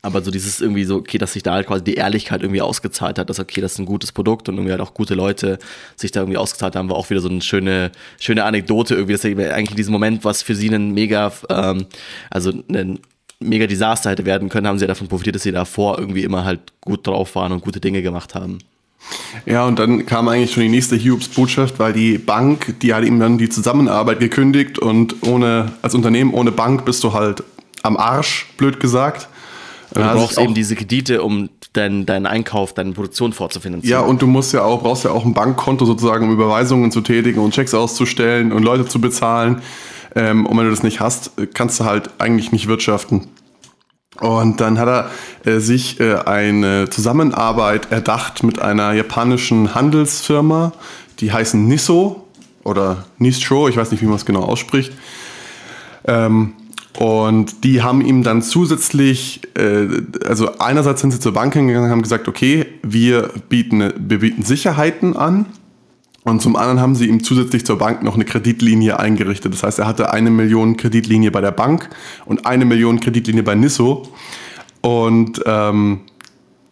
Aber 0.00 0.22
so 0.22 0.30
dieses 0.30 0.60
irgendwie 0.60 0.84
so, 0.84 0.96
okay, 0.96 1.18
dass 1.18 1.32
sich 1.32 1.42
da 1.42 1.54
halt 1.54 1.66
quasi 1.66 1.82
die 1.82 1.94
Ehrlichkeit 1.94 2.42
irgendwie 2.42 2.62
ausgezahlt 2.62 3.18
hat, 3.18 3.28
dass 3.28 3.40
okay, 3.40 3.60
das 3.60 3.72
ist 3.72 3.78
ein 3.80 3.86
gutes 3.86 4.12
Produkt 4.12 4.48
und 4.48 4.54
irgendwie 4.54 4.70
halt 4.70 4.80
auch 4.80 4.94
gute 4.94 5.14
Leute 5.14 5.58
sich 5.96 6.12
da 6.12 6.20
irgendwie 6.20 6.38
ausgezahlt 6.38 6.76
haben, 6.76 6.88
war 6.88 6.96
auch 6.96 7.10
wieder 7.10 7.20
so 7.20 7.28
eine 7.28 7.42
schöne, 7.42 7.90
schöne 8.20 8.44
Anekdote 8.44 8.94
irgendwie, 8.94 9.14
dass 9.14 9.24
eigentlich 9.24 9.70
in 9.70 9.76
diesem 9.76 9.92
Moment, 9.92 10.24
was 10.24 10.42
für 10.42 10.54
sie 10.54 10.68
ein 10.68 10.92
mega, 10.92 11.32
ähm, 11.50 11.86
also 12.30 12.52
ein 12.68 13.00
mega 13.40 13.66
Desaster 13.66 14.10
hätte 14.10 14.24
werden 14.24 14.48
können, 14.48 14.66
haben 14.66 14.78
sie 14.78 14.84
ja 14.84 14.88
davon 14.88 15.08
profitiert, 15.08 15.36
dass 15.36 15.42
sie 15.42 15.52
davor 15.52 15.98
irgendwie 15.98 16.22
immer 16.22 16.44
halt 16.44 16.60
gut 16.80 17.06
drauf 17.06 17.34
waren 17.34 17.52
und 17.52 17.62
gute 17.62 17.80
Dinge 17.80 18.02
gemacht 18.02 18.34
haben. 18.34 18.58
Ja, 19.46 19.64
und 19.64 19.78
dann 19.78 20.06
kam 20.06 20.28
eigentlich 20.28 20.52
schon 20.52 20.64
die 20.64 20.68
nächste 20.68 20.96
Hughes-Botschaft, 20.96 21.78
weil 21.78 21.92
die 21.92 22.18
Bank, 22.18 22.78
die 22.80 22.92
hat 22.92 23.04
ihm 23.04 23.18
dann 23.18 23.38
die 23.38 23.48
Zusammenarbeit 23.48 24.20
gekündigt 24.20 24.78
und 24.78 25.22
ohne, 25.22 25.72
als 25.82 25.94
Unternehmen 25.94 26.34
ohne 26.34 26.52
Bank 26.52 26.84
bist 26.84 27.04
du 27.04 27.12
halt 27.12 27.42
am 27.82 27.96
Arsch, 27.96 28.46
blöd 28.56 28.80
gesagt. 28.80 29.28
Du 29.94 30.00
brauchst 30.00 30.38
eben 30.38 30.54
diese 30.54 30.76
Kredite, 30.76 31.22
um 31.22 31.48
deinen 31.72 32.06
dein 32.06 32.26
Einkauf, 32.26 32.74
deine 32.74 32.92
Produktion 32.92 33.32
vorzufinanzieren. 33.32 33.90
Ja, 33.90 34.06
und 34.06 34.22
du 34.22 34.26
musst 34.26 34.52
ja 34.52 34.62
auch, 34.62 34.82
brauchst 34.82 35.04
ja 35.04 35.10
auch 35.10 35.24
ein 35.24 35.34
Bankkonto 35.34 35.84
sozusagen, 35.84 36.26
um 36.26 36.32
Überweisungen 36.32 36.90
zu 36.90 37.00
tätigen 37.00 37.40
und 37.40 37.54
Checks 37.54 37.74
auszustellen 37.74 38.52
und 38.52 38.62
Leute 38.62 38.86
zu 38.86 39.00
bezahlen. 39.00 39.62
Ähm, 40.14 40.46
und 40.46 40.56
wenn 40.56 40.64
du 40.64 40.70
das 40.70 40.82
nicht 40.82 41.00
hast, 41.00 41.32
kannst 41.54 41.80
du 41.80 41.84
halt 41.84 42.10
eigentlich 42.18 42.52
nicht 42.52 42.66
wirtschaften. 42.66 43.28
Und 44.20 44.60
dann 44.60 44.78
hat 44.78 44.88
er 44.88 45.10
äh, 45.44 45.60
sich 45.60 46.00
äh, 46.00 46.16
eine 46.16 46.90
Zusammenarbeit 46.90 47.92
erdacht 47.92 48.42
mit 48.42 48.60
einer 48.60 48.92
japanischen 48.92 49.74
Handelsfirma, 49.74 50.72
die 51.20 51.32
heißen 51.32 51.66
Nisso 51.66 52.24
oder 52.64 53.04
Nistro, 53.18 53.68
ich 53.68 53.76
weiß 53.76 53.90
nicht, 53.92 54.02
wie 54.02 54.06
man 54.06 54.16
es 54.16 54.26
genau 54.26 54.42
ausspricht. 54.42 54.92
Ähm, 56.06 56.54
und 56.98 57.62
die 57.62 57.80
haben 57.80 58.00
ihm 58.00 58.24
dann 58.24 58.42
zusätzlich, 58.42 59.42
äh, 59.56 59.86
also 60.26 60.58
einerseits 60.58 61.00
sind 61.00 61.12
sie 61.12 61.20
zur 61.20 61.32
Bank 61.32 61.54
hingegangen 61.54 61.86
und 61.86 61.92
haben 61.92 62.02
gesagt, 62.02 62.26
okay, 62.26 62.66
wir 62.82 63.30
bieten, 63.48 63.92
wir 63.96 64.18
bieten 64.18 64.42
Sicherheiten 64.42 65.16
an. 65.16 65.46
Und 66.24 66.42
zum 66.42 66.56
anderen 66.56 66.80
haben 66.80 66.96
sie 66.96 67.06
ihm 67.06 67.22
zusätzlich 67.22 67.64
zur 67.64 67.78
Bank 67.78 68.02
noch 68.02 68.16
eine 68.16 68.24
Kreditlinie 68.24 68.98
eingerichtet. 68.98 69.52
Das 69.52 69.62
heißt, 69.62 69.78
er 69.78 69.86
hatte 69.86 70.12
eine 70.12 70.30
Million 70.30 70.76
Kreditlinie 70.76 71.30
bei 71.30 71.40
der 71.40 71.52
Bank 71.52 71.88
und 72.26 72.46
eine 72.46 72.64
Million 72.64 72.98
Kreditlinie 72.98 73.44
bei 73.44 73.54
Nisso. 73.54 74.08
Und 74.80 75.40
ähm, 75.46 76.00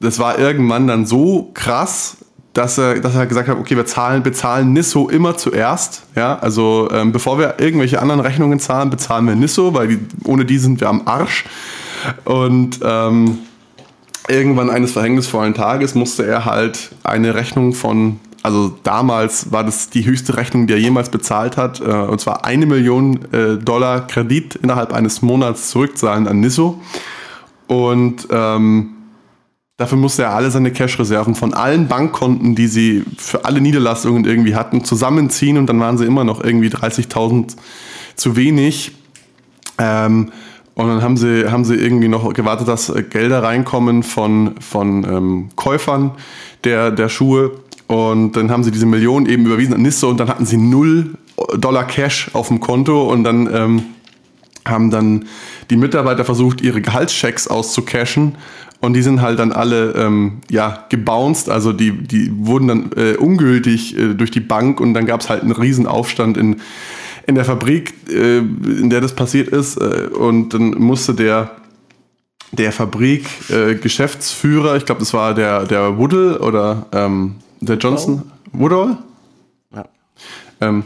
das 0.01 0.19
war 0.19 0.41
irgendwann 0.41 0.89
dann 0.89 1.07
so 1.07 1.53
krass, 1.55 2.17
dass 2.57 2.79
er, 2.79 3.01
dass 3.01 3.15
er 3.15 3.27
gesagt 3.27 3.49
hat, 3.49 3.59
okay, 3.59 3.77
wir 3.77 3.85
zahlen, 3.85 4.23
bezahlen 4.23 4.73
Nisso 4.73 5.09
immer 5.09 5.37
zuerst. 5.37 6.05
Ja, 6.15 6.39
also 6.39 6.89
ähm, 6.91 7.13
bevor 7.13 7.39
wir 7.39 7.57
irgendwelche 7.59 8.01
anderen 8.01 8.21
Rechnungen 8.21 8.59
zahlen, 8.61 8.89
bezahlen 8.89 9.27
wir 9.27 9.35
Nisso, 9.35 9.75
weil 9.75 9.89
die, 9.89 9.99
ohne 10.25 10.47
die 10.47 10.57
sind 10.57 10.81
wir 10.81 10.89
am 10.89 11.03
Arsch. 11.05 11.45
Und 12.25 12.81
ähm, 12.83 13.39
irgendwann 14.29 14.71
eines 14.71 14.93
verhängnisvollen 14.93 15.53
Tages 15.53 15.95
musste 15.95 16.27
er 16.27 16.47
halt 16.47 16.93
eine 17.05 17.35
Rechnung 17.35 17.75
von, 17.75 18.21
also 18.43 18.79
damals 18.85 19.53
war 19.53 19.63
das 19.63 19.91
die 19.91 20.07
höchste 20.07 20.39
Rechnung, 20.39 20.67
die 20.67 20.73
er 20.73 20.81
jemals 20.81 21.11
bezahlt 21.11 21.59
hat, 21.59 21.81
äh, 21.81 21.85
und 21.85 22.23
zwar 22.23 22.47
eine 22.47 22.65
Million 22.65 23.21
äh, 23.33 23.59
Dollar 23.59 24.07
Kredit 24.07 24.55
innerhalb 24.55 24.95
eines 24.95 25.21
Monats 25.21 25.69
zurückzahlen 25.71 26.27
an 26.27 26.41
Nisso. 26.41 26.81
Und 27.67 28.29
ähm, 28.31 28.96
Dafür 29.79 29.99
musste 29.99 30.23
er 30.23 30.35
alle 30.35 30.51
seine 30.51 30.73
Cash-Reserven 30.73 31.35
von 31.35 31.53
allen 31.53 31.87
Bankkonten, 31.87 32.55
die 32.55 32.67
sie 32.67 33.05
für 33.19 33.45
alle 33.45 33.61
Niederlassungen 33.61 34.25
irgendwie 34.25 34.55
hatten, 34.55 34.85
zusammenziehen 34.85 35.59
und 35.59 35.67
dann 35.67 35.79
waren 35.81 35.99
sie 35.99 36.07
immer 36.07 36.25
noch 36.25 36.43
irgendwie 36.43 36.69
30.000 36.69 37.57
zu 38.15 38.37
wenig. 38.37 38.93
Ähm, 39.77 40.33
und 40.75 40.89
dann 40.89 41.03
haben 41.03 41.19
sie, 41.19 41.51
haben 41.51 41.67
sie 41.67 41.75
irgendwie 41.75 42.09
noch 42.09 42.33
gewartet, 42.33 42.69
dass 42.69 42.91
Gelder 43.11 43.43
reinkommen 43.43 44.03
von, 44.03 44.55
von 44.61 45.05
ähm, 45.05 45.49
Käufern 45.57 46.13
der, 46.65 46.91
der 46.91 47.11
Schuhe. 47.11 47.53
Und 47.87 48.33
dann 48.33 48.51
haben 48.51 48.65
sie 48.65 48.71
diese 48.71 48.87
Millionen 48.87 49.27
eben 49.27 49.45
überwiesen 49.45 49.75
an 49.75 49.83
Nisse 49.83 50.07
und 50.07 50.19
dann 50.19 50.29
hatten 50.29 50.47
sie 50.47 50.57
null 50.57 51.15
Dollar 51.55 51.87
Cash 51.87 52.31
auf 52.33 52.49
dem 52.49 52.61
Konto 52.61 53.11
und 53.13 53.25
dann 53.25 53.49
ähm, 53.55 53.83
haben 54.67 54.91
dann 54.91 55.27
die 55.71 55.77
Mitarbeiter 55.77 56.25
versucht, 56.25 56.61
ihre 56.61 56.81
Gehaltschecks 56.81 57.49
auszucashen 57.49 58.37
und 58.81 58.95
die 58.95 59.03
sind 59.03 59.21
halt 59.23 59.39
dann 59.39 59.53
alle 59.53 59.93
ähm, 59.93 60.41
ja, 60.51 60.85
gebounced, 60.91 61.49
also 61.49 61.73
die, 61.73 61.93
die 61.93 62.31
wurden 62.37 62.69
dann 62.69 62.91
äh, 62.97 63.15
ungültig 63.17 63.97
äh, 63.97 64.13
durch 64.15 64.31
die 64.31 64.41
Bank 64.41 64.81
und 64.81 64.93
dann 64.95 65.07
gab 65.07 65.23
es 65.23 65.31
halt 65.31 65.43
einen 65.43 65.53
riesen 65.53 65.87
Aufstand 65.87 66.37
in, 66.37 66.61
in 67.27 67.35
der 67.35 67.45
Fabrik, 67.45 67.95
äh, 68.11 68.39
in 68.39 68.91
der 68.91 69.01
das 69.01 69.15
passiert 69.15 69.49
ist. 69.49 69.79
Äh, 69.79 70.09
und 70.13 70.51
dann 70.51 70.73
musste 70.73 71.15
der, 71.15 71.53
der 72.53 72.71
Fabrik-Geschäftsführer, 72.71 74.75
äh, 74.75 74.77
ich 74.77 74.85
glaube, 74.85 75.01
das 75.01 75.15
war 75.15 75.35
der, 75.35 75.65
der 75.65 75.99
Woodall 75.99 76.37
oder 76.37 76.87
ähm, 76.93 77.37
der 77.61 77.79
Johnson. 77.79 78.31
Woodall? 78.53 78.99
Ja. 79.75 79.87
Ähm, 80.61 80.85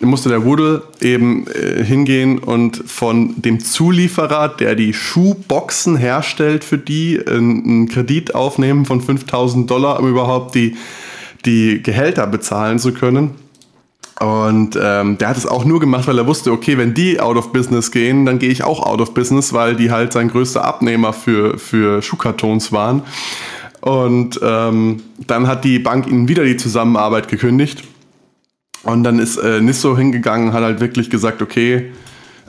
musste 0.00 0.28
der 0.28 0.44
Woodle 0.44 0.82
eben 1.00 1.46
äh, 1.48 1.82
hingehen 1.84 2.38
und 2.38 2.82
von 2.86 3.40
dem 3.40 3.60
Zulieferer, 3.60 4.48
der 4.48 4.74
die 4.74 4.92
Schuhboxen 4.92 5.96
herstellt 5.96 6.64
für 6.64 6.78
die, 6.78 7.20
einen 7.26 7.88
Kredit 7.88 8.34
aufnehmen 8.34 8.84
von 8.84 9.00
5000 9.00 9.70
Dollar, 9.70 10.00
um 10.00 10.08
überhaupt 10.08 10.54
die, 10.54 10.76
die 11.44 11.82
Gehälter 11.82 12.26
bezahlen 12.26 12.78
zu 12.78 12.92
können. 12.92 13.32
Und 14.18 14.78
ähm, 14.82 15.18
der 15.18 15.28
hat 15.28 15.36
es 15.36 15.46
auch 15.46 15.66
nur 15.66 15.78
gemacht, 15.78 16.06
weil 16.06 16.16
er 16.16 16.26
wusste, 16.26 16.50
okay, 16.50 16.78
wenn 16.78 16.94
die 16.94 17.20
out 17.20 17.36
of 17.36 17.52
business 17.52 17.90
gehen, 17.90 18.24
dann 18.24 18.38
gehe 18.38 18.48
ich 18.48 18.64
auch 18.64 18.82
out 18.82 19.00
of 19.02 19.12
business, 19.12 19.52
weil 19.52 19.76
die 19.76 19.90
halt 19.90 20.14
sein 20.14 20.28
größter 20.28 20.64
Abnehmer 20.64 21.12
für, 21.12 21.58
für 21.58 22.00
Schuhkartons 22.00 22.72
waren. 22.72 23.02
Und 23.82 24.40
ähm, 24.42 25.02
dann 25.26 25.46
hat 25.46 25.64
die 25.64 25.78
Bank 25.78 26.06
ihnen 26.06 26.28
wieder 26.28 26.44
die 26.44 26.56
Zusammenarbeit 26.56 27.28
gekündigt 27.28 27.84
und 28.86 29.02
dann 29.02 29.18
ist 29.18 29.36
äh, 29.36 29.60
Nisso 29.60 29.96
hingegangen, 29.96 30.52
hat 30.52 30.62
halt 30.62 30.80
wirklich 30.80 31.10
gesagt, 31.10 31.42
okay, 31.42 31.92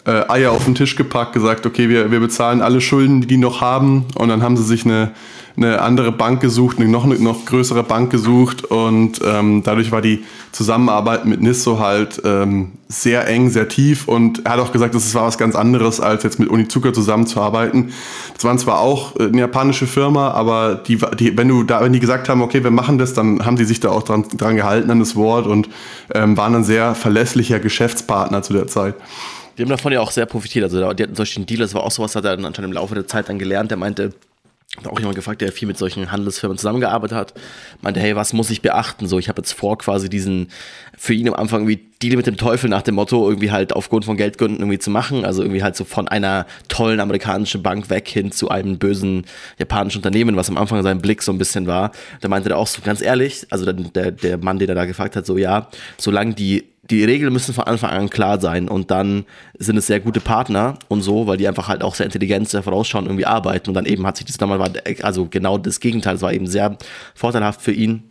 äh, 0.05 0.23
Eier 0.29 0.51
auf 0.51 0.65
den 0.65 0.75
Tisch 0.75 0.95
gepackt, 0.95 1.33
gesagt, 1.33 1.65
okay, 1.65 1.89
wir, 1.89 2.11
wir 2.11 2.19
bezahlen 2.19 2.61
alle 2.61 2.79
Schulden, 2.79 3.21
die 3.21 3.27
die 3.27 3.37
noch 3.37 3.59
haben. 3.59 4.05
Und 4.15 4.29
dann 4.29 4.43
haben 4.43 4.55
sie 4.55 4.63
sich 4.63 4.85
eine, 4.85 5.11
eine 5.57 5.81
andere 5.81 6.11
Bank 6.11 6.39
gesucht, 6.39 6.77
eine 6.77 6.87
noch, 6.87 7.03
eine 7.03 7.15
noch 7.15 7.45
größere 7.45 7.81
Bank 7.81 8.11
gesucht. 8.11 8.63
Und 8.63 9.19
ähm, 9.25 9.63
dadurch 9.63 9.91
war 9.91 10.01
die 10.01 10.23
Zusammenarbeit 10.51 11.25
mit 11.25 11.41
Nisso 11.41 11.79
halt 11.79 12.21
ähm, 12.23 12.73
sehr 12.87 13.27
eng, 13.27 13.49
sehr 13.49 13.67
tief. 13.67 14.07
Und 14.07 14.45
er 14.45 14.53
hat 14.53 14.59
auch 14.59 14.71
gesagt, 14.71 14.93
das 14.93 15.13
war 15.15 15.25
was 15.25 15.39
ganz 15.39 15.55
anderes, 15.55 15.99
als 15.99 16.23
jetzt 16.23 16.39
mit 16.39 16.49
Unizuka 16.49 16.93
zusammenzuarbeiten. 16.93 17.91
Das 18.35 18.43
waren 18.43 18.59
zwar 18.59 18.79
auch 18.79 19.15
äh, 19.15 19.23
eine 19.23 19.39
japanische 19.39 19.87
Firma, 19.87 20.29
aber 20.31 20.75
die, 20.75 20.99
die, 21.19 21.35
wenn, 21.35 21.47
du 21.47 21.63
da, 21.63 21.81
wenn 21.81 21.93
die 21.93 21.99
gesagt 21.99 22.29
haben, 22.29 22.41
okay, 22.41 22.63
wir 22.63 22.71
machen 22.71 22.99
das, 22.99 23.13
dann 23.13 23.43
haben 23.43 23.55
die 23.55 23.65
sich 23.65 23.79
da 23.79 23.89
auch 23.89 24.03
dran, 24.03 24.25
dran 24.37 24.55
gehalten 24.55 24.91
an 24.91 24.99
das 24.99 25.15
Wort 25.15 25.47
und 25.47 25.69
ähm, 26.13 26.37
waren 26.37 26.53
ein 26.53 26.63
sehr 26.63 26.93
verlässlicher 26.93 27.59
Geschäftspartner 27.59 28.43
zu 28.43 28.53
der 28.53 28.67
Zeit. 28.67 28.93
Die 29.57 29.63
haben 29.63 29.69
davon 29.69 29.91
ja 29.91 30.01
auch 30.01 30.11
sehr 30.11 30.27
profitiert. 30.27 30.65
Also 30.65 30.93
die 30.93 31.01
hatten 31.01 31.15
solchen 31.15 31.47
Deal, 31.47 31.59
das 31.59 31.73
war 31.73 31.83
auch 31.83 31.89
sowas, 31.89 32.15
hat 32.15 32.25
er 32.25 32.35
dann 32.35 32.45
anscheinend 32.45 32.69
im 32.69 32.73
Laufe 32.73 32.93
der 32.93 33.07
Zeit 33.07 33.27
dann 33.27 33.39
gelernt. 33.39 33.71
Der 33.71 33.77
meinte, 33.77 34.13
auch 34.85 34.99
jemand 34.99 35.15
gefragt, 35.15 35.41
der 35.41 35.51
viel 35.51 35.67
mit 35.67 35.77
solchen 35.77 36.11
Handelsfirmen 36.11 36.57
zusammengearbeitet 36.57 37.17
hat, 37.17 37.33
meinte, 37.81 37.99
hey, 37.99 38.15
was 38.15 38.33
muss 38.33 38.49
ich 38.49 38.61
beachten? 38.61 39.07
So, 39.07 39.17
ich 39.17 39.29
habe 39.29 39.41
jetzt 39.41 39.53
vor, 39.53 39.77
quasi 39.77 40.09
diesen, 40.09 40.49
für 40.97 41.13
ihn 41.13 41.27
am 41.27 41.33
Anfang 41.33 41.61
irgendwie 41.61 41.87
Deal 42.01 42.15
mit 42.15 42.27
dem 42.27 42.37
Teufel 42.37 42.69
nach 42.69 42.83
dem 42.83 42.95
Motto, 42.95 43.27
irgendwie 43.27 43.51
halt 43.51 43.73
aufgrund 43.73 44.05
von 44.05 44.17
Geldgründen 44.17 44.59
irgendwie 44.59 44.77
zu 44.77 44.91
machen. 44.91 45.25
Also 45.25 45.41
irgendwie 45.41 45.63
halt 45.63 45.75
so 45.75 45.83
von 45.83 46.07
einer 46.07 46.45
tollen 46.67 46.99
amerikanischen 46.99 47.63
Bank 47.63 47.89
weg 47.89 48.07
hin 48.07 48.31
zu 48.31 48.49
einem 48.49 48.77
bösen 48.77 49.25
japanischen 49.57 49.97
Unternehmen, 49.97 50.35
was 50.35 50.49
am 50.49 50.57
Anfang 50.57 50.83
sein 50.83 51.01
Blick 51.01 51.23
so 51.23 51.31
ein 51.31 51.39
bisschen 51.39 51.65
war. 51.65 51.91
Da 52.21 52.27
meinte 52.27 52.49
er 52.49 52.57
auch 52.57 52.67
so 52.67 52.81
ganz 52.83 53.01
ehrlich, 53.01 53.47
also 53.49 53.71
der, 53.71 54.11
der 54.11 54.37
Mann, 54.37 54.59
der 54.59 54.67
da 54.75 54.85
gefragt 54.85 55.15
hat, 55.15 55.25
so 55.25 55.37
ja, 55.37 55.69
solange 55.97 56.35
die 56.35 56.65
die 56.89 57.03
Regeln 57.03 57.33
müssen 57.33 57.53
von 57.53 57.65
Anfang 57.65 57.91
an 57.91 58.09
klar 58.09 58.39
sein 58.39 58.67
und 58.67 58.91
dann 58.91 59.25
sind 59.57 59.77
es 59.77 59.87
sehr 59.87 59.99
gute 59.99 60.19
Partner 60.19 60.77
und 60.87 61.01
so, 61.01 61.27
weil 61.27 61.37
die 61.37 61.47
einfach 61.47 61.67
halt 61.67 61.83
auch 61.83 61.95
sehr 61.95 62.05
intelligent, 62.05 62.49
sehr 62.49 62.63
vorausschauen, 62.63 63.05
irgendwie 63.05 63.25
arbeiten 63.25 63.69
und 63.69 63.73
dann 63.73 63.85
eben 63.85 64.05
hat 64.05 64.17
sich 64.17 64.25
das 64.25 64.37
damals, 64.37 64.73
also 65.01 65.27
genau 65.29 65.57
das 65.57 65.79
Gegenteil, 65.79 66.15
es 66.15 66.21
war 66.21 66.33
eben 66.33 66.47
sehr 66.47 66.77
vorteilhaft 67.13 67.61
für 67.61 67.73
ihn 67.73 68.03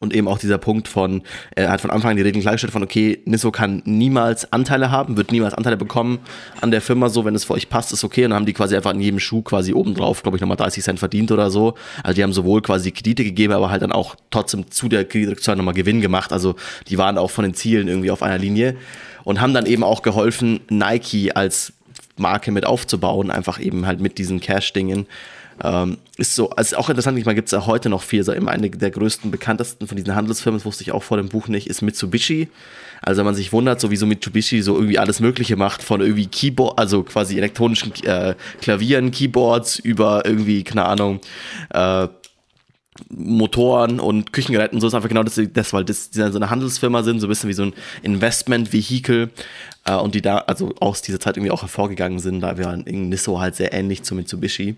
und 0.00 0.14
eben 0.14 0.28
auch 0.28 0.38
dieser 0.38 0.58
Punkt 0.58 0.86
von, 0.86 1.22
er 1.54 1.70
hat 1.70 1.80
von 1.80 1.90
Anfang 1.90 2.12
an 2.12 2.16
die 2.16 2.22
Regeln 2.22 2.42
klargestellt 2.42 2.72
von, 2.72 2.82
okay, 2.82 3.20
Nisso 3.24 3.50
kann 3.50 3.82
niemals 3.84 4.52
Anteile 4.52 4.90
haben, 4.90 5.16
wird 5.16 5.32
niemals 5.32 5.54
Anteile 5.54 5.76
bekommen 5.76 6.20
an 6.60 6.70
der 6.70 6.80
Firma, 6.80 7.08
so, 7.08 7.24
wenn 7.24 7.34
es 7.34 7.44
für 7.44 7.54
euch 7.54 7.68
passt, 7.68 7.92
ist 7.92 8.04
okay. 8.04 8.24
Und 8.24 8.30
dann 8.30 8.40
haben 8.40 8.46
die 8.46 8.52
quasi 8.52 8.76
einfach 8.76 8.92
in 8.94 9.00
jedem 9.00 9.18
Schuh 9.18 9.42
quasi 9.42 9.72
obendrauf, 9.72 10.22
glaube 10.22 10.36
ich, 10.36 10.40
nochmal 10.40 10.56
30 10.56 10.84
Cent 10.84 10.98
verdient 10.98 11.32
oder 11.32 11.50
so. 11.50 11.74
Also 12.04 12.14
die 12.14 12.22
haben 12.22 12.32
sowohl 12.32 12.62
quasi 12.62 12.92
Kredite 12.92 13.24
gegeben, 13.24 13.52
aber 13.52 13.70
halt 13.70 13.82
dann 13.82 13.92
auch 13.92 14.14
trotzdem 14.30 14.70
zu 14.70 14.88
der 14.88 15.04
Kreditrückzahlung 15.04 15.58
nochmal 15.58 15.74
Gewinn 15.74 16.00
gemacht. 16.00 16.32
Also 16.32 16.54
die 16.88 16.98
waren 16.98 17.18
auch 17.18 17.30
von 17.30 17.44
den 17.44 17.54
Zielen 17.54 17.88
irgendwie 17.88 18.10
auf 18.10 18.22
einer 18.22 18.38
Linie 18.38 18.76
und 19.24 19.40
haben 19.40 19.52
dann 19.52 19.66
eben 19.66 19.82
auch 19.82 20.02
geholfen, 20.02 20.60
Nike 20.70 21.32
als 21.34 21.72
Marke 22.16 22.52
mit 22.52 22.66
aufzubauen, 22.66 23.30
einfach 23.30 23.60
eben 23.60 23.86
halt 23.86 24.00
mit 24.00 24.18
diesen 24.18 24.40
Cash-Dingen. 24.40 25.06
Ähm, 25.62 25.98
ist 26.16 26.34
so, 26.34 26.50
also 26.50 26.76
auch 26.76 26.88
interessant, 26.88 27.18
ich 27.18 27.24
meine, 27.24 27.34
gibt 27.34 27.48
es 27.48 27.52
ja 27.52 27.66
heute 27.66 27.88
noch 27.88 28.02
viel, 28.02 28.22
so 28.22 28.32
immer 28.32 28.50
eine 28.50 28.70
der 28.70 28.90
größten, 28.90 29.30
bekanntesten 29.30 29.86
von 29.86 29.96
diesen 29.96 30.14
Handelsfirmen, 30.14 30.58
das 30.58 30.64
wusste 30.64 30.82
ich 30.82 30.92
auch 30.92 31.02
vor 31.02 31.16
dem 31.16 31.28
Buch 31.28 31.48
nicht, 31.48 31.66
ist 31.66 31.82
Mitsubishi. 31.82 32.48
Also 33.02 33.18
wenn 33.18 33.26
man 33.26 33.34
sich 33.34 33.52
wundert, 33.52 33.80
so 33.80 33.90
wie 33.90 33.96
so 33.96 34.06
Mitsubishi 34.06 34.62
so 34.62 34.74
irgendwie 34.74 34.98
alles 34.98 35.20
Mögliche 35.20 35.56
macht, 35.56 35.82
von 35.82 36.00
irgendwie 36.00 36.26
Keyboard, 36.26 36.78
also 36.78 37.02
quasi 37.02 37.36
elektronischen 37.36 37.92
äh, 38.04 38.34
Klavieren, 38.60 39.10
Keyboards 39.10 39.78
über 39.78 40.24
irgendwie, 40.24 40.64
keine 40.64 40.84
Ahnung, 40.84 41.20
äh, 41.70 42.08
Motoren 43.10 44.00
und 44.00 44.32
Küchengeräten, 44.32 44.80
so 44.80 44.88
ist 44.88 44.94
einfach 44.94 45.08
genau 45.08 45.22
das, 45.22 45.40
das 45.52 45.72
weil 45.72 45.84
das, 45.84 46.10
die 46.10 46.18
so 46.18 46.24
eine 46.24 46.50
Handelsfirma 46.50 47.02
sind, 47.02 47.20
so 47.20 47.26
ein 47.26 47.28
bisschen 47.28 47.48
wie 47.48 47.54
so 47.54 47.62
ein 47.62 47.74
Investment-Vehikel 48.02 49.30
äh, 49.84 49.94
und 49.94 50.14
die 50.14 50.22
da, 50.22 50.38
also 50.38 50.74
aus 50.80 51.02
dieser 51.02 51.20
Zeit 51.20 51.36
irgendwie 51.36 51.52
auch 51.52 51.62
hervorgegangen 51.62 52.18
sind, 52.18 52.40
da 52.40 52.58
wäre 52.58 52.76
Nisso 52.76 53.40
halt 53.40 53.56
sehr 53.56 53.72
ähnlich 53.72 54.02
zu 54.02 54.14
Mitsubishi. 54.14 54.76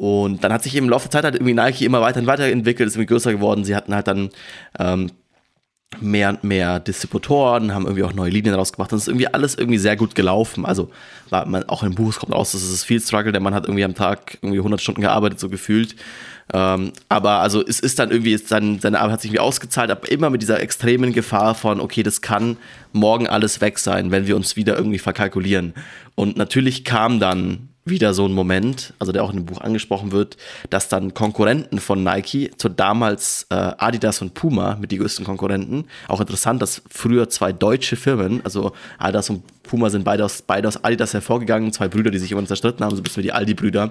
Und 0.00 0.42
dann 0.42 0.50
hat 0.50 0.62
sich 0.62 0.74
im 0.76 0.88
Laufe 0.88 1.08
der 1.08 1.10
Zeit 1.10 1.24
halt 1.24 1.34
irgendwie 1.34 1.52
Nike 1.52 1.84
immer 1.84 2.00
weiter 2.00 2.20
und 2.20 2.26
weiterentwickelt, 2.26 2.86
ist 2.86 2.94
irgendwie 2.94 3.12
größer 3.12 3.32
geworden. 3.32 3.64
Sie 3.64 3.76
hatten 3.76 3.94
halt 3.94 4.08
dann 4.08 4.30
ähm, 4.78 5.10
mehr 6.00 6.30
und 6.30 6.42
mehr 6.42 6.80
Distributoren, 6.80 7.74
haben 7.74 7.84
irgendwie 7.84 8.04
auch 8.04 8.14
neue 8.14 8.30
Linien 8.30 8.54
rausgebracht. 8.54 8.90
Es 8.94 9.02
ist 9.02 9.08
irgendwie 9.08 9.26
alles 9.26 9.56
irgendwie 9.56 9.76
sehr 9.76 9.96
gut 9.96 10.14
gelaufen. 10.14 10.64
Also 10.64 10.88
war 11.28 11.44
man, 11.44 11.68
auch 11.68 11.82
im 11.82 11.94
Buch 11.94 12.18
kommt 12.18 12.32
raus, 12.32 12.52
dass 12.52 12.62
es 12.62 12.82
viel 12.82 12.98
Struggle, 12.98 13.32
der 13.32 13.42
Mann 13.42 13.52
hat 13.52 13.66
irgendwie 13.66 13.84
am 13.84 13.94
Tag 13.94 14.38
irgendwie 14.40 14.60
100 14.60 14.80
Stunden 14.80 15.02
gearbeitet, 15.02 15.38
so 15.38 15.50
gefühlt. 15.50 15.96
Ähm, 16.52 16.92
aber 17.10 17.40
also 17.40 17.62
es 17.64 17.78
ist 17.78 17.98
dann 17.98 18.10
irgendwie, 18.10 18.38
sein, 18.38 18.78
seine 18.80 19.00
Arbeit 19.00 19.12
hat 19.12 19.20
sich 19.20 19.30
irgendwie 19.30 19.40
ausgezahlt, 19.40 19.90
aber 19.90 20.10
immer 20.10 20.30
mit 20.30 20.40
dieser 20.40 20.60
extremen 20.60 21.12
Gefahr 21.12 21.54
von, 21.54 21.78
okay, 21.78 22.02
das 22.02 22.22
kann 22.22 22.56
morgen 22.92 23.26
alles 23.28 23.60
weg 23.60 23.78
sein, 23.78 24.10
wenn 24.10 24.26
wir 24.26 24.34
uns 24.34 24.56
wieder 24.56 24.76
irgendwie 24.76 24.98
verkalkulieren. 24.98 25.74
Und 26.14 26.36
natürlich 26.36 26.84
kam 26.84 27.20
dann 27.20 27.70
wieder 27.84 28.12
so 28.14 28.26
ein 28.26 28.32
Moment, 28.32 28.92
also 28.98 29.12
der 29.12 29.24
auch 29.24 29.30
in 29.30 29.36
dem 29.36 29.46
Buch 29.46 29.60
angesprochen 29.60 30.12
wird, 30.12 30.36
dass 30.68 30.88
dann 30.88 31.14
Konkurrenten 31.14 31.80
von 31.80 32.02
Nike, 32.02 32.50
zu 32.56 32.68
damals 32.68 33.46
äh, 33.50 33.54
Adidas 33.54 34.20
und 34.20 34.34
Puma 34.34 34.76
mit 34.80 34.92
die 34.92 34.98
größten 34.98 35.24
Konkurrenten, 35.24 35.86
auch 36.08 36.20
interessant, 36.20 36.60
dass 36.60 36.82
früher 36.90 37.28
zwei 37.28 37.52
deutsche 37.52 37.96
Firmen, 37.96 38.40
also 38.44 38.72
Adidas 38.98 39.30
und 39.30 39.42
Puma 39.62 39.88
sind 39.88 40.04
beide 40.04 40.24
aus, 40.24 40.42
beide 40.42 40.68
aus 40.68 40.82
Adidas 40.82 41.14
hervorgegangen, 41.14 41.72
zwei 41.72 41.88
Brüder, 41.88 42.10
die 42.10 42.18
sich 42.18 42.32
immer 42.32 42.44
zerstritten 42.44 42.84
haben, 42.84 42.94
so 42.94 43.00
ein 43.00 43.02
bisschen 43.02 43.22
wie 43.22 43.28
die 43.28 43.32
Aldi-Brüder, 43.32 43.90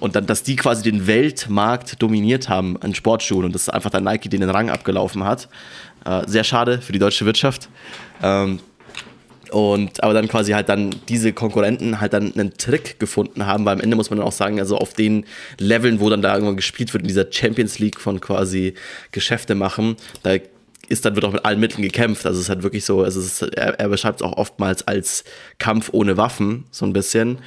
und 0.00 0.16
dann, 0.16 0.26
dass 0.26 0.42
die 0.42 0.56
quasi 0.56 0.82
den 0.82 1.06
Weltmarkt 1.06 2.00
dominiert 2.02 2.48
haben 2.48 2.80
an 2.82 2.94
Sportschuhen 2.94 3.44
und 3.44 3.54
dass 3.54 3.68
einfach 3.68 3.90
dann 3.90 4.04
Nike 4.04 4.28
den 4.28 4.42
Rang 4.42 4.70
abgelaufen 4.70 5.24
hat. 5.24 5.48
Äh, 6.04 6.22
sehr 6.26 6.44
schade 6.44 6.80
für 6.80 6.92
die 6.92 6.98
deutsche 6.98 7.26
Wirtschaft. 7.26 7.68
Ähm, 8.22 8.60
und 9.50 10.02
aber 10.02 10.14
dann 10.14 10.28
quasi 10.28 10.52
halt 10.52 10.68
dann 10.68 10.94
diese 11.08 11.32
Konkurrenten 11.32 12.00
halt 12.00 12.12
dann 12.12 12.32
einen 12.34 12.54
Trick 12.54 12.98
gefunden 12.98 13.46
haben, 13.46 13.64
weil 13.64 13.74
am 13.74 13.80
Ende 13.80 13.96
muss 13.96 14.10
man 14.10 14.18
dann 14.18 14.26
auch 14.26 14.32
sagen, 14.32 14.60
also 14.60 14.76
auf 14.76 14.94
den 14.94 15.24
Leveln, 15.58 16.00
wo 16.00 16.10
dann 16.10 16.22
da 16.22 16.34
irgendwann 16.34 16.56
gespielt 16.56 16.92
wird, 16.92 17.02
in 17.02 17.08
dieser 17.08 17.26
Champions 17.30 17.78
League 17.78 18.00
von 18.00 18.20
quasi 18.20 18.74
Geschäfte 19.12 19.54
machen, 19.54 19.96
da 20.22 20.36
ist 20.88 21.04
dann 21.04 21.14
wird 21.14 21.24
auch 21.24 21.32
mit 21.32 21.44
allen 21.44 21.60
Mitteln 21.60 21.82
gekämpft. 21.82 22.26
Also 22.26 22.38
es 22.38 22.44
ist 22.46 22.48
halt 22.48 22.62
wirklich 22.62 22.84
so, 22.84 23.02
also 23.02 23.20
ist, 23.20 23.42
er, 23.42 23.78
er 23.80 23.88
beschreibt 23.88 24.20
es 24.20 24.26
auch 24.26 24.36
oftmals 24.36 24.86
als 24.86 25.24
Kampf 25.58 25.90
ohne 25.92 26.16
Waffen, 26.16 26.64
so 26.70 26.86
ein 26.86 26.92
bisschen. 26.92 27.38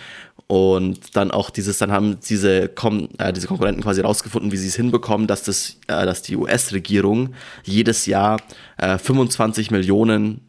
Und 0.47 1.15
dann 1.15 1.31
auch 1.31 1.51
dieses, 1.51 1.77
dann 1.77 1.91
haben 1.91 2.19
diese, 2.27 2.69
Kom 2.69 3.07
äh, 3.19 3.31
diese 3.31 3.47
Konkurrenten 3.47 3.83
quasi 3.83 4.01
rausgefunden, 4.01 4.51
wie 4.51 4.57
sie 4.57 4.67
es 4.67 4.75
hinbekommen, 4.75 5.27
dass, 5.27 5.43
das, 5.43 5.77
äh, 5.87 6.05
dass 6.05 6.23
die 6.23 6.35
US-Regierung 6.35 7.35
jedes 7.63 8.07
Jahr 8.07 8.41
äh, 8.77 8.97
25 8.97 9.69
Millionen 9.71 10.41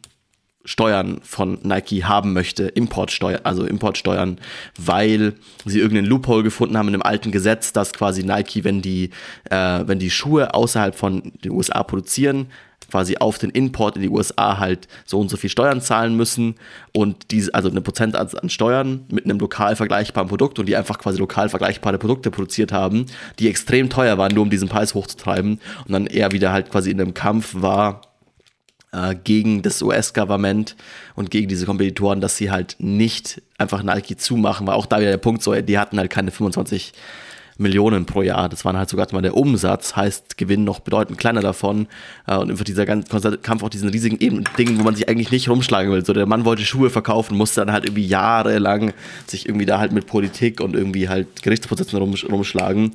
Steuern 0.63 1.19
von 1.23 1.59
Nike 1.63 2.03
haben 2.03 2.33
möchte, 2.33 2.67
Importsteuer, 2.67 3.41
also 3.43 3.65
Importsteuern, 3.65 4.39
weil 4.77 5.33
sie 5.65 5.79
irgendeinen 5.79 6.07
Loophole 6.07 6.43
gefunden 6.43 6.77
haben 6.77 6.87
in 6.87 6.95
einem 6.95 7.03
alten 7.03 7.31
Gesetz, 7.31 7.73
dass 7.73 7.93
quasi 7.93 8.23
Nike, 8.23 8.63
wenn 8.63 8.81
die, 8.81 9.09
äh, 9.49 9.83
wenn 9.85 9.99
die 9.99 10.11
Schuhe 10.11 10.53
außerhalb 10.53 10.95
von 10.95 11.31
den 11.43 11.51
USA 11.51 11.83
produzieren, 11.83 12.47
quasi 12.91 13.17
auf 13.17 13.37
den 13.39 13.49
Import 13.49 13.95
in 13.95 14.03
die 14.03 14.09
USA 14.09 14.59
halt 14.59 14.87
so 15.05 15.19
und 15.19 15.29
so 15.29 15.37
viel 15.37 15.49
Steuern 15.49 15.81
zahlen 15.81 16.15
müssen 16.15 16.55
und 16.93 17.31
diese, 17.31 17.53
also 17.53 17.69
eine 17.69 17.81
Prozentanzahl 17.81 18.41
an 18.41 18.49
Steuern 18.49 19.05
mit 19.09 19.25
einem 19.25 19.39
lokal 19.39 19.75
vergleichbaren 19.75 20.27
Produkt 20.27 20.59
und 20.59 20.67
die 20.67 20.75
einfach 20.75 20.99
quasi 20.99 21.17
lokal 21.17 21.49
vergleichbare 21.49 21.97
Produkte 21.97 22.29
produziert 22.29 22.71
haben, 22.71 23.05
die 23.39 23.47
extrem 23.47 23.89
teuer 23.89 24.17
waren, 24.17 24.33
nur 24.33 24.43
um 24.43 24.49
diesen 24.49 24.67
Preis 24.67 24.93
hochzutreiben 24.93 25.59
und 25.85 25.91
dann 25.91 26.05
eher 26.05 26.31
wieder 26.31 26.51
halt 26.51 26.69
quasi 26.69 26.91
in 26.91 26.99
einem 26.99 27.13
Kampf 27.13 27.55
war, 27.57 28.01
äh, 28.91 29.15
gegen 29.15 29.61
das 29.61 29.81
US-Government 29.81 30.75
und 31.15 31.31
gegen 31.31 31.47
diese 31.47 31.65
Kompetitoren, 31.65 32.21
dass 32.21 32.37
sie 32.37 32.51
halt 32.51 32.75
nicht 32.79 33.41
einfach 33.57 33.83
Nike 33.83 34.17
zumachen, 34.17 34.67
weil 34.67 34.75
auch 34.75 34.85
da 34.85 34.99
wieder 34.99 35.11
der 35.11 35.17
Punkt 35.17 35.43
so, 35.43 35.53
die 35.53 35.79
hatten 35.79 35.97
halt 35.97 36.09
keine 36.09 36.31
25 36.31 36.93
Millionen 37.57 38.05
pro 38.05 38.21
Jahr. 38.21 38.49
Das 38.49 38.65
war 38.65 38.73
halt 38.73 38.89
sogar 38.89 39.07
mal 39.11 39.21
der 39.21 39.37
Umsatz, 39.37 39.95
heißt 39.95 40.37
Gewinn 40.37 40.63
noch 40.63 40.79
bedeutend 40.79 41.17
kleiner 41.17 41.41
davon. 41.41 41.87
Äh, 42.27 42.35
und 42.35 42.49
einfach 42.51 42.63
dieser 42.63 42.85
ganze 42.85 43.37
Kampf 43.37 43.63
auch 43.63 43.69
diesen 43.69 43.89
riesigen 43.89 44.19
eben 44.19 44.43
Dingen, 44.57 44.79
wo 44.79 44.83
man 44.83 44.95
sich 44.95 45.07
eigentlich 45.07 45.31
nicht 45.31 45.47
rumschlagen 45.47 45.91
will. 45.91 46.05
So 46.05 46.13
der 46.13 46.25
Mann 46.25 46.43
wollte 46.43 46.63
Schuhe 46.63 46.89
verkaufen, 46.89 47.37
musste 47.37 47.61
dann 47.61 47.71
halt 47.71 47.85
irgendwie 47.85 48.05
jahrelang 48.05 48.93
sich 49.27 49.47
irgendwie 49.47 49.65
da 49.65 49.79
halt 49.79 49.91
mit 49.91 50.07
Politik 50.07 50.59
und 50.59 50.75
irgendwie 50.75 51.07
halt 51.07 51.43
Gerichtsprozessen 51.43 51.97
rum, 51.99 52.13
rumschlagen. 52.29 52.93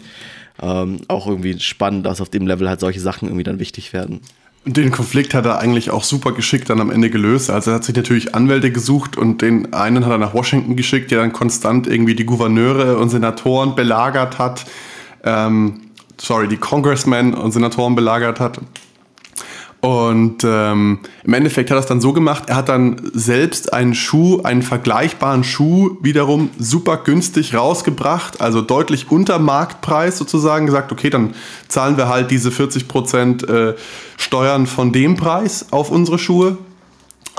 Ähm, 0.61 1.01
auch 1.09 1.27
irgendwie 1.27 1.59
spannend, 1.61 2.07
dass 2.07 2.21
auf 2.21 2.31
dem 2.31 2.47
Level 2.47 2.69
halt 2.69 2.81
solche 2.81 3.01
Sachen 3.01 3.29
irgendwie 3.29 3.45
dann 3.45 3.59
wichtig 3.59 3.93
werden. 3.93 4.21
Den 4.69 4.91
Konflikt 4.91 5.33
hat 5.33 5.47
er 5.47 5.61
eigentlich 5.61 5.91
auch 5.91 6.03
super 6.03 6.33
geschickt 6.33 6.69
dann 6.71 6.81
am 6.81 6.91
Ende 6.91 7.09
gelöst. 7.09 7.51
Also 7.51 7.71
er 7.71 7.77
hat 7.77 7.85
sich 7.85 7.95
natürlich 7.95 8.35
Anwälte 8.35 8.73
gesucht 8.73 9.17
und 9.17 9.41
den 9.41 9.73
einen 9.73 10.05
hat 10.05 10.11
er 10.11 10.19
nach 10.19 10.35
Washington 10.35 10.75
geschickt, 10.75 11.13
der 11.13 11.21
dann 11.21 11.33
konstant 11.33 11.87
irgendwie 11.87 12.17
die 12.17 12.27
Gouverneure 12.27 12.99
und 12.99 13.11
Senatoren 13.11 13.77
belagert 13.77 14.39
hat. 14.39 14.67
Ähm, 15.23 15.83
sorry, 16.21 16.49
die 16.49 16.57
Congressmen 16.57 17.33
und 17.33 17.53
Senatoren 17.53 17.95
belagert 17.95 18.41
hat. 18.41 18.61
Und 19.87 20.43
ähm, 20.43 20.99
im 21.23 21.33
Endeffekt 21.33 21.71
hat 21.71 21.77
er 21.77 21.81
es 21.81 21.87
dann 21.87 22.01
so 22.01 22.13
gemacht, 22.13 22.49
er 22.49 22.57
hat 22.57 22.69
dann 22.69 23.01
selbst 23.15 23.73
einen 23.73 23.95
Schuh, 23.95 24.41
einen 24.43 24.63
vergleichbaren 24.63 25.45
Schuh 25.45 25.97
wiederum 26.01 26.51
super 26.59 26.97
günstig 26.97 27.55
rausgebracht, 27.55 28.41
also 28.41 28.63
deutlich 28.63 29.13
unter 29.13 29.39
Marktpreis 29.39 30.19
sozusagen, 30.19 30.67
gesagt, 30.67 30.91
okay, 30.91 31.09
dann 31.09 31.35
zahlen 31.69 31.97
wir 31.97 32.09
halt 32.09 32.33
diese 32.33 32.49
40% 32.49 33.49
äh, 33.49 33.77
Steuern 34.17 34.67
von 34.67 34.91
dem 34.91 35.17
Preis 35.17 35.67
auf 35.71 35.93
unsere 35.93 36.19
Schuhe. 36.19 36.59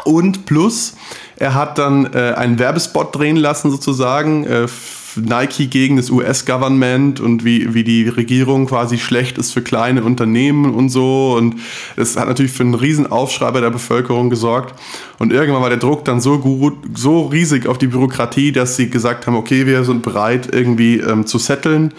Und 0.05 0.45
plus, 0.45 0.95
er 1.35 1.53
hat 1.53 1.77
dann 1.77 2.13
äh, 2.13 2.33
einen 2.37 2.59
Werbespot 2.59 3.13
drehen 3.13 3.35
lassen 3.35 3.71
sozusagen 3.71 4.45
äh, 4.45 4.69
Nike 5.17 5.67
gegen 5.67 5.97
das 5.97 6.09
US-Government 6.09 7.19
und 7.19 7.43
wie, 7.43 7.73
wie 7.73 7.83
die 7.83 8.07
Regierung 8.07 8.67
quasi 8.67 8.97
schlecht 8.97 9.37
ist 9.37 9.51
für 9.51 9.61
kleine 9.61 10.03
Unternehmen 10.03 10.73
und 10.73 10.89
so. 10.89 11.35
Und 11.37 11.55
es 11.95 12.17
hat 12.17 12.27
natürlich 12.27 12.51
für 12.51 12.63
einen 12.63 12.73
riesen 12.73 13.11
Aufschrei 13.11 13.51
bei 13.51 13.61
der 13.61 13.69
Bevölkerung 13.69 14.29
gesorgt. 14.29 14.79
Und 15.19 15.33
irgendwann 15.33 15.61
war 15.61 15.69
der 15.69 15.79
Druck 15.79 16.05
dann 16.05 16.21
so 16.21 16.39
gut, 16.39 16.75
so 16.95 17.25
riesig 17.27 17.67
auf 17.67 17.77
die 17.77 17.87
Bürokratie, 17.87 18.51
dass 18.51 18.75
sie 18.75 18.89
gesagt 18.89 19.27
haben, 19.27 19.35
okay, 19.35 19.65
wir 19.65 19.83
sind 19.83 20.03
bereit, 20.03 20.49
irgendwie 20.53 20.97
ähm, 20.97 21.25
zu 21.25 21.37
setteln. 21.37 21.93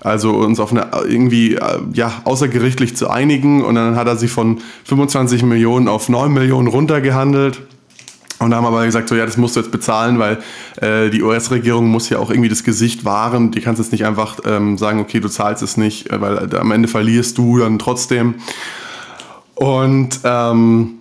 Also 0.00 0.32
uns 0.32 0.60
auf 0.60 0.72
eine 0.72 0.88
irgendwie 1.08 1.56
äh, 1.56 1.78
ja 1.92 2.22
außergerichtlich 2.24 2.96
zu 2.96 3.10
einigen 3.10 3.62
und 3.62 3.74
dann 3.74 3.96
hat 3.96 4.06
er 4.06 4.16
sie 4.16 4.28
von 4.28 4.60
25 4.84 5.42
Millionen 5.42 5.88
auf 5.88 6.08
9 6.08 6.32
Millionen 6.32 6.68
runtergehandelt 6.68 7.60
Und 8.40 8.50
da 8.50 8.56
haben 8.56 8.66
aber 8.66 8.86
gesagt, 8.86 9.10
so 9.10 9.14
ja, 9.14 9.26
das 9.26 9.36
musst 9.36 9.54
du 9.54 9.60
jetzt 9.60 9.70
bezahlen, 9.70 10.18
weil 10.18 10.38
äh, 10.80 11.10
die 11.10 11.22
US-Regierung 11.22 11.88
muss 11.88 12.08
ja 12.08 12.18
auch 12.18 12.30
irgendwie 12.30 12.48
das 12.48 12.64
Gesicht 12.64 13.04
wahren. 13.04 13.50
Die 13.50 13.60
kannst 13.60 13.80
jetzt 13.80 13.92
nicht 13.92 14.06
einfach 14.06 14.38
ähm, 14.46 14.78
sagen, 14.78 14.98
okay, 14.98 15.20
du 15.20 15.28
zahlst 15.28 15.62
es 15.62 15.76
nicht, 15.76 16.10
äh, 16.10 16.20
weil 16.22 16.50
äh, 16.50 16.56
am 16.56 16.72
Ende 16.72 16.88
verlierst 16.88 17.36
du 17.36 17.58
dann 17.58 17.78
trotzdem. 17.78 18.36
Und 19.54 20.20
ähm, 20.24 21.00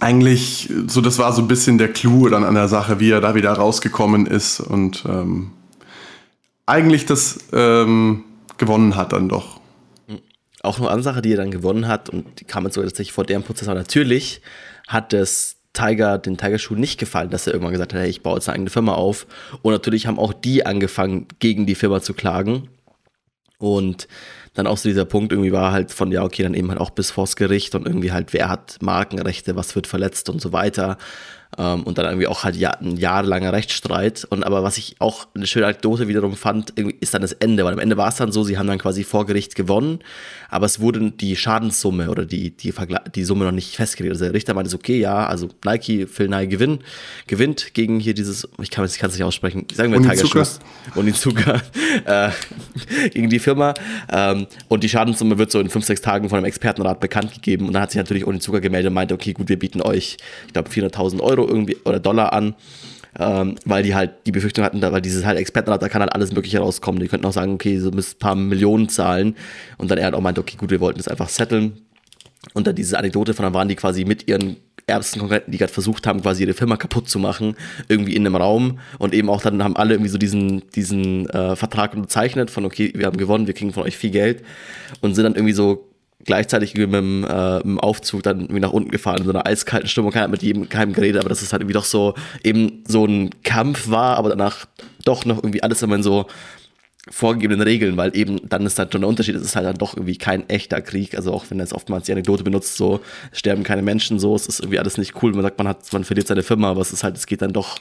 eigentlich, 0.00 0.72
so 0.86 1.02
das 1.02 1.18
war 1.18 1.34
so 1.34 1.42
ein 1.42 1.48
bisschen 1.48 1.76
der 1.76 1.92
Clou 1.92 2.30
dann 2.30 2.44
an 2.44 2.54
der 2.54 2.68
Sache, 2.68 2.98
wie 2.98 3.10
er 3.10 3.20
da 3.20 3.34
wieder 3.34 3.52
rausgekommen 3.52 4.24
ist 4.24 4.60
und 4.60 5.04
ähm, 5.06 5.50
eigentlich 6.64 7.04
das 7.04 7.40
ähm, 7.52 8.24
gewonnen 8.56 8.96
hat 8.96 9.12
dann 9.12 9.28
doch. 9.28 9.60
Auch 10.62 10.78
eine 10.78 10.88
andere 10.88 11.02
Sache, 11.02 11.20
die 11.20 11.32
er 11.32 11.36
dann 11.36 11.50
gewonnen 11.50 11.88
hat 11.88 12.08
und 12.08 12.40
die 12.40 12.44
kam 12.44 12.64
jetzt 12.64 12.74
sogar 12.74 12.88
tatsächlich 12.88 13.12
vor 13.12 13.24
deren 13.24 13.42
Prozess, 13.42 13.68
aber 13.68 13.78
natürlich 13.78 14.40
hat 14.86 15.12
das 15.12 15.57
Tiger, 15.78 16.18
den 16.18 16.36
Tiger 16.36 16.58
Schuh 16.58 16.74
nicht 16.74 16.98
gefallen, 16.98 17.30
dass 17.30 17.46
er 17.46 17.52
irgendwann 17.52 17.72
gesagt 17.72 17.92
hat, 17.92 18.00
hey, 18.00 18.08
ich 18.08 18.22
baue 18.22 18.36
jetzt 18.36 18.48
eine 18.48 18.54
eigene 18.56 18.70
Firma 18.70 18.94
auf. 18.94 19.26
Und 19.62 19.72
natürlich 19.72 20.06
haben 20.06 20.18
auch 20.18 20.32
die 20.32 20.66
angefangen, 20.66 21.26
gegen 21.38 21.66
die 21.66 21.74
Firma 21.74 22.00
zu 22.00 22.14
klagen. 22.14 22.68
Und 23.58 24.08
dann 24.54 24.66
auch 24.66 24.76
so 24.76 24.88
dieser 24.88 25.04
Punkt 25.04 25.32
irgendwie 25.32 25.52
war 25.52 25.72
halt 25.72 25.92
von, 25.92 26.10
ja, 26.10 26.22
okay, 26.24 26.42
dann 26.42 26.54
eben 26.54 26.68
halt 26.68 26.80
auch 26.80 26.90
bis 26.90 27.10
vors 27.10 27.36
Gericht 27.36 27.74
und 27.74 27.86
irgendwie 27.86 28.12
halt, 28.12 28.32
wer 28.32 28.48
hat 28.48 28.78
Markenrechte, 28.80 29.56
was 29.56 29.74
wird 29.76 29.86
verletzt 29.86 30.28
und 30.30 30.40
so 30.40 30.52
weiter. 30.52 30.98
Ähm, 31.56 31.82
und 31.84 31.96
dann 31.98 32.06
irgendwie 32.06 32.26
auch 32.26 32.44
halt 32.44 32.56
ja, 32.56 32.72
ein 32.72 32.96
jahrelanger 32.96 33.52
Rechtsstreit. 33.52 34.26
Und 34.28 34.44
aber 34.44 34.62
was 34.62 34.76
ich 34.76 34.96
auch 34.98 35.26
eine 35.34 35.46
schöne 35.46 35.66
Anekdote 35.66 36.08
wiederum 36.08 36.36
fand, 36.36 36.70
ist 36.70 37.14
dann 37.14 37.22
das 37.22 37.32
Ende, 37.32 37.64
weil 37.64 37.72
am 37.72 37.78
Ende 37.78 37.96
war 37.96 38.08
es 38.08 38.16
dann 38.16 38.32
so, 38.32 38.44
sie 38.44 38.58
haben 38.58 38.66
dann 38.66 38.78
quasi 38.78 39.04
vor 39.04 39.26
Gericht 39.26 39.54
gewonnen, 39.54 40.00
aber 40.50 40.66
es 40.66 40.80
wurde 40.80 41.10
die 41.10 41.36
Schadenssumme 41.36 42.10
oder 42.10 42.26
die, 42.26 42.50
die, 42.50 42.74
die 43.14 43.24
Summe 43.24 43.44
noch 43.44 43.52
nicht 43.52 43.76
festgelegt. 43.76 44.12
Also 44.12 44.24
der 44.24 44.34
Richter 44.34 44.54
meinte 44.54 44.74
okay, 44.74 44.98
ja, 44.98 45.26
also 45.26 45.48
Nike, 45.64 46.06
Phil 46.06 46.28
Nye 46.28 46.48
gewinnt, 46.48 46.82
gewinnt 47.26 47.74
gegen 47.74 47.98
hier 47.98 48.14
dieses, 48.14 48.48
ich 48.60 48.70
kann 48.70 48.84
es 48.84 49.00
nicht 49.00 49.22
aussprechen, 49.24 49.66
sagen 49.72 49.92
wir 49.92 50.02
Tiger 50.02 50.26
Shoes. 50.26 50.60
Onizuka. 50.94 51.62
äh, 52.04 52.30
gegen 53.10 53.30
die 53.30 53.38
Firma. 53.38 53.74
Ähm, 54.10 54.46
und 54.68 54.84
die 54.84 54.88
Schadenssumme 54.88 55.38
wird 55.38 55.50
so 55.50 55.60
in 55.60 55.70
fünf, 55.70 55.84
sechs 55.84 56.00
Tagen 56.00 56.28
von 56.28 56.38
einem 56.38 56.46
Expertenrat 56.46 57.00
bekannt 57.00 57.32
gegeben. 57.32 57.66
Und 57.66 57.72
dann 57.72 57.82
hat 57.82 57.90
sich 57.90 57.98
natürlich 57.98 58.26
Onizuka 58.26 58.58
gemeldet 58.58 58.88
und 58.88 58.94
meinte, 58.94 59.14
okay, 59.14 59.32
gut, 59.32 59.48
wir 59.48 59.58
bieten 59.58 59.80
euch, 59.80 60.18
ich 60.46 60.52
glaube, 60.52 60.70
400.000 60.70 61.20
Euro 61.20 61.37
Euro 61.38 61.48
irgendwie 61.48 61.76
oder 61.84 62.00
Dollar 62.00 62.32
an, 62.32 62.54
ähm, 63.18 63.56
weil 63.64 63.82
die 63.82 63.94
halt 63.94 64.12
die 64.26 64.32
Befürchtung 64.32 64.64
hatten, 64.64 64.80
weil 64.82 65.00
dieses 65.00 65.24
halt 65.24 65.38
Expertenrat, 65.38 65.82
da 65.82 65.88
kann 65.88 66.02
halt 66.02 66.12
alles 66.12 66.32
Mögliche 66.32 66.58
rauskommen. 66.58 67.00
Die 67.00 67.08
könnten 67.08 67.26
auch 67.26 67.32
sagen, 67.32 67.54
okay, 67.54 67.78
so 67.78 67.90
müsst 67.90 68.16
ein 68.16 68.18
paar 68.18 68.34
Millionen 68.34 68.88
zahlen. 68.88 69.36
Und 69.76 69.90
dann 69.90 69.98
er 69.98 70.06
hat 70.06 70.14
auch 70.14 70.20
meint, 70.20 70.38
okay, 70.38 70.56
gut, 70.56 70.70
wir 70.70 70.80
wollten 70.80 70.98
das 70.98 71.08
einfach 71.08 71.28
setteln. 71.28 71.82
Und 72.54 72.66
dann 72.66 72.74
diese 72.74 72.98
Anekdote 72.98 73.34
von, 73.34 73.44
dann 73.44 73.54
waren 73.54 73.68
die 73.68 73.74
quasi 73.74 74.04
mit 74.04 74.28
ihren 74.28 74.56
ärgsten 74.86 75.20
Konkurrenten, 75.20 75.52
die 75.52 75.58
gerade 75.58 75.72
versucht 75.72 76.06
haben, 76.06 76.22
quasi 76.22 76.44
ihre 76.44 76.54
Firma 76.54 76.76
kaputt 76.76 77.08
zu 77.08 77.18
machen, 77.18 77.56
irgendwie 77.88 78.14
in 78.14 78.24
einem 78.24 78.36
Raum. 78.36 78.78
Und 78.98 79.12
eben 79.12 79.28
auch 79.28 79.42
dann 79.42 79.62
haben 79.62 79.76
alle 79.76 79.94
irgendwie 79.94 80.10
so 80.10 80.18
diesen, 80.18 80.62
diesen 80.70 81.28
äh, 81.28 81.56
Vertrag 81.56 81.94
unterzeichnet 81.94 82.50
von, 82.50 82.64
okay, 82.64 82.92
wir 82.94 83.06
haben 83.06 83.16
gewonnen, 83.16 83.46
wir 83.46 83.54
kriegen 83.54 83.72
von 83.72 83.82
euch 83.82 83.96
viel 83.96 84.10
Geld. 84.10 84.42
Und 85.00 85.14
sind 85.14 85.24
dann 85.24 85.34
irgendwie 85.34 85.52
so 85.52 85.87
gleichzeitig 86.28 86.74
mit 86.74 86.92
dem, 86.92 87.24
äh, 87.24 87.56
mit 87.56 87.64
dem 87.64 87.80
Aufzug 87.80 88.22
dann 88.22 88.42
irgendwie 88.42 88.60
nach 88.60 88.72
unten 88.72 88.90
gefahren 88.90 89.18
in 89.18 89.24
so 89.24 89.30
einer 89.30 89.46
eiskalten 89.46 89.88
Stimmung. 89.88 90.12
Keiner 90.12 90.24
hat 90.24 90.30
mit 90.30 90.42
jedem 90.42 90.68
keinem 90.68 90.92
geredet, 90.92 91.20
aber 91.20 91.30
dass 91.30 91.40
es 91.40 91.52
halt 91.52 91.62
irgendwie 91.62 91.72
doch 91.72 91.86
so 91.86 92.14
eben 92.44 92.84
so 92.86 93.06
ein 93.06 93.30
Kampf 93.42 93.88
war, 93.88 94.18
aber 94.18 94.28
danach 94.28 94.66
doch 95.04 95.24
noch 95.24 95.38
irgendwie 95.38 95.62
alles 95.62 95.82
immer 95.82 95.96
in 95.96 96.02
so 96.02 96.26
vorgegebenen 97.10 97.62
Regeln, 97.62 97.96
weil 97.96 98.14
eben 98.14 98.46
dann 98.46 98.66
ist 98.66 98.78
halt 98.78 98.92
schon 98.92 99.00
der 99.00 99.08
Unterschied, 99.08 99.34
es 99.36 99.42
ist 99.42 99.56
halt 99.56 99.64
dann 99.64 99.78
doch 99.78 99.94
irgendwie 99.96 100.18
kein 100.18 100.46
echter 100.50 100.82
Krieg, 100.82 101.16
also 101.16 101.32
auch 101.32 101.46
wenn 101.48 101.58
er 101.58 101.64
jetzt 101.64 101.72
oftmals 101.72 102.04
die 102.04 102.12
Anekdote 102.12 102.44
benutzt, 102.44 102.76
so 102.76 103.00
sterben 103.32 103.62
keine 103.62 103.80
Menschen, 103.80 104.18
so, 104.18 104.34
es 104.34 104.46
ist 104.46 104.60
irgendwie 104.60 104.78
alles 104.78 104.98
nicht 104.98 105.22
cool, 105.22 105.32
man 105.32 105.42
sagt, 105.42 105.56
man 105.56 105.68
hat, 105.68 105.90
man 105.94 106.04
verliert 106.04 106.26
seine 106.26 106.42
Firma, 106.42 106.70
aber 106.70 106.82
es 106.82 106.92
ist 106.92 107.04
halt, 107.04 107.16
es 107.16 107.26
geht 107.26 107.40
dann 107.40 107.54
doch 107.54 107.78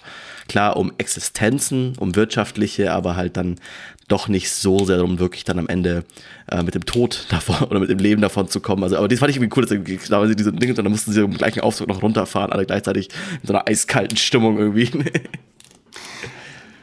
klar 0.47 0.77
um 0.77 0.93
Existenzen, 0.97 1.93
um 1.99 2.15
wirtschaftliche, 2.15 2.93
aber 2.93 3.17
halt 3.17 3.35
dann 3.35 3.59
doch 4.07 4.27
nicht 4.29 4.49
so 4.51 4.85
sehr 4.85 4.97
darum, 4.97 5.19
wirklich 5.19 5.43
dann 5.43 5.59
am 5.59 5.67
Ende 5.67 6.05
äh, 6.49 6.63
mit 6.63 6.75
dem 6.75 6.85
Tod 6.85 7.25
davon 7.29 7.55
oder 7.69 7.79
mit 7.79 7.89
dem 7.89 7.99
Leben 7.99 8.21
davon 8.21 8.47
zu 8.47 8.59
kommen. 8.59 8.83
Also, 8.83 8.97
aber 8.97 9.07
das 9.07 9.19
fand 9.19 9.29
ich 9.31 9.37
irgendwie 9.37 9.53
cool, 9.57 9.65
dass 9.65 10.09
da 10.09 10.27
sie 10.27 10.35
diese 10.35 10.53
Dinge 10.53 10.71
und 10.71 10.77
dann 10.77 10.91
mussten 10.91 11.11
sie 11.11 11.21
im 11.21 11.33
gleichen 11.33 11.61
Aufzug 11.61 11.87
noch 11.87 12.01
runterfahren, 12.01 12.51
alle 12.51 12.65
gleichzeitig 12.65 13.09
in 13.41 13.47
so 13.47 13.53
einer 13.53 13.67
eiskalten 13.67 14.17
Stimmung 14.17 14.57
irgendwie. 14.57 14.89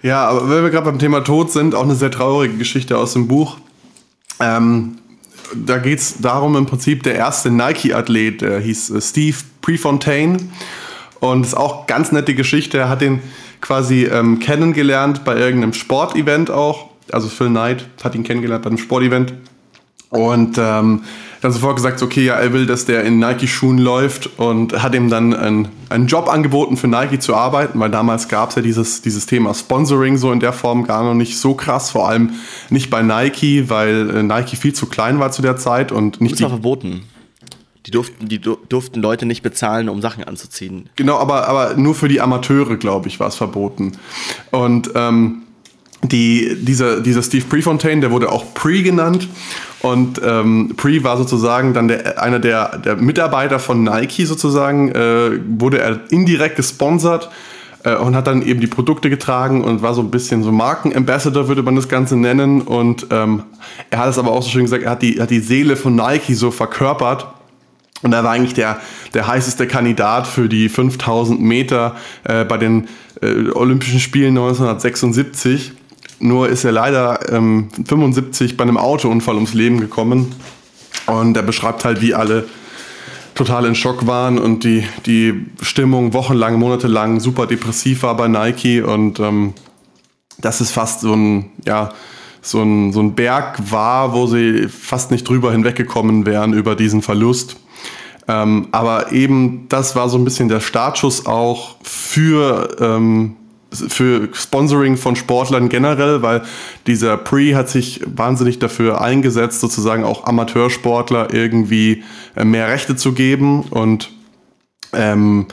ja, 0.03 0.27
aber 0.27 0.51
wenn 0.51 0.63
wir 0.63 0.71
gerade 0.71 0.85
beim 0.85 0.99
Thema 0.99 1.21
Tod 1.21 1.51
sind, 1.51 1.75
auch 1.75 1.85
eine 1.85 1.95
sehr 1.95 2.11
traurige 2.11 2.57
Geschichte 2.57 2.99
aus 2.99 3.15
dem 3.15 3.27
Buch. 3.27 3.57
Ähm, 4.41 4.99
da 5.55 5.79
geht 5.79 6.01
es 6.01 6.21
darum, 6.21 6.57
im 6.57 6.67
Prinzip 6.67 7.03
der 7.05 7.15
erste 7.15 7.51
Nike-Athlet, 7.51 8.43
der 8.43 8.61
hieß 8.61 8.91
äh, 8.91 9.01
Steve 9.01 9.37
Prefontaine. 9.63 10.39
Und 11.21 11.47
ist 11.47 11.57
auch 11.57 11.87
ganz 11.87 12.13
nette 12.13 12.35
Geschichte. 12.35 12.77
Er 12.77 12.91
hat 12.91 13.01
den 13.01 13.23
quasi 13.63 14.05
ähm, 14.05 14.41
kennengelernt 14.41 15.25
bei 15.25 15.39
irgendeinem 15.39 15.73
Sportevent 15.73 16.51
auch 16.51 16.91
also 17.13 17.29
Phil 17.29 17.49
Knight 17.49 17.87
hat 18.03 18.15
ihn 18.15 18.25
kennengelernt 18.25 18.63
bei 18.63 18.71
einem 18.71 18.79
Sportevent 18.79 19.35
und 20.11 20.59
ähm, 20.59 21.03
dann 21.41 21.53
sofort 21.53 21.77
gesagt, 21.77 22.01
okay, 22.03 22.25
ja, 22.25 22.37
er 22.37 22.53
will, 22.53 22.67
dass 22.67 22.87
der 22.87 23.05
in 23.05 23.19
Nike-Schuhen 23.19 23.77
läuft 23.77 24.39
und 24.39 24.81
hat 24.83 24.95
ihm 24.95 25.11
dann 25.11 25.35
einen, 25.35 25.69
einen 25.91 26.07
Job 26.07 26.29
angeboten, 26.29 26.77
für 26.77 26.89
Nike 26.89 27.19
zu 27.19 27.35
arbeiten, 27.35 27.79
weil 27.81 27.91
damals 27.91 28.29
gab 28.29 28.51
es 28.51 28.57
ja 28.57 28.63
dieses, 28.63 29.03
dieses 29.03 29.27
Thema 29.27 29.53
Sponsoring 29.53 30.17
so 30.17 30.33
in 30.33 30.41
der 30.41 30.55
Form 30.55 30.85
gar 30.85 31.05
noch 31.05 31.15
nicht 31.15 31.37
so 31.37 31.55
krass, 31.55 31.91
vor 31.91 32.09
allem 32.09 32.31
nicht 32.71 32.89
bei 32.89 33.03
Nike, 33.03 33.69
weil 33.69 34.09
äh, 34.09 34.23
Nike 34.23 34.57
viel 34.57 34.73
zu 34.73 34.87
klein 34.87 35.19
war 35.19 35.33
zu 35.33 35.43
der 35.43 35.57
Zeit 35.57 35.93
und 35.93 36.21
nicht. 36.21 36.35
Das 36.35 36.43
war 36.43 36.49
verboten. 36.51 37.03
Die 37.87 37.91
durften, 37.91 38.27
die 38.27 38.41
durften 38.41 39.03
Leute 39.03 39.27
nicht 39.27 39.43
bezahlen, 39.43 39.91
um 39.91 40.01
Sachen 40.01 40.25
anzuziehen. 40.25 40.89
Genau, 40.97 41.19
aber, 41.19 41.47
aber 41.47 41.75
nur 41.77 41.95
für 41.95 42.09
die 42.09 42.23
Amateure, 42.23 42.77
glaube 42.77 43.09
ich, 43.09 43.21
war 43.21 43.29
es 43.29 43.35
verboten. 43.35 43.93
Und 44.51 44.93
ähm, 44.95 45.43
die, 46.09 46.57
dieser, 46.61 47.01
dieser 47.01 47.23
Steve 47.23 47.45
Prefontaine, 47.47 48.01
der 48.01 48.11
wurde 48.11 48.31
auch 48.31 48.55
Pre 48.55 48.83
genannt. 48.83 49.29
Und 49.81 50.21
ähm, 50.25 50.75
Pre 50.77 51.05
war 51.05 51.17
sozusagen 51.17 51.75
dann 51.75 51.89
der, 51.89 52.23
einer 52.23 52.39
der, 52.39 52.79
der 52.79 52.97
Mitarbeiter 52.97 53.59
von 53.59 53.83
Nike 53.83 54.25
sozusagen, 54.25 54.91
äh, 54.93 55.39
wurde 55.47 55.79
er 55.79 56.01
indirekt 56.11 56.57
gesponsert 56.57 57.31
äh, 57.85 57.95
und 57.97 58.17
hat 58.17 58.27
dann 58.27 58.43
eben 58.43 58.61
die 58.61 58.67
Produkte 58.67 59.11
getragen 59.11 59.63
und 59.63 59.83
war 59.83 59.95
so 59.95 60.01
ein 60.01 60.11
bisschen 60.11 60.43
so 60.43 60.53
Markenambassador, 60.53 61.49
würde 61.49 61.63
man 61.63 61.77
das 61.77 61.89
Ganze 61.89 62.17
nennen. 62.17 62.63
Und 62.63 63.07
ähm, 63.11 63.43
er 63.91 63.99
hat 64.01 64.09
es 64.09 64.19
aber 64.19 64.33
auch 64.33 64.43
so 64.43 64.51
schön 64.51 64.63
gesagt, 64.63 64.83
er 64.83 64.91
hat 64.91 65.03
die, 65.03 65.21
hat 65.21 65.31
die 65.31 65.41
Seele 65.41 65.77
von 65.77 65.95
Nike 65.95 66.35
so 66.35 66.51
verkörpert. 66.51 67.27
Und 68.03 68.13
er 68.13 68.25
war 68.25 68.33
eigentlich 68.33 68.55
der, 68.55 68.81
der 69.15 69.27
heißeste 69.27 69.67
Kandidat 69.67 70.27
für 70.27 70.49
die 70.49 70.69
5000 70.69 71.41
Meter 71.41 71.97
äh, 72.25 72.45
bei 72.45 72.59
den 72.59 72.89
äh, 73.23 73.51
Olympischen 73.53 74.01
Spielen 74.01 74.37
1976. 74.37 75.73
Nur 76.21 76.49
ist 76.49 76.65
er 76.65 76.73
leider 76.73 77.33
ähm, 77.33 77.69
75 77.87 78.57
bei 78.57 78.63
einem 78.63 78.79
Autounfall 78.79 79.35
ums 79.35 79.55
Leben 79.55 79.81
gekommen. 79.81 80.33
Und 81.07 81.37
er 81.37 81.43
beschreibt 81.43 81.85
halt, 81.85 82.01
wie 82.01 82.15
alle 82.15 82.47
total 83.35 83.67
in 83.67 83.75
Schock 83.75 84.07
waren 84.07 84.39
und 84.39 84.65
die, 84.65 84.85
die 85.07 85.47
Stimmung 85.61 86.13
wochenlang, 86.13 86.59
monatelang 86.59 87.21
super 87.21 87.47
depressiv 87.47 88.03
war 88.05 88.17
bei 88.17 88.29
Nike. 88.29 88.81
Und 88.81 89.19
ähm, 89.21 89.55
das 90.39 90.61
ist 90.61 90.71
fast 90.71 91.01
so 91.01 91.15
ein, 91.15 91.51
ja, 91.67 91.91
so 92.41 92.63
ein, 92.63 92.93
so 92.93 93.01
ein 93.01 93.15
Berg 93.15 93.71
war, 93.71 94.13
wo 94.13 94.27
sie 94.27 94.69
fast 94.69 95.11
nicht 95.11 95.29
drüber 95.29 95.51
hinweggekommen 95.53 96.27
wären 96.27 96.53
über 96.53 96.77
diesen 96.77 97.03
Verlust. 97.03 97.57
Ähm, 98.29 98.69
aber 98.73 99.13
eben 99.13 99.67
das 99.69 99.97
war 99.97 100.09
so 100.09 100.17
ein 100.17 100.25
bisschen 100.25 100.49
der 100.49 100.61
Startschuss 100.61 101.27
auch 101.27 101.77
für 101.83 102.77
ähm, 102.81 103.37
für 103.75 104.29
Sponsoring 104.33 104.97
von 104.97 105.17
Sportlern 105.17 105.69
generell, 105.69 106.23
weil 106.23 106.43
dieser 106.87 107.17
Pre 107.17 107.55
hat 107.55 107.69
sich 107.69 108.01
wahnsinnig 108.07 108.59
dafür 108.59 109.01
eingesetzt, 109.01 109.61
sozusagen 109.61 110.05
auch 110.05 110.25
Amateursportler 110.25 111.33
irgendwie 111.33 112.05
äh, 112.37 112.45
mehr 112.45 112.69
Rechte 112.69 112.97
zu 112.97 113.13
geben. 113.13 113.63
Und 113.63 114.11
ähm, 114.93 115.47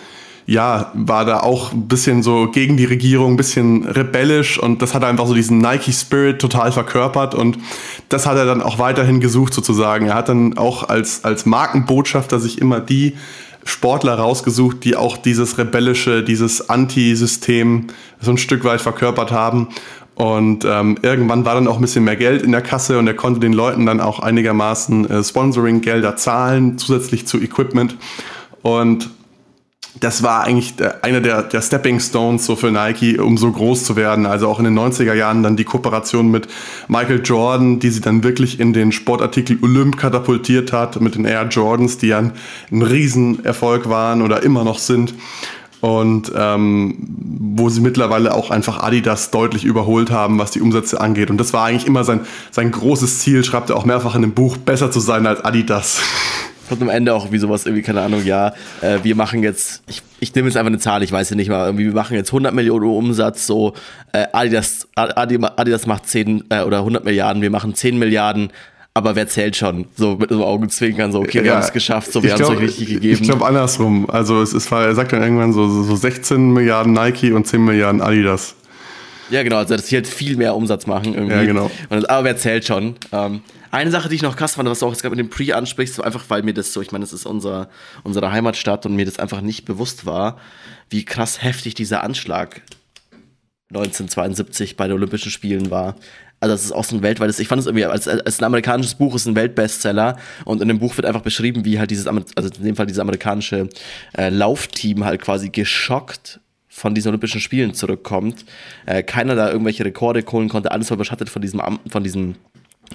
ja, 0.46 0.92
war 0.94 1.24
da 1.24 1.42
auch 1.42 1.72
ein 1.72 1.88
bisschen 1.88 2.24
so 2.24 2.50
gegen 2.52 2.76
die 2.76 2.86
Regierung, 2.86 3.34
ein 3.34 3.38
bisschen 3.38 3.86
rebellisch. 3.86 4.60
Und 4.60 4.82
das 4.82 4.94
hat 4.94 5.04
einfach 5.04 5.28
so 5.28 5.34
diesen 5.34 5.60
Nike-Spirit 5.60 6.40
total 6.40 6.72
verkörpert. 6.72 7.36
Und 7.36 7.58
das 8.10 8.26
hat 8.26 8.38
er 8.38 8.46
dann 8.46 8.62
auch 8.62 8.80
weiterhin 8.80 9.20
gesucht 9.20 9.54
sozusagen. 9.54 10.08
Er 10.08 10.16
hat 10.16 10.30
dann 10.30 10.58
auch 10.58 10.90
als, 10.90 11.24
als 11.24 11.46
Markenbotschafter 11.46 12.40
sich 12.40 12.60
immer 12.60 12.80
die 12.80 13.16
Sportler 13.64 14.16
rausgesucht, 14.16 14.84
die 14.84 14.96
auch 14.96 15.18
dieses 15.18 15.58
rebellische, 15.58 16.24
dieses 16.24 16.70
Anti-System 16.70 17.88
so 18.20 18.32
ein 18.32 18.38
Stück 18.38 18.64
weit 18.64 18.82
verkörpert 18.82 19.32
haben. 19.32 19.70
Und 20.16 20.66
ähm, 20.66 20.98
irgendwann 21.02 21.46
war 21.46 21.56
dann 21.56 21.68
auch 21.68 21.76
ein 21.76 21.82
bisschen 21.82 22.04
mehr 22.04 22.16
Geld 22.16 22.44
in 22.44 22.52
der 22.52 22.62
Kasse 22.62 23.00
und 23.00 23.08
er 23.08 23.14
konnte 23.14 23.40
den 23.40 23.54
Leuten 23.54 23.86
dann 23.86 24.00
auch 24.00 24.20
einigermaßen 24.20 25.10
äh, 25.10 25.24
Sponsoring-Gelder 25.24 26.16
zahlen, 26.16 26.78
zusätzlich 26.78 27.26
zu 27.26 27.42
Equipment. 27.42 27.96
Und 28.62 29.10
das 30.00 30.24
war 30.24 30.44
eigentlich 30.44 30.76
einer 31.02 31.20
der, 31.20 31.44
der 31.44 31.62
Stepping 31.62 32.00
Stones 32.00 32.46
so 32.46 32.56
für 32.56 32.72
Nike, 32.72 33.20
um 33.20 33.38
so 33.38 33.52
groß 33.52 33.84
zu 33.84 33.96
werden. 33.96 34.26
Also 34.26 34.48
auch 34.48 34.60
in 34.60 34.66
den 34.66 34.78
90er 34.78 35.14
Jahren 35.14 35.44
dann 35.44 35.58
die 35.58 35.66
Kooperation 35.66 36.32
mit 36.32 36.48
Michael 36.88 37.22
Jordan, 37.24 37.80
die 37.80 37.90
sie 37.90 38.00
dann 38.00 38.24
wirklich 38.24 38.60
in 38.60 38.72
den 38.72 38.92
Sportartikel 38.92 39.60
Olymp 39.62 39.98
katapultiert 39.98 40.72
hat, 40.72 41.02
mit 41.02 41.16
den 41.16 41.26
Air 41.26 41.48
Jordans, 41.50 41.98
die 41.98 42.08
ja 42.08 42.20
ein, 42.20 42.32
ein 42.72 42.82
Riesenerfolg 42.82 43.90
waren 43.90 44.22
oder 44.22 44.44
immer 44.44 44.64
noch 44.64 44.80
sind. 44.80 45.14
und 45.82 46.32
ähm, 46.36 46.96
wo 47.54 47.70
sie 47.70 47.82
mittlerweile 47.82 48.34
auch 48.34 48.52
einfach 48.52 48.82
Adidas 48.82 49.32
deutlich 49.32 49.66
überholt 49.66 50.12
haben, 50.12 50.38
was 50.38 50.52
die 50.52 50.62
Umsätze 50.62 51.02
angeht. 51.02 51.30
Und 51.30 51.38
das 51.38 51.54
war 51.54 51.66
eigentlich 51.66 51.88
immer 51.88 52.04
sein, 52.04 52.22
sein 52.52 52.72
großes 52.72 53.20
Ziel, 53.20 53.44
schreibt 53.44 53.72
er 53.72 53.78
auch 53.78 53.86
mehrfach 53.86 54.16
in 54.16 54.22
dem 54.22 54.34
Buch, 54.34 54.58
besser 54.58 54.92
zu 54.92 55.00
sein 55.00 55.26
als 55.28 55.44
Adidas. 55.44 56.00
Kommt 56.72 56.84
am 56.84 56.90
Ende 56.90 57.14
auch 57.14 57.34
wie 57.34 57.38
sowas, 57.38 57.66
irgendwie, 57.66 57.84
keine 57.84 58.00
Ahnung, 58.00 58.24
ja, 58.24 58.54
äh, 58.80 59.00
wir 59.04 59.14
machen 59.14 59.44
jetzt, 59.44 59.84
ich, 59.90 60.02
ich 60.22 60.34
nehme 60.34 60.48
jetzt 60.48 60.56
einfach 60.56 60.70
eine 60.70 60.80
Zahl, 60.80 61.04
ich 61.04 61.12
weiß 61.12 61.30
ja 61.32 61.36
nicht 61.36 61.50
mal, 61.50 61.66
irgendwie, 61.66 61.88
wir 61.88 61.94
machen 61.94 62.16
jetzt 62.16 62.30
100 62.30 62.54
Millionen 62.54 62.86
Umsatz, 62.86 63.46
so, 63.46 63.74
äh, 64.14 64.28
Adidas, 64.32 64.88
Adidas 64.96 65.86
macht 65.86 66.08
10 66.08 66.46
äh, 66.48 66.62
oder 66.62 66.78
100 66.78 67.04
Milliarden, 67.04 67.42
wir 67.42 67.50
machen 67.50 67.76
10 67.76 68.00
Milliarden, 68.00 68.54
aber 68.94 69.18
wer 69.18 69.28
zählt 69.28 69.58
schon? 69.58 69.88
So 69.98 70.16
mit 70.16 70.30
so 70.30 70.46
Augenzwinkern, 70.46 71.12
so, 71.12 71.20
okay, 71.20 71.40
wir 71.40 71.48
ja, 71.48 71.56
haben 71.56 71.62
es 71.62 71.74
geschafft, 71.74 72.14
so, 72.14 72.24
wir 72.24 72.32
haben 72.32 72.42
es 72.42 72.50
euch 72.50 72.60
richtig 72.60 72.88
gegeben. 72.88 73.16
Ich 73.16 73.24
glaube 73.24 73.46
andersrum. 73.46 74.10
Also 74.10 74.42
es 74.42 74.54
ist, 74.54 74.72
er 74.72 74.96
sagt 74.96 75.12
dann 75.12 75.22
irgendwann 75.22 75.52
so, 75.52 75.84
so 75.84 75.94
16 75.94 76.52
Milliarden 76.54 76.94
Nike 76.94 77.34
und 77.34 77.46
10 77.46 77.66
Milliarden 77.66 78.02
Adidas. 78.02 78.56
Ja, 79.32 79.44
genau, 79.44 79.58
also 79.58 79.76
dass 79.76 79.88
sie 79.88 79.96
halt 79.96 80.08
viel 80.08 80.36
mehr 80.36 80.56
Umsatz 80.56 80.86
machen 80.86 81.14
irgendwie. 81.14 81.36
Ja, 81.36 81.44
genau. 81.44 81.72
Und, 81.90 82.10
aber 82.10 82.26
wer 82.26 82.38
zählt 82.38 82.66
schon? 82.66 82.96
Ähm, 83.12 83.42
eine 83.72 83.90
Sache, 83.90 84.10
die 84.10 84.16
ich 84.16 84.22
noch 84.22 84.36
krass 84.36 84.56
fand, 84.56 84.70
was 84.70 84.80
du 84.80 84.88
auch 84.88 84.94
gerade 84.96 85.16
mit 85.16 85.20
dem 85.20 85.30
Pre 85.30 85.56
ansprichst, 85.56 85.96
so 85.96 86.04
einfach, 86.04 86.26
weil 86.28 86.44
mir 86.44 86.54
das 86.54 86.74
so, 86.74 86.82
ich 86.82 86.92
meine, 86.92 87.04
das 87.04 87.14
ist 87.14 87.26
unser, 87.26 87.70
unsere 88.04 88.32
Heimatstadt 88.32 88.86
und 88.86 88.96
mir 88.96 89.06
das 89.06 89.18
einfach 89.18 89.42
nicht 89.42 89.66
bewusst 89.66 90.06
war, 90.06 90.38
wie 90.90 91.06
krass 91.06 91.42
heftig 91.42 91.74
dieser 91.74 92.04
Anschlag 92.04 92.62
1972 93.70 94.76
bei 94.76 94.88
den 94.88 94.98
Olympischen 94.98 95.32
Spielen 95.32 95.72
war. 95.72 95.96
Also 96.42 96.56
das 96.56 96.66
ist 96.66 96.72
auch 96.72 96.84
so 96.84 96.96
ein 96.96 97.04
weltweites, 97.04 97.40
ich 97.40 97.48
fand 97.48 97.62
es 97.62 97.68
irgendwie, 97.68 97.86
als, 97.86 98.08
als 98.08 98.42
ein 98.42 98.46
amerikanisches 98.46 98.96
Buch 98.96 99.16
ist 99.16 99.28
ein 99.28 99.36
Weltbestseller 99.36 100.18
und 100.44 100.62
in 100.62 100.68
dem 100.68 100.80
Buch 100.80 100.98
wird 100.98 101.06
einfach 101.06 101.22
beschrieben, 101.22 101.64
wie 101.66 101.80
halt 101.80 101.92
dieses, 101.92 102.08
also 102.08 102.50
in 102.58 102.66
dem 102.66 102.76
Fall 102.76 102.88
dieses 102.88 103.00
amerikanische 103.00 103.70
äh, 104.18 104.30
Laufteam 104.30 105.06
halt 105.06 105.22
quasi 105.22 105.50
geschockt 105.50 106.40
von 106.72 106.96
diesen 106.96 107.10
Olympischen 107.10 107.42
Spielen 107.42 107.74
zurückkommt. 107.74 108.46
Äh, 108.86 109.04
keiner 109.04 109.36
da 109.36 109.52
irgendwelche 109.52 109.84
Rekorde 109.84 110.24
holen 110.32 110.48
konnte, 110.48 110.72
alles 110.72 110.90
war 110.90 110.96
überschattet 110.96 111.30
von 111.30 111.42
diesem, 111.42 111.62
von 111.88 112.04
diesem 112.04 112.36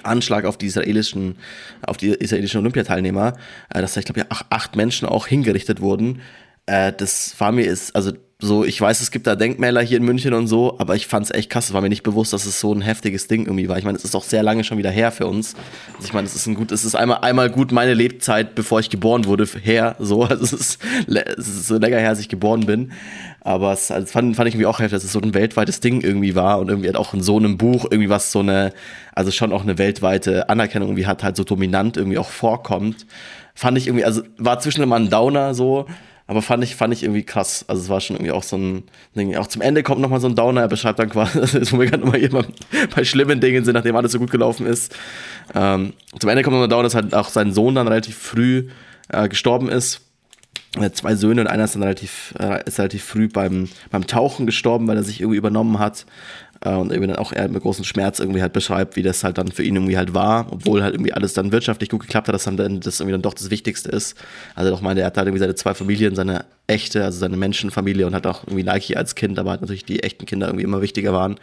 Anschlag 0.03 0.47
auf 0.47 0.57
die 0.57 0.67
israelischen, 0.67 1.37
auf 1.83 1.99
die 1.99 2.09
israelischen 2.09 2.61
Olympiateilnehmer, 2.61 3.35
äh, 3.69 3.83
dass 3.83 3.93
da, 3.93 4.01
ich 4.01 4.07
glaube, 4.07 4.21
ja, 4.21 4.27
acht 4.51 4.77
Menschen 4.77 5.07
auch 5.07 5.27
hingerichtet 5.27 5.81
wurden. 5.81 6.23
Äh, 6.65 6.93
das 6.97 7.39
war 7.39 7.53
mir 7.53 7.67
ist, 7.67 7.95
also 7.95 8.13
so, 8.39 8.67
ich 8.67 8.79
weiß, 8.79 9.01
es 9.01 9.11
gibt 9.11 9.27
da 9.27 9.35
Denkmäler 9.35 9.81
hier 9.81 9.97
in 9.97 10.05
München 10.05 10.35
und 10.35 10.47
so, 10.47 10.79
aber 10.79 10.95
ich 10.95 11.07
fand 11.07 11.25
es 11.25 11.31
echt 11.33 11.49
krass. 11.49 11.69
Es 11.69 11.73
war 11.73 11.81
mir 11.81 11.89
nicht 11.89 12.03
bewusst, 12.03 12.35
dass 12.35 12.45
es 12.45 12.61
so 12.61 12.71
ein 12.71 12.83
heftiges 12.83 13.29
Ding 13.29 13.47
irgendwie 13.47 13.67
war. 13.71 13.79
Ich 13.79 13.85
meine, 13.85 13.97
es 13.97 14.05
ist 14.05 14.15
auch 14.15 14.25
sehr 14.25 14.43
lange 14.43 14.63
schon 14.63 14.77
wieder 14.77 14.91
her 14.91 15.11
für 15.11 15.27
uns. 15.27 15.55
Also 15.95 16.09
ich 16.09 16.13
meine, 16.13 16.27
es 16.27 16.35
ist 16.35 16.47
ein 16.47 16.55
gut, 16.55 16.71
es 16.71 16.85
ist 16.85 16.95
einmal, 16.95 17.21
einmal 17.23 17.49
gut 17.49 17.73
meine 17.73 17.95
Lebzeit, 17.95 18.55
bevor 18.55 18.81
ich 18.81 18.91
geboren 18.91 19.25
wurde, 19.25 19.47
her. 19.63 19.97
So, 20.01 20.23
also 20.25 20.45
es 20.45 20.53
ist, 20.53 20.79
es 21.07 21.49
ist 21.49 21.67
so 21.67 21.79
länger 21.79 21.97
her, 21.97 22.11
als 22.11 22.21
ich 22.21 22.29
geboren 22.29 22.67
bin. 22.67 22.93
Aber 23.41 23.73
es 23.73 23.91
also 23.91 24.07
fand, 24.07 24.37
fand 24.37 24.49
ich 24.49 24.55
irgendwie 24.55 24.67
auch 24.67 24.81
heftig, 24.81 24.97
dass 24.97 25.05
es 25.05 25.13
so 25.13 25.21
ein 25.21 25.33
weltweites 25.33 25.81
Ding 25.81 26.03
irgendwie 26.03 26.35
war 26.35 26.59
und 26.59 26.69
irgendwie 26.69 26.89
halt 26.89 26.97
auch 26.97 27.15
in 27.15 27.23
so 27.23 27.39
einem 27.39 27.57
Buch 27.57 27.87
irgendwie 27.91 28.11
was 28.11 28.33
so 28.33 28.41
eine, 28.41 28.75
also 29.15 29.31
schon 29.31 29.51
auch 29.51 29.63
eine 29.63 29.79
weltweite 29.79 30.51
Anerkennung 30.51 30.89
irgendwie 30.89 31.07
hat, 31.07 31.23
halt 31.23 31.37
so 31.37 31.45
dominant 31.45 31.97
irgendwie 31.97 32.19
auch 32.19 32.29
vorkommt. 32.29 33.07
Fand 33.55 33.79
ich 33.79 33.87
irgendwie, 33.87 34.05
also 34.05 34.21
war 34.37 34.59
zwischen 34.61 34.83
immer 34.83 34.97
ein 34.97 35.09
Downer 35.09 35.55
so, 35.55 35.87
aber 36.29 36.43
fand 36.43 36.65
ich, 36.65 36.75
fand 36.75 36.93
ich 36.93 37.05
irgendwie 37.05 37.23
krass. 37.23 37.65
Also 37.69 37.83
es 37.83 37.89
war 37.89 38.01
schon 38.01 38.17
irgendwie 38.17 38.33
auch 38.33 38.43
so 38.43 38.57
ein 38.57 38.83
Ding. 39.15 39.37
Auch 39.37 39.47
zum 39.47 39.63
Ende 39.63 39.83
kommt 39.83 40.01
nochmal 40.01 40.21
so 40.21 40.27
ein 40.27 40.35
Downer, 40.35 40.63
er 40.63 40.69
beschreibt 40.69 40.99
dann 40.99 41.09
quasi, 41.09 41.39
wo 41.73 41.79
wir 41.79 41.87
gerade 41.87 42.03
nochmal 42.03 42.21
jemand 42.21 42.49
bei 42.95 43.05
schlimmen 43.05 43.41
Dingen 43.41 43.65
sind, 43.65 43.75
nachdem 43.75 43.95
alles 43.97 44.13
so 44.13 44.19
gut 44.19 44.31
gelaufen 44.31 44.67
ist. 44.67 44.95
Ähm, 45.55 45.93
zum 46.19 46.29
Ende 46.29 46.43
kommt 46.43 46.55
nochmal 46.55 46.67
ein 46.67 46.71
Downer, 46.71 46.83
dass 46.85 46.95
halt 46.95 47.15
auch 47.15 47.29
sein 47.29 47.53
Sohn 47.53 47.75
dann 47.77 47.87
relativ 47.87 48.17
früh 48.17 48.69
äh, 49.09 49.29
gestorben 49.29 49.69
ist. 49.69 50.01
Er 50.75 50.87
hat 50.87 50.97
zwei 50.97 51.15
Söhne 51.15 51.41
und 51.41 51.47
einer 51.47 51.65
ist 51.65 51.75
dann 51.75 51.83
relativ, 51.83 52.35
äh, 52.39 52.63
ist 52.67 52.79
relativ 52.79 53.05
früh 53.05 53.29
beim, 53.29 53.69
beim 53.91 54.07
Tauchen 54.07 54.47
gestorben, 54.47 54.87
weil 54.89 54.97
er 54.97 55.05
sich 55.05 55.21
irgendwie 55.21 55.39
übernommen 55.39 55.79
hat. 55.79 56.07
Äh, 56.65 56.75
und 56.75 56.91
irgendwie 56.91 57.09
dann 57.09 57.17
auch 57.17 57.33
er 57.33 57.49
mit 57.49 57.63
großem 57.63 57.85
Schmerz 57.85 58.19
irgendwie 58.19 58.43
halt 58.43 58.53
beschreibt, 58.53 58.97
wie 58.97 59.03
das 59.03 59.25
halt 59.25 59.39
dann 59.39 59.49
für 59.49 59.63
ihn 59.63 59.77
irgendwie 59.77 59.97
halt 59.97 60.15
war, 60.15 60.47
obwohl 60.51 60.83
halt 60.83 60.95
irgendwie 60.95 61.13
alles 61.13 61.33
dann 61.35 61.53
wirtschaftlich 61.53 61.91
gut 61.91 62.01
geklappt 62.01 62.29
hat, 62.29 62.35
dass 62.35 62.45
dann 62.45 62.81
das 62.81 63.01
irgendwie 63.01 63.13
dann 63.13 63.23
doch 63.23 63.35
das 63.35 63.51
Wichtigste 63.51 63.91
ist. 63.91 64.17
Also 64.55 64.71
doch 64.71 64.81
meine, 64.81 65.01
er 65.01 65.07
hat 65.07 65.17
halt 65.17 65.27
irgendwie 65.27 65.41
seine 65.41 65.55
zwei 65.55 65.75
Familien, 65.75 66.15
seine 66.15 66.45
echte, 66.67 67.05
also 67.05 67.19
seine 67.19 67.37
Menschenfamilie 67.37 68.07
und 68.07 68.15
hat 68.15 68.27
auch 68.27 68.45
irgendwie 68.45 68.65
Nike 68.65 68.97
als 68.97 69.15
Kind, 69.15 69.39
aber 69.39 69.51
halt 69.51 69.61
natürlich 69.61 69.85
die 69.85 70.03
echten 70.03 70.27
Kinder 70.27 70.47
irgendwie 70.47 70.65
immer 70.65 70.83
wichtiger 70.83 71.13
waren. 71.13 71.39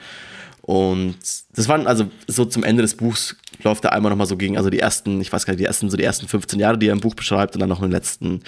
Und 0.66 1.18
das 1.58 1.68
waren 1.68 1.88
also 1.88 2.06
so 2.26 2.46
zum 2.46 2.64
Ende 2.64 2.84
des 2.84 2.96
Buchs 2.96 3.36
läuft 3.64 3.84
er 3.84 3.92
einmal 3.92 4.10
nochmal 4.10 4.28
so 4.28 4.38
gegen, 4.38 4.58
also 4.58 4.70
die 4.70 4.80
ersten, 4.80 5.20
ich 5.20 5.32
weiß 5.32 5.46
gar 5.46 5.52
nicht, 5.52 5.60
die 5.60 5.66
ersten, 5.66 5.90
so 5.90 5.98
die 5.98 6.06
ersten 6.06 6.26
15 6.26 6.58
Jahre, 6.58 6.78
die 6.78 6.88
er 6.88 6.94
im 6.94 7.02
Buch 7.02 7.16
beschreibt 7.16 7.54
und 7.54 7.60
dann 7.60 7.68
noch 7.68 7.80
in 7.80 7.88
den 7.88 7.92
letzten 7.92 8.42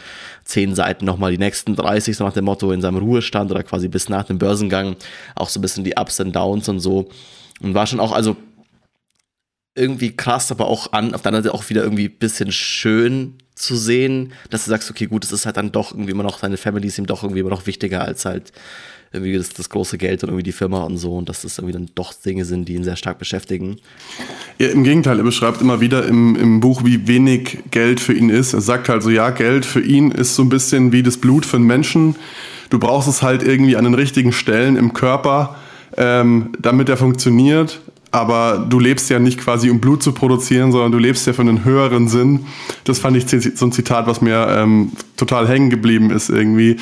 10 0.45 0.75
Seiten 0.75 1.03
nochmal 1.03 1.31
die 1.31 1.37
nächsten 1.37 1.75
30, 1.75 2.15
so 2.15 2.23
nach 2.23 2.31
dem 2.31 2.45
Motto 2.45 2.71
in 2.71 2.81
seinem 2.81 2.97
Ruhestand 2.97 3.51
oder 3.51 3.63
quasi 3.63 3.89
bis 3.89 4.07
nach 4.07 4.23
dem 4.23 4.37
Börsengang, 4.37 4.95
auch 5.35 5.49
so 5.49 5.59
ein 5.59 5.61
bisschen 5.61 5.83
die 5.83 5.95
Ups 5.97 6.21
und 6.21 6.33
Downs 6.33 6.69
und 6.69 6.79
so. 6.79 7.09
Und 7.61 7.73
war 7.73 7.85
schon 7.85 7.99
auch, 7.99 8.13
also 8.13 8.37
irgendwie 9.75 10.15
krass, 10.15 10.51
aber 10.51 10.67
auch 10.67 10.93
an, 10.93 11.13
auf 11.13 11.21
der 11.21 11.29
anderen 11.29 11.43
Seite 11.43 11.53
auch 11.53 11.69
wieder 11.69 11.83
irgendwie 11.83 12.07
bisschen 12.07 12.51
schön 12.51 13.35
zu 13.55 13.75
sehen, 13.75 14.33
dass 14.49 14.65
du 14.65 14.69
sagst, 14.69 14.89
okay, 14.89 15.05
gut, 15.05 15.23
es 15.23 15.31
ist 15.31 15.45
halt 15.45 15.57
dann 15.57 15.71
doch 15.71 15.91
irgendwie 15.91 16.11
immer 16.11 16.23
noch, 16.23 16.39
seine 16.39 16.57
Family 16.57 16.87
ist 16.87 16.97
ihm 16.97 17.05
doch 17.05 17.23
irgendwie 17.23 17.41
immer 17.41 17.49
noch 17.49 17.67
wichtiger 17.67 18.03
als 18.03 18.25
halt 18.25 18.51
irgendwie 19.11 19.37
das, 19.37 19.49
das 19.49 19.69
große 19.69 19.97
Geld 19.97 20.23
und 20.23 20.29
irgendwie 20.29 20.43
die 20.43 20.51
Firma 20.51 20.83
und 20.83 20.97
so 20.97 21.17
und 21.17 21.29
dass 21.29 21.41
das 21.41 21.57
irgendwie 21.57 21.73
dann 21.73 21.89
doch 21.95 22.13
Dinge 22.13 22.43
sind, 22.43 22.67
die 22.67 22.73
ihn 22.73 22.83
sehr 22.83 22.95
stark 22.95 23.17
beschäftigen. 23.17 23.77
Ja, 24.59 24.67
Im 24.67 24.83
Gegenteil, 24.83 25.17
er 25.17 25.23
beschreibt 25.23 25.61
immer 25.61 25.79
wieder 25.79 26.05
im, 26.05 26.35
im 26.35 26.59
Buch, 26.59 26.83
wie 26.83 27.07
wenig 27.07 27.59
Geld 27.71 27.99
für 27.99 28.13
ihn 28.13 28.29
ist. 28.29 28.53
Er 28.53 28.61
sagt 28.61 28.89
halt 28.89 29.03
so, 29.03 29.09
ja, 29.09 29.29
Geld 29.29 29.65
für 29.65 29.81
ihn 29.81 30.11
ist 30.11 30.35
so 30.35 30.43
ein 30.43 30.49
bisschen 30.49 30.91
wie 30.91 31.03
das 31.03 31.17
Blut 31.17 31.45
für 31.45 31.57
einen 31.57 31.67
Menschen. 31.67 32.15
Du 32.69 32.79
brauchst 32.79 33.07
es 33.07 33.21
halt 33.21 33.41
irgendwie 33.43 33.77
an 33.77 33.85
den 33.85 33.93
richtigen 33.93 34.33
Stellen 34.33 34.75
im 34.75 34.93
Körper, 34.93 35.55
ähm, 35.97 36.51
damit 36.59 36.89
er 36.89 36.97
funktioniert 36.97 37.79
aber 38.15 38.65
du 38.69 38.79
lebst 38.79 39.09
ja 39.09 39.19
nicht 39.19 39.41
quasi, 39.41 39.69
um 39.69 39.81
Blut 39.81 40.01
zu 40.01 40.13
produzieren, 40.13 40.71
sondern 40.71 40.93
du 40.93 40.97
lebst 40.97 41.27
ja 41.27 41.33
für 41.33 41.41
einen 41.41 41.65
höheren 41.65 42.07
Sinn. 42.07 42.45
Das 42.85 42.97
fand 42.97 43.17
ich 43.17 43.25
so 43.27 43.65
ein 43.65 43.73
Zitat, 43.73 44.07
was 44.07 44.21
mir 44.21 44.47
ähm, 44.51 44.93
total 45.17 45.49
hängen 45.49 45.69
geblieben 45.69 46.11
ist 46.11 46.29
irgendwie. 46.29 46.77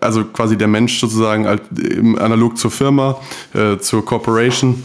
Also 0.00 0.24
quasi 0.24 0.56
der 0.56 0.66
Mensch 0.66 0.98
sozusagen 0.98 1.46
analog 2.16 2.56
zur 2.56 2.70
Firma, 2.70 3.18
äh, 3.52 3.76
zur 3.76 4.02
Corporation. 4.02 4.82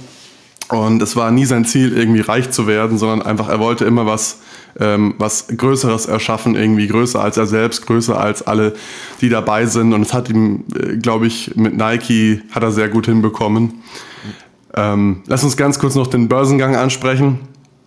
Und 0.68 1.02
es 1.02 1.16
war 1.16 1.32
nie 1.32 1.46
sein 1.46 1.64
Ziel, 1.64 1.98
irgendwie 1.98 2.20
reich 2.20 2.52
zu 2.52 2.68
werden, 2.68 2.98
sondern 2.98 3.22
einfach, 3.22 3.48
er 3.48 3.60
wollte 3.60 3.86
immer 3.86 4.06
was, 4.06 4.42
ähm, 4.82 5.16
was 5.20 5.48
Größeres 5.56 6.08
erschaffen, 6.08 6.56
irgendwie 6.56 6.88
größer 6.88 7.24
als 7.24 7.38
er 7.38 7.46
selbst, 7.46 7.86
größer 7.86 8.20
als 8.20 8.42
alle, 8.42 8.74
die 9.22 9.30
dabei 9.30 9.68
sind. 9.68 9.94
Und 9.94 10.02
es 10.02 10.14
hat 10.14 10.30
ihm, 10.30 10.66
äh, 10.78 10.98
glaube 10.98 11.28
ich, 11.28 11.56
mit 11.56 11.78
Nike 11.78 12.42
hat 12.52 12.62
er 12.62 12.74
sehr 12.74 12.90
gut 12.90 13.06
hinbekommen. 13.06 13.82
Ähm, 14.76 15.24
lass 15.28 15.44
uns 15.44 15.58
ganz 15.58 15.80
kurz 15.80 15.96
noch 15.96 16.08
den 16.08 16.28
Börsengang 16.28 16.76
ansprechen. 16.76 17.40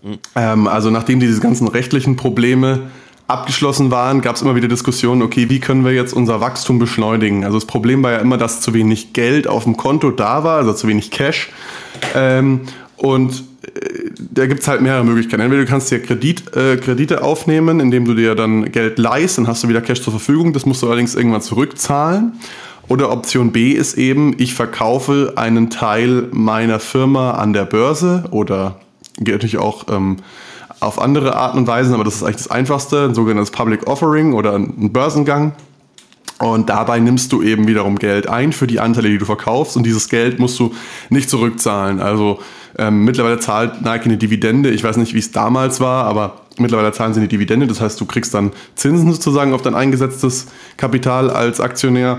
Mhm. 0.03 0.19
Ähm, 0.35 0.67
also 0.69 0.91
nachdem 0.91 1.21
diese 1.21 1.41
ganzen 1.41 1.69
rechtlichen 1.69 2.17
Probleme 2.17 2.91
abgeschlossen 3.29 3.91
waren, 3.91 4.21
gab 4.21 4.37
es 4.37 4.43
immer 4.43 4.55
wieder 4.55 4.69
Diskussionen, 4.69 5.23
okay, 5.23 5.51
wie 5.51 5.59
können 5.59 5.85
wir 5.85 5.93
jetzt 5.93 6.13
unser 6.13 6.41
Wachstum 6.41 6.79
beschleunigen? 6.79 7.45
Also 7.45 7.57
das 7.57 7.67
Problem 7.67 8.03
war 8.03 8.13
ja 8.13 8.19
immer, 8.19 8.39
dass 8.39 8.61
zu 8.61 8.73
wenig 8.73 9.13
Geld 9.15 9.49
auf 9.49 9.65
dem 9.65 9.77
Konto 9.77 10.13
da 10.13 10.45
war, 10.45 10.59
also 10.59 10.73
zu 10.73 10.87
wenig 10.87 11.11
Cash. 11.11 11.51
Ähm, 12.15 12.61
und 12.97 13.45
äh, 13.63 14.11
da 14.19 14.47
gibt 14.47 14.61
es 14.61 14.69
halt 14.69 14.81
mehrere 14.81 15.05
Möglichkeiten. 15.05 15.43
Entweder 15.43 15.63
du 15.63 15.69
kannst 15.69 15.91
dir 15.91 16.01
Kredit, 16.01 16.57
äh, 16.57 16.77
Kredite 16.77 17.25
aufnehmen, 17.25 17.81
indem 17.81 18.05
du 18.05 18.15
dir 18.15 18.37
dann 18.37 18.71
Geld 18.71 18.99
leihst, 18.99 19.39
dann 19.39 19.49
hast 19.49 19.65
du 19.65 19.69
wieder 19.69 19.81
Cash 19.81 20.03
zur 20.03 20.13
Verfügung. 20.13 20.53
Das 20.53 20.65
musst 20.65 20.83
du 20.83 20.87
allerdings 20.87 21.17
irgendwann 21.17 21.43
zurückzahlen. 21.43 22.35
Oder 22.89 23.11
Option 23.11 23.53
B 23.53 23.73
ist 23.73 23.95
eben, 23.95 24.35
ich 24.39 24.55
verkaufe 24.55 25.33
einen 25.37 25.71
Teil 25.71 26.29
meiner 26.31 26.79
Firma 26.79 27.33
an 27.33 27.53
der 27.53 27.65
Börse 27.65 28.25
oder 28.31 28.81
geht 29.19 29.35
natürlich 29.35 29.59
auch 29.59 29.87
ähm, 29.91 30.19
auf 30.81 31.01
andere 31.01 31.35
Arten 31.35 31.59
und 31.59 31.67
Weisen, 31.67 31.95
aber 31.95 32.05
das 32.05 32.17
ist 32.17 32.23
eigentlich 32.23 32.37
das 32.37 32.51
Einfachste, 32.51 33.05
ein 33.05 33.15
sogenanntes 33.15 33.51
Public 33.51 33.87
Offering 33.87 34.35
oder 34.35 34.55
ein 34.55 34.93
Börsengang. 34.93 35.53
Und 36.39 36.69
dabei 36.69 37.01
nimmst 37.01 37.33
du 37.33 37.43
eben 37.43 37.67
wiederum 37.67 37.99
Geld 37.99 38.29
ein 38.29 38.53
für 38.53 38.67
die 38.67 38.79
Anteile, 38.79 39.09
die 39.09 39.17
du 39.17 39.25
verkaufst. 39.25 39.77
Und 39.77 39.85
dieses 39.85 40.11
Geld 40.11 40.39
musst 40.39 40.59
du 40.59 40.75
nicht 41.09 41.31
zurückzahlen. 41.31 41.99
Also 41.99 42.41
ähm, 42.79 43.05
mittlerweile 43.05 43.39
zahlt 43.39 43.81
Nike 43.81 44.05
eine 44.05 44.19
Dividende. 44.19 44.71
Ich 44.71 44.85
weiß 44.85 44.99
nicht, 44.99 45.15
wie 45.15 45.19
es 45.19 45.33
damals 45.33 45.81
war, 45.81 46.05
aber 46.05 46.43
mittlerweile 46.59 46.93
zahlen 46.93 47.15
sie 47.15 47.21
eine 47.21 47.29
Dividende. 47.29 47.67
Das 47.67 47.81
heißt, 47.81 47.99
du 47.99 48.05
kriegst 48.05 48.35
dann 48.35 48.53
Zinsen 48.75 49.11
sozusagen 49.11 49.55
auf 49.55 49.63
dein 49.63 49.75
eingesetztes 49.75 50.49
Kapital 50.77 51.31
als 51.31 51.59
Aktionär. 51.59 52.19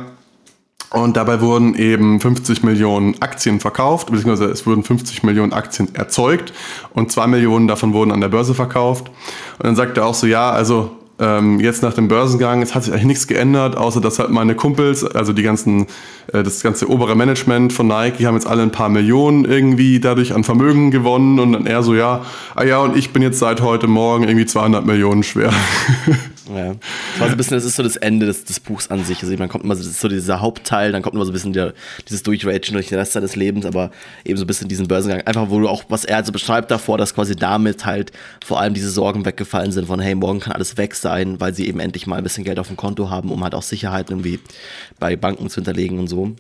Und 0.92 1.18
dabei 1.18 1.42
wurden 1.42 1.76
eben 1.76 2.20
50 2.20 2.64
Millionen 2.64 3.22
Aktien 3.22 3.60
verkauft, 3.60 4.10
beziehungsweise 4.10 4.46
es 4.46 4.66
wurden 4.66 4.84
50 4.84 5.24
Millionen 5.24 5.52
Aktien 5.52 5.94
erzeugt 5.94 6.54
und 6.94 7.12
zwei 7.12 7.28
Millionen 7.28 7.68
davon 7.68 7.94
wurden 7.94 8.12
an 8.12 8.22
der 8.22 8.30
Börse 8.30 8.54
verkauft. 8.54 9.10
Und 9.58 9.66
dann 9.66 9.76
sagt 9.76 9.98
er 9.98 10.06
auch 10.06 10.14
so, 10.14 10.28
ja, 10.28 10.50
also 10.50 10.92
ähm, 11.20 11.60
jetzt 11.60 11.82
nach 11.82 11.94
dem 11.94 12.08
Börsengang, 12.08 12.62
es 12.62 12.76
hat 12.76 12.84
sich 12.84 12.94
eigentlich 12.94 13.08
nichts 13.08 13.28
geändert, 13.28 13.76
außer 13.76 14.00
dass 14.00 14.20
halt 14.20 14.30
meine 14.30 14.56
Kumpels, 14.56 15.04
also 15.04 15.34
die 15.34 15.42
ganzen, 15.42 15.88
äh, 16.32 16.44
das 16.44 16.62
ganze 16.62 16.90
obere 16.90 17.16
Management 17.16 17.74
von 17.74 17.88
Nike, 17.88 18.26
haben 18.26 18.36
jetzt 18.36 18.48
alle 18.48 18.62
ein 18.62 18.72
paar 18.72 18.90
Millionen 18.90 19.46
irgendwie 19.46 20.00
dadurch 20.00 20.34
an 20.34 20.44
Vermögen 20.44 20.92
gewonnen 20.92 21.40
und 21.40 21.54
dann 21.54 21.66
er 21.66 21.82
so, 21.82 21.96
ja, 21.96 22.22
ah 22.56 22.64
ja, 22.64 22.80
und 22.80 22.96
ich 22.96 23.14
bin 23.14 23.24
jetzt 23.24 23.40
seit 23.40 23.62
heute 23.62 23.88
Morgen 23.88 24.26
irgendwie 24.26 24.46
200 24.46 24.86
Millionen 24.86 25.24
schwer. 25.24 25.52
Ja. 26.50 26.74
Das 26.74 27.20
war 27.20 27.28
so 27.28 27.34
ein 27.34 27.38
bisschen, 27.38 27.58
das 27.58 27.66
ist 27.66 27.76
so 27.76 27.84
das 27.84 27.96
Ende 27.96 28.26
des, 28.26 28.46
des 28.46 28.60
Buchs 28.60 28.90
an 28.90 29.04
sich. 29.04 29.22
Also 29.22 29.36
man 29.38 29.50
kommt 29.50 29.64
immer 29.64 29.76
so, 29.76 29.90
so 29.90 30.08
dieser 30.08 30.42
Hauptteil, 30.42 30.92
dann 30.92 31.02
kommt 31.02 31.16
immer 31.16 31.26
so 31.26 31.32
ein 31.32 31.34
bisschen 31.34 31.54
der, 31.54 31.74
dieses 32.08 32.24
Durchragen 32.24 32.74
durch 32.74 32.88
den 32.88 32.98
Rest 32.98 33.14
seines 33.14 33.36
Lebens, 33.36 33.66
aber 33.66 33.92
eben 34.24 34.38
so 34.38 34.44
ein 34.44 34.48
bisschen 34.48 34.68
diesen 34.68 34.88
Börsengang. 34.88 35.22
Einfach, 35.22 35.50
wo 35.50 35.60
du 35.60 35.68
auch, 35.68 35.84
was 35.90 36.06
er 36.06 36.18
also 36.18 36.32
beschreibt 36.32 36.72
davor, 36.72 36.98
dass 36.98 37.14
quasi 37.14 37.36
damit 37.36 37.86
halt 37.86 38.12
vor 38.46 38.60
allem 38.60 38.74
diese 38.74 38.90
Sorgen 38.90 39.26
weggefallen 39.26 39.72
sind 39.72 39.88
von, 39.88 40.00
hey, 40.00 40.16
morgen 40.16 40.40
kann 40.40 40.54
alles 40.54 40.78
weg 40.78 40.96
sein, 40.96 41.40
weil 41.40 41.54
sie 41.54 41.68
eben 41.68 41.80
endlich 41.80 42.08
mal 42.08 42.18
ein 42.18 42.24
bisschen 42.24 42.44
Geld 42.44 42.60
auf 42.60 42.68
dem 42.68 42.78
Konto 42.78 43.10
haben, 43.10 43.32
um 43.32 43.44
halt 43.44 43.56
auch 43.56 43.64
Sicherheiten 43.64 44.14
irgendwie 44.14 44.40
bei 45.00 45.16
Banken 45.16 45.50
zu 45.50 45.56
hinterlegen 45.56 46.00
und 46.00 46.08
so. 46.08 46.36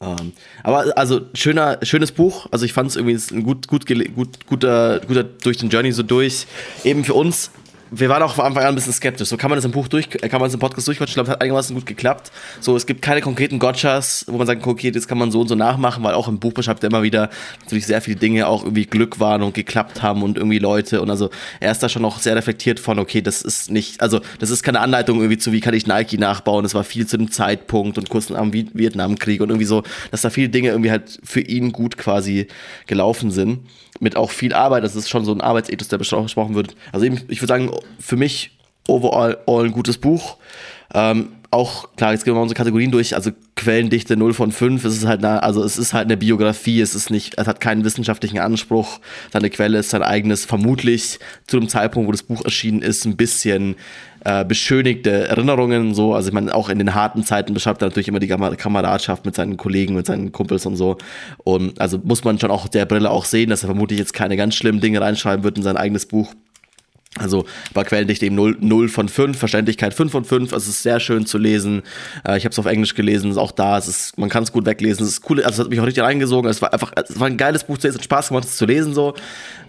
Ähm, 0.00 0.32
aber 0.62 0.96
also 0.96 1.22
schöner, 1.34 1.78
schönes 1.82 2.12
Buch. 2.12 2.46
Also 2.52 2.64
ich 2.64 2.72
fand 2.72 2.90
es 2.90 2.96
irgendwie 2.96 3.18
ein 3.34 3.42
gut, 3.42 3.66
gut, 3.66 3.86
gut, 3.86 4.46
guter, 4.46 5.00
guter 5.00 5.24
durch 5.24 5.56
den 5.56 5.70
Journey 5.70 5.92
so 5.92 6.02
durch. 6.02 6.46
Eben 6.84 7.04
für 7.04 7.14
uns 7.14 7.50
wir 7.90 8.08
waren 8.08 8.22
auch 8.22 8.34
von 8.34 8.44
Anfang 8.44 8.62
an 8.62 8.70
ein 8.70 8.74
bisschen 8.74 8.92
skeptisch. 8.92 9.28
So 9.28 9.36
kann 9.36 9.50
man 9.50 9.56
das 9.56 9.64
im 9.64 9.70
Buch 9.70 9.88
durch, 9.88 10.10
kann 10.10 10.30
man 10.32 10.42
das 10.42 10.54
im 10.54 10.60
Podcast 10.60 10.86
durchquatschen. 10.86 11.10
Ich 11.10 11.14
glaube, 11.14 11.28
es 11.28 11.32
hat 11.32 11.40
einigermaßen 11.40 11.74
gut 11.74 11.86
geklappt. 11.86 12.30
So, 12.60 12.76
es 12.76 12.86
gibt 12.86 13.02
keine 13.02 13.20
konkreten 13.20 13.58
Gotchas, 13.58 14.24
wo 14.28 14.36
man 14.36 14.46
sagt, 14.46 14.66
okay, 14.66 14.90
das 14.90 15.08
kann 15.08 15.18
man 15.18 15.30
so 15.30 15.40
und 15.40 15.48
so 15.48 15.54
nachmachen, 15.54 16.02
weil 16.04 16.14
auch 16.14 16.28
im 16.28 16.38
Buch 16.38 16.52
beschreibt 16.52 16.82
er 16.82 16.90
immer 16.90 17.02
wieder 17.02 17.30
natürlich 17.60 17.86
sehr 17.86 18.00
viele 18.00 18.16
Dinge 18.16 18.46
auch 18.46 18.64
irgendwie 18.64 18.86
Glück 18.86 19.20
waren 19.20 19.42
und 19.42 19.54
geklappt 19.54 20.02
haben 20.02 20.22
und 20.22 20.36
irgendwie 20.36 20.58
Leute. 20.58 21.00
Und 21.00 21.10
also 21.10 21.30
er 21.60 21.72
ist 21.72 21.82
da 21.82 21.88
schon 21.88 22.02
noch 22.02 22.18
sehr 22.18 22.36
reflektiert 22.36 22.80
von, 22.80 22.98
okay, 22.98 23.22
das 23.22 23.42
ist 23.42 23.70
nicht, 23.70 24.00
also 24.00 24.20
das 24.38 24.50
ist 24.50 24.62
keine 24.62 24.80
Anleitung 24.80 25.18
irgendwie 25.18 25.38
zu, 25.38 25.52
wie 25.52 25.60
kann 25.60 25.74
ich 25.74 25.86
Nike 25.86 26.18
nachbauen. 26.18 26.62
Das 26.62 26.74
war 26.74 26.84
viel 26.84 27.06
zu 27.06 27.16
dem 27.16 27.30
Zeitpunkt 27.30 27.98
und 27.98 28.08
kurz 28.08 28.30
nach 28.30 28.40
dem 28.40 28.52
Vietnamkrieg 28.52 29.40
und 29.40 29.50
irgendwie 29.50 29.66
so, 29.66 29.82
dass 30.10 30.22
da 30.22 30.30
viele 30.30 30.48
Dinge 30.48 30.70
irgendwie 30.70 30.90
halt 30.90 31.18
für 31.22 31.40
ihn 31.40 31.72
gut 31.72 31.96
quasi 31.96 32.48
gelaufen 32.86 33.30
sind 33.30 33.60
mit 34.00 34.16
auch 34.16 34.30
viel 34.30 34.54
Arbeit. 34.54 34.84
Das 34.84 34.96
ist 34.96 35.08
schon 35.08 35.24
so 35.24 35.32
ein 35.32 35.40
Arbeitsethos, 35.40 35.88
der 35.88 35.98
besprochen 35.98 36.54
wird. 36.54 36.76
Also 36.92 37.06
eben, 37.06 37.20
ich 37.28 37.40
würde 37.40 37.48
sagen, 37.48 37.70
für 37.98 38.16
mich 38.16 38.58
overall 38.86 39.38
all 39.46 39.66
ein 39.66 39.72
gutes 39.72 39.98
Buch. 39.98 40.36
Ähm, 40.94 41.30
auch, 41.50 41.94
klar, 41.96 42.12
jetzt 42.12 42.24
gehen 42.24 42.34
wir 42.34 42.36
mal 42.36 42.42
unsere 42.42 42.58
Kategorien 42.58 42.90
durch, 42.90 43.14
also 43.14 43.30
Quellendichte 43.56 44.18
0 44.18 44.34
von 44.34 44.52
5, 44.52 44.84
es 44.84 44.98
ist 44.98 45.06
halt 45.06 45.24
eine, 45.24 45.42
also 45.42 45.64
es 45.64 45.78
ist 45.78 45.94
halt 45.94 46.04
eine 46.04 46.18
Biografie, 46.18 46.80
es 46.82 46.94
ist 46.94 47.10
nicht, 47.10 47.38
es 47.38 47.46
hat 47.46 47.60
keinen 47.60 47.84
wissenschaftlichen 47.84 48.38
Anspruch, 48.38 49.00
seine 49.32 49.48
Quelle 49.48 49.78
ist 49.78 49.88
sein 49.88 50.02
eigenes, 50.02 50.44
vermutlich 50.44 51.18
zu 51.46 51.58
dem 51.58 51.68
Zeitpunkt, 51.68 52.06
wo 52.06 52.12
das 52.12 52.22
Buch 52.22 52.44
erschienen 52.44 52.82
ist, 52.82 53.06
ein 53.06 53.16
bisschen 53.16 53.76
äh, 54.24 54.44
beschönigte 54.44 55.28
Erinnerungen, 55.28 55.94
so, 55.94 56.14
also 56.14 56.28
ich 56.28 56.34
meine, 56.34 56.54
auch 56.54 56.68
in 56.68 56.78
den 56.78 56.94
harten 56.94 57.24
Zeiten 57.24 57.54
beschreibt 57.54 57.80
er 57.80 57.88
natürlich 57.88 58.08
immer 58.08 58.20
die 58.20 58.28
Kameradschaft 58.28 59.24
mit 59.24 59.34
seinen 59.34 59.56
Kollegen, 59.56 59.94
mit 59.94 60.04
seinen 60.04 60.32
Kumpels 60.32 60.66
und 60.66 60.76
so 60.76 60.98
und 61.44 61.80
also 61.80 61.98
muss 62.04 62.24
man 62.24 62.38
schon 62.38 62.50
auch 62.50 62.68
der 62.68 62.84
Brille 62.84 63.10
auch 63.10 63.24
sehen, 63.24 63.48
dass 63.48 63.62
er 63.62 63.68
vermutlich 63.68 63.98
jetzt 63.98 64.12
keine 64.12 64.36
ganz 64.36 64.54
schlimmen 64.54 64.80
Dinge 64.80 65.00
reinschreiben 65.00 65.44
wird 65.44 65.56
in 65.56 65.62
sein 65.62 65.78
eigenes 65.78 66.04
Buch. 66.04 66.34
Also 67.16 67.46
war 67.72 67.84
Quellendichte 67.84 68.26
eben 68.26 68.36
0, 68.36 68.58
0 68.60 68.88
von 68.88 69.08
5, 69.08 69.36
Verständlichkeit 69.36 69.94
5 69.94 70.12
von 70.12 70.24
5. 70.24 70.52
Es 70.52 70.68
ist 70.68 70.82
sehr 70.82 71.00
schön 71.00 71.26
zu 71.26 71.38
lesen. 71.38 71.82
Äh, 72.26 72.36
ich 72.36 72.44
habe 72.44 72.52
es 72.52 72.58
auf 72.58 72.66
Englisch 72.66 72.94
gelesen, 72.94 73.30
ist 73.30 73.38
auch 73.38 73.50
da. 73.50 73.78
Es 73.78 73.88
ist, 73.88 74.18
man 74.18 74.28
kann 74.28 74.42
es 74.42 74.52
gut 74.52 74.66
weglesen. 74.66 75.04
Es 75.04 75.12
ist 75.12 75.30
cool, 75.30 75.42
also 75.42 75.62
es 75.62 75.64
hat 75.64 75.70
mich 75.70 75.80
auch 75.80 75.86
richtig 75.86 76.04
reingesogen. 76.04 76.50
Es 76.50 76.60
war 76.60 76.72
einfach, 76.72 76.92
es 76.96 77.18
war 77.18 77.26
ein 77.26 77.38
geiles 77.38 77.64
Buch 77.64 77.78
zu 77.78 77.86
lesen, 77.86 77.96
es 77.96 78.00
hat 78.00 78.04
Spaß 78.04 78.28
gemacht, 78.28 78.44
es 78.44 78.56
zu 78.56 78.66
lesen 78.66 78.94
so. 78.94 79.14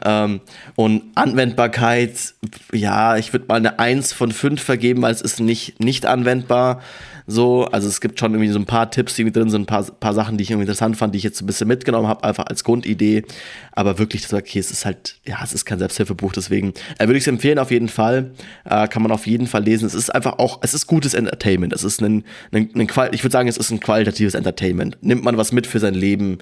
Ähm, 0.03 0.41
und 0.75 1.03
Anwendbarkeit, 1.15 2.33
ja, 2.73 3.17
ich 3.17 3.31
würde 3.33 3.45
mal 3.47 3.55
eine 3.55 3.79
1 3.79 4.13
von 4.13 4.31
5 4.31 4.61
vergeben, 4.61 5.01
weil 5.01 5.13
es 5.13 5.21
ist 5.21 5.39
nicht, 5.39 5.79
nicht 5.79 6.05
anwendbar. 6.05 6.81
So, 7.29 7.65
also 7.65 7.87
es 7.87 8.01
gibt 8.01 8.19
schon 8.19 8.33
irgendwie 8.33 8.51
so 8.51 8.57
ein 8.57 8.65
paar 8.65 8.89
Tipps, 8.89 9.13
die 9.13 9.31
drin 9.31 9.51
sind, 9.51 9.61
ein 9.61 9.65
paar, 9.67 9.83
paar 9.83 10.15
Sachen, 10.15 10.37
die 10.37 10.43
ich 10.43 10.49
irgendwie 10.49 10.63
interessant 10.63 10.97
fand, 10.97 11.13
die 11.13 11.19
ich 11.19 11.23
jetzt 11.23 11.37
so 11.37 11.43
ein 11.43 11.47
bisschen 11.47 11.67
mitgenommen 11.67 12.07
habe, 12.07 12.23
einfach 12.23 12.47
als 12.47 12.63
Grundidee. 12.63 13.23
Aber 13.71 13.99
wirklich, 13.99 14.23
das 14.23 14.33
okay, 14.33 14.57
es 14.57 14.71
ist 14.71 14.83
halt, 14.83 15.19
ja, 15.25 15.37
es 15.43 15.53
ist 15.53 15.63
kein 15.65 15.77
Selbsthilfebuch, 15.77 16.33
deswegen 16.33 16.73
äh, 16.97 17.05
würde 17.05 17.17
ich 17.17 17.23
es 17.23 17.27
empfehlen 17.27 17.59
auf 17.59 17.69
jeden 17.69 17.87
Fall. 17.87 18.31
Äh, 18.65 18.87
kann 18.87 19.03
man 19.03 19.11
auf 19.11 19.27
jeden 19.27 19.45
Fall 19.45 19.63
lesen. 19.63 19.85
Es 19.85 19.93
ist 19.93 20.09
einfach 20.09 20.39
auch, 20.39 20.59
es 20.63 20.73
ist 20.73 20.87
gutes 20.87 21.13
Entertainment. 21.13 21.71
Es 21.71 21.83
ist 21.83 22.01
ein, 22.01 22.23
ein, 22.51 22.71
ein 22.73 22.87
ich 23.11 23.23
würde 23.23 23.31
sagen, 23.31 23.47
es 23.47 23.57
ist 23.57 23.69
ein 23.69 23.79
qualitatives 23.79 24.33
Entertainment. 24.33 24.97
Nimmt 25.01 25.23
man 25.23 25.37
was 25.37 25.51
mit 25.51 25.67
für 25.67 25.79
sein 25.79 25.93
Leben? 25.93 26.39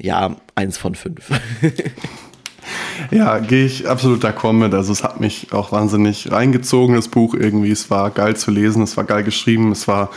Ja, 0.00 0.36
eins 0.54 0.78
von 0.78 0.94
fünf. 0.94 1.32
Ja, 3.10 3.38
gehe 3.38 3.64
ich 3.64 3.88
absolut 3.88 4.24
d'accord 4.24 4.52
mit. 4.52 4.74
Also 4.74 4.92
es 4.92 5.04
hat 5.04 5.20
mich 5.20 5.52
auch 5.52 5.72
wahnsinnig 5.72 6.30
reingezogen, 6.30 6.96
das 6.96 7.08
Buch 7.08 7.34
irgendwie. 7.34 7.70
Es 7.70 7.90
war 7.90 8.10
geil 8.10 8.36
zu 8.36 8.50
lesen, 8.50 8.82
es 8.82 8.96
war 8.96 9.04
geil 9.04 9.24
geschrieben, 9.24 9.72
es 9.72 9.88
war 9.88 10.10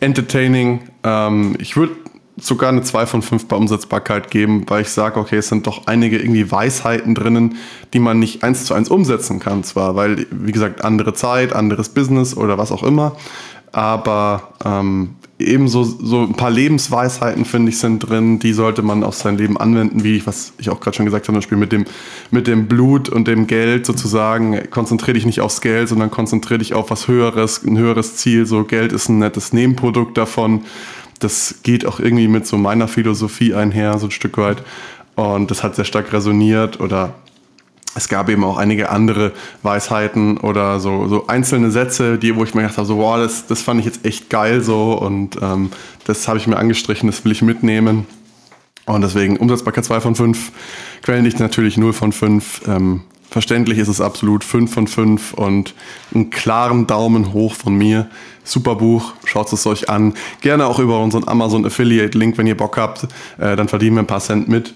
entertaining. 0.00 0.80
Ähm, 1.02 1.56
ich 1.58 1.76
würde 1.76 1.94
sogar 2.38 2.70
eine 2.70 2.82
2 2.82 3.06
von 3.06 3.22
5 3.22 3.48
bei 3.48 3.56
Umsetzbarkeit 3.56 4.30
geben, 4.30 4.64
weil 4.68 4.82
ich 4.82 4.90
sage, 4.90 5.18
okay, 5.18 5.36
es 5.36 5.48
sind 5.48 5.66
doch 5.66 5.86
einige 5.86 6.18
irgendwie 6.18 6.50
Weisheiten 6.50 7.14
drinnen, 7.14 7.56
die 7.92 7.98
man 7.98 8.18
nicht 8.18 8.42
eins 8.42 8.64
zu 8.64 8.74
eins 8.74 8.88
umsetzen 8.88 9.40
kann. 9.40 9.64
Zwar, 9.64 9.96
weil, 9.96 10.26
wie 10.30 10.52
gesagt, 10.52 10.82
andere 10.84 11.14
Zeit, 11.14 11.52
anderes 11.52 11.90
Business 11.90 12.36
oder 12.36 12.58
was 12.58 12.72
auch 12.72 12.82
immer. 12.82 13.16
Aber 13.72 14.54
ähm, 14.64 15.16
ebenso 15.40 15.84
so 15.84 16.22
ein 16.22 16.34
paar 16.34 16.50
Lebensweisheiten, 16.50 17.44
finde 17.44 17.70
ich, 17.70 17.78
sind 17.78 18.00
drin, 18.00 18.38
die 18.38 18.52
sollte 18.52 18.82
man 18.82 19.02
auf 19.02 19.14
sein 19.14 19.38
Leben 19.38 19.58
anwenden, 19.58 20.04
wie 20.04 20.16
ich, 20.16 20.26
was 20.26 20.52
ich 20.58 20.70
auch 20.70 20.80
gerade 20.80 20.96
schon 20.96 21.06
gesagt 21.06 21.24
habe, 21.24 21.32
zum 21.32 21.34
Beispiel 21.36 21.58
mit 21.58 21.72
dem, 21.72 21.86
mit 22.30 22.46
dem 22.46 22.66
Blut 22.68 23.08
und 23.08 23.26
dem 23.26 23.46
Geld 23.46 23.86
sozusagen. 23.86 24.70
Konzentriere 24.70 25.14
dich 25.14 25.26
nicht 25.26 25.40
aufs 25.40 25.60
Geld, 25.60 25.88
sondern 25.88 26.10
konzentriere 26.10 26.58
dich 26.58 26.74
auf 26.74 26.90
was 26.90 27.08
Höheres, 27.08 27.62
ein 27.64 27.78
höheres 27.78 28.16
Ziel. 28.16 28.46
So 28.46 28.64
Geld 28.64 28.92
ist 28.92 29.08
ein 29.08 29.18
nettes 29.18 29.52
Nebenprodukt 29.52 30.16
davon. 30.18 30.62
Das 31.18 31.56
geht 31.62 31.86
auch 31.86 32.00
irgendwie 32.00 32.28
mit 32.28 32.46
so 32.46 32.56
meiner 32.56 32.88
Philosophie 32.88 33.54
einher, 33.54 33.98
so 33.98 34.06
ein 34.06 34.10
Stück 34.10 34.38
weit. 34.38 34.62
Und 35.16 35.50
das 35.50 35.62
hat 35.62 35.76
sehr 35.76 35.84
stark 35.84 36.12
resoniert 36.12 36.80
oder 36.80 37.14
es 37.94 38.08
gab 38.08 38.28
eben 38.28 38.44
auch 38.44 38.56
einige 38.56 38.90
andere 38.90 39.32
Weisheiten 39.62 40.38
oder 40.38 40.80
so, 40.80 41.08
so 41.08 41.26
einzelne 41.26 41.70
Sätze, 41.70 42.18
die, 42.18 42.36
wo 42.36 42.44
ich 42.44 42.54
mir 42.54 42.62
gedacht 42.62 42.78
habe, 42.78 42.86
so, 42.86 42.98
wow, 42.98 43.16
das, 43.16 43.46
das 43.46 43.62
fand 43.62 43.80
ich 43.80 43.86
jetzt 43.86 44.04
echt 44.04 44.30
geil 44.30 44.62
so 44.62 44.92
und 44.92 45.38
ähm, 45.42 45.70
das 46.04 46.28
habe 46.28 46.38
ich 46.38 46.46
mir 46.46 46.56
angestrichen, 46.56 47.08
das 47.08 47.24
will 47.24 47.32
ich 47.32 47.42
mitnehmen. 47.42 48.06
Und 48.86 49.02
deswegen 49.02 49.36
Umsetzbarkeit 49.36 49.84
2 49.84 50.00
von 50.00 50.14
5, 50.14 50.52
Quellendicht 51.02 51.38
natürlich 51.38 51.76
0 51.76 51.92
von 51.92 52.12
5. 52.12 52.62
Ähm, 52.66 53.02
verständlich 53.30 53.78
ist 53.78 53.88
es 53.88 54.00
absolut 54.00 54.42
5 54.42 54.72
von 54.72 54.86
5 54.86 55.34
und 55.34 55.74
einen 56.14 56.30
klaren 56.30 56.86
Daumen 56.86 57.32
hoch 57.32 57.54
von 57.54 57.74
mir. 57.74 58.08
Super 58.42 58.74
Buch, 58.74 59.12
schaut 59.24 59.52
es 59.52 59.66
euch 59.66 59.88
an. 59.88 60.14
Gerne 60.40 60.66
auch 60.66 60.78
über 60.78 61.00
unseren 61.00 61.28
Amazon 61.28 61.64
Affiliate 61.64 62.18
Link, 62.18 62.38
wenn 62.38 62.46
ihr 62.46 62.56
Bock 62.56 62.78
habt. 62.78 63.04
Äh, 63.38 63.54
dann 63.54 63.68
verdienen 63.68 63.96
wir 63.96 64.02
ein 64.02 64.06
paar 64.06 64.20
Cent 64.20 64.48
mit. 64.48 64.74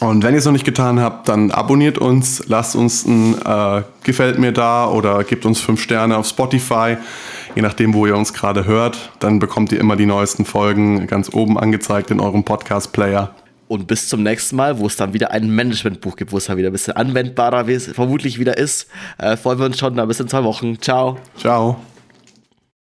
Und 0.00 0.22
wenn 0.22 0.34
ihr 0.34 0.38
es 0.38 0.44
noch 0.44 0.52
nicht 0.52 0.64
getan 0.64 1.00
habt, 1.00 1.28
dann 1.28 1.50
abonniert 1.50 1.96
uns, 1.98 2.44
lasst 2.48 2.76
uns 2.76 3.06
ein 3.06 3.34
äh, 3.44 3.82
Gefällt 4.02 4.38
mir 4.38 4.52
da 4.52 4.88
oder 4.88 5.24
gebt 5.24 5.46
uns 5.46 5.60
fünf 5.60 5.82
Sterne 5.82 6.16
auf 6.16 6.28
Spotify, 6.28 6.96
je 7.54 7.62
nachdem, 7.62 7.94
wo 7.94 8.06
ihr 8.06 8.16
uns 8.16 8.32
gerade 8.32 8.66
hört. 8.66 9.10
Dann 9.18 9.38
bekommt 9.38 9.72
ihr 9.72 9.80
immer 9.80 9.96
die 9.96 10.06
neuesten 10.06 10.44
Folgen 10.44 11.06
ganz 11.06 11.32
oben 11.32 11.58
angezeigt 11.58 12.10
in 12.10 12.20
eurem 12.20 12.44
Podcast-Player. 12.44 13.34
Und 13.68 13.88
bis 13.88 14.08
zum 14.08 14.22
nächsten 14.22 14.54
Mal, 14.54 14.78
wo 14.78 14.86
es 14.86 14.96
dann 14.96 15.12
wieder 15.12 15.32
ein 15.32 15.50
Managementbuch 15.50 16.14
gibt, 16.14 16.30
wo 16.30 16.36
es 16.36 16.44
dann 16.44 16.56
wieder 16.56 16.70
ein 16.70 16.72
bisschen 16.72 16.94
anwendbarer 16.94 17.64
vermutlich 17.64 18.38
wieder 18.38 18.56
ist. 18.56 18.86
Äh, 19.18 19.36
freuen 19.36 19.58
wir 19.58 19.66
uns 19.66 19.78
schon. 19.78 19.96
Da 19.96 20.04
bis 20.04 20.20
in 20.20 20.28
zwei 20.28 20.44
Wochen. 20.44 20.80
Ciao. 20.80 21.16
Ciao. 21.36 21.80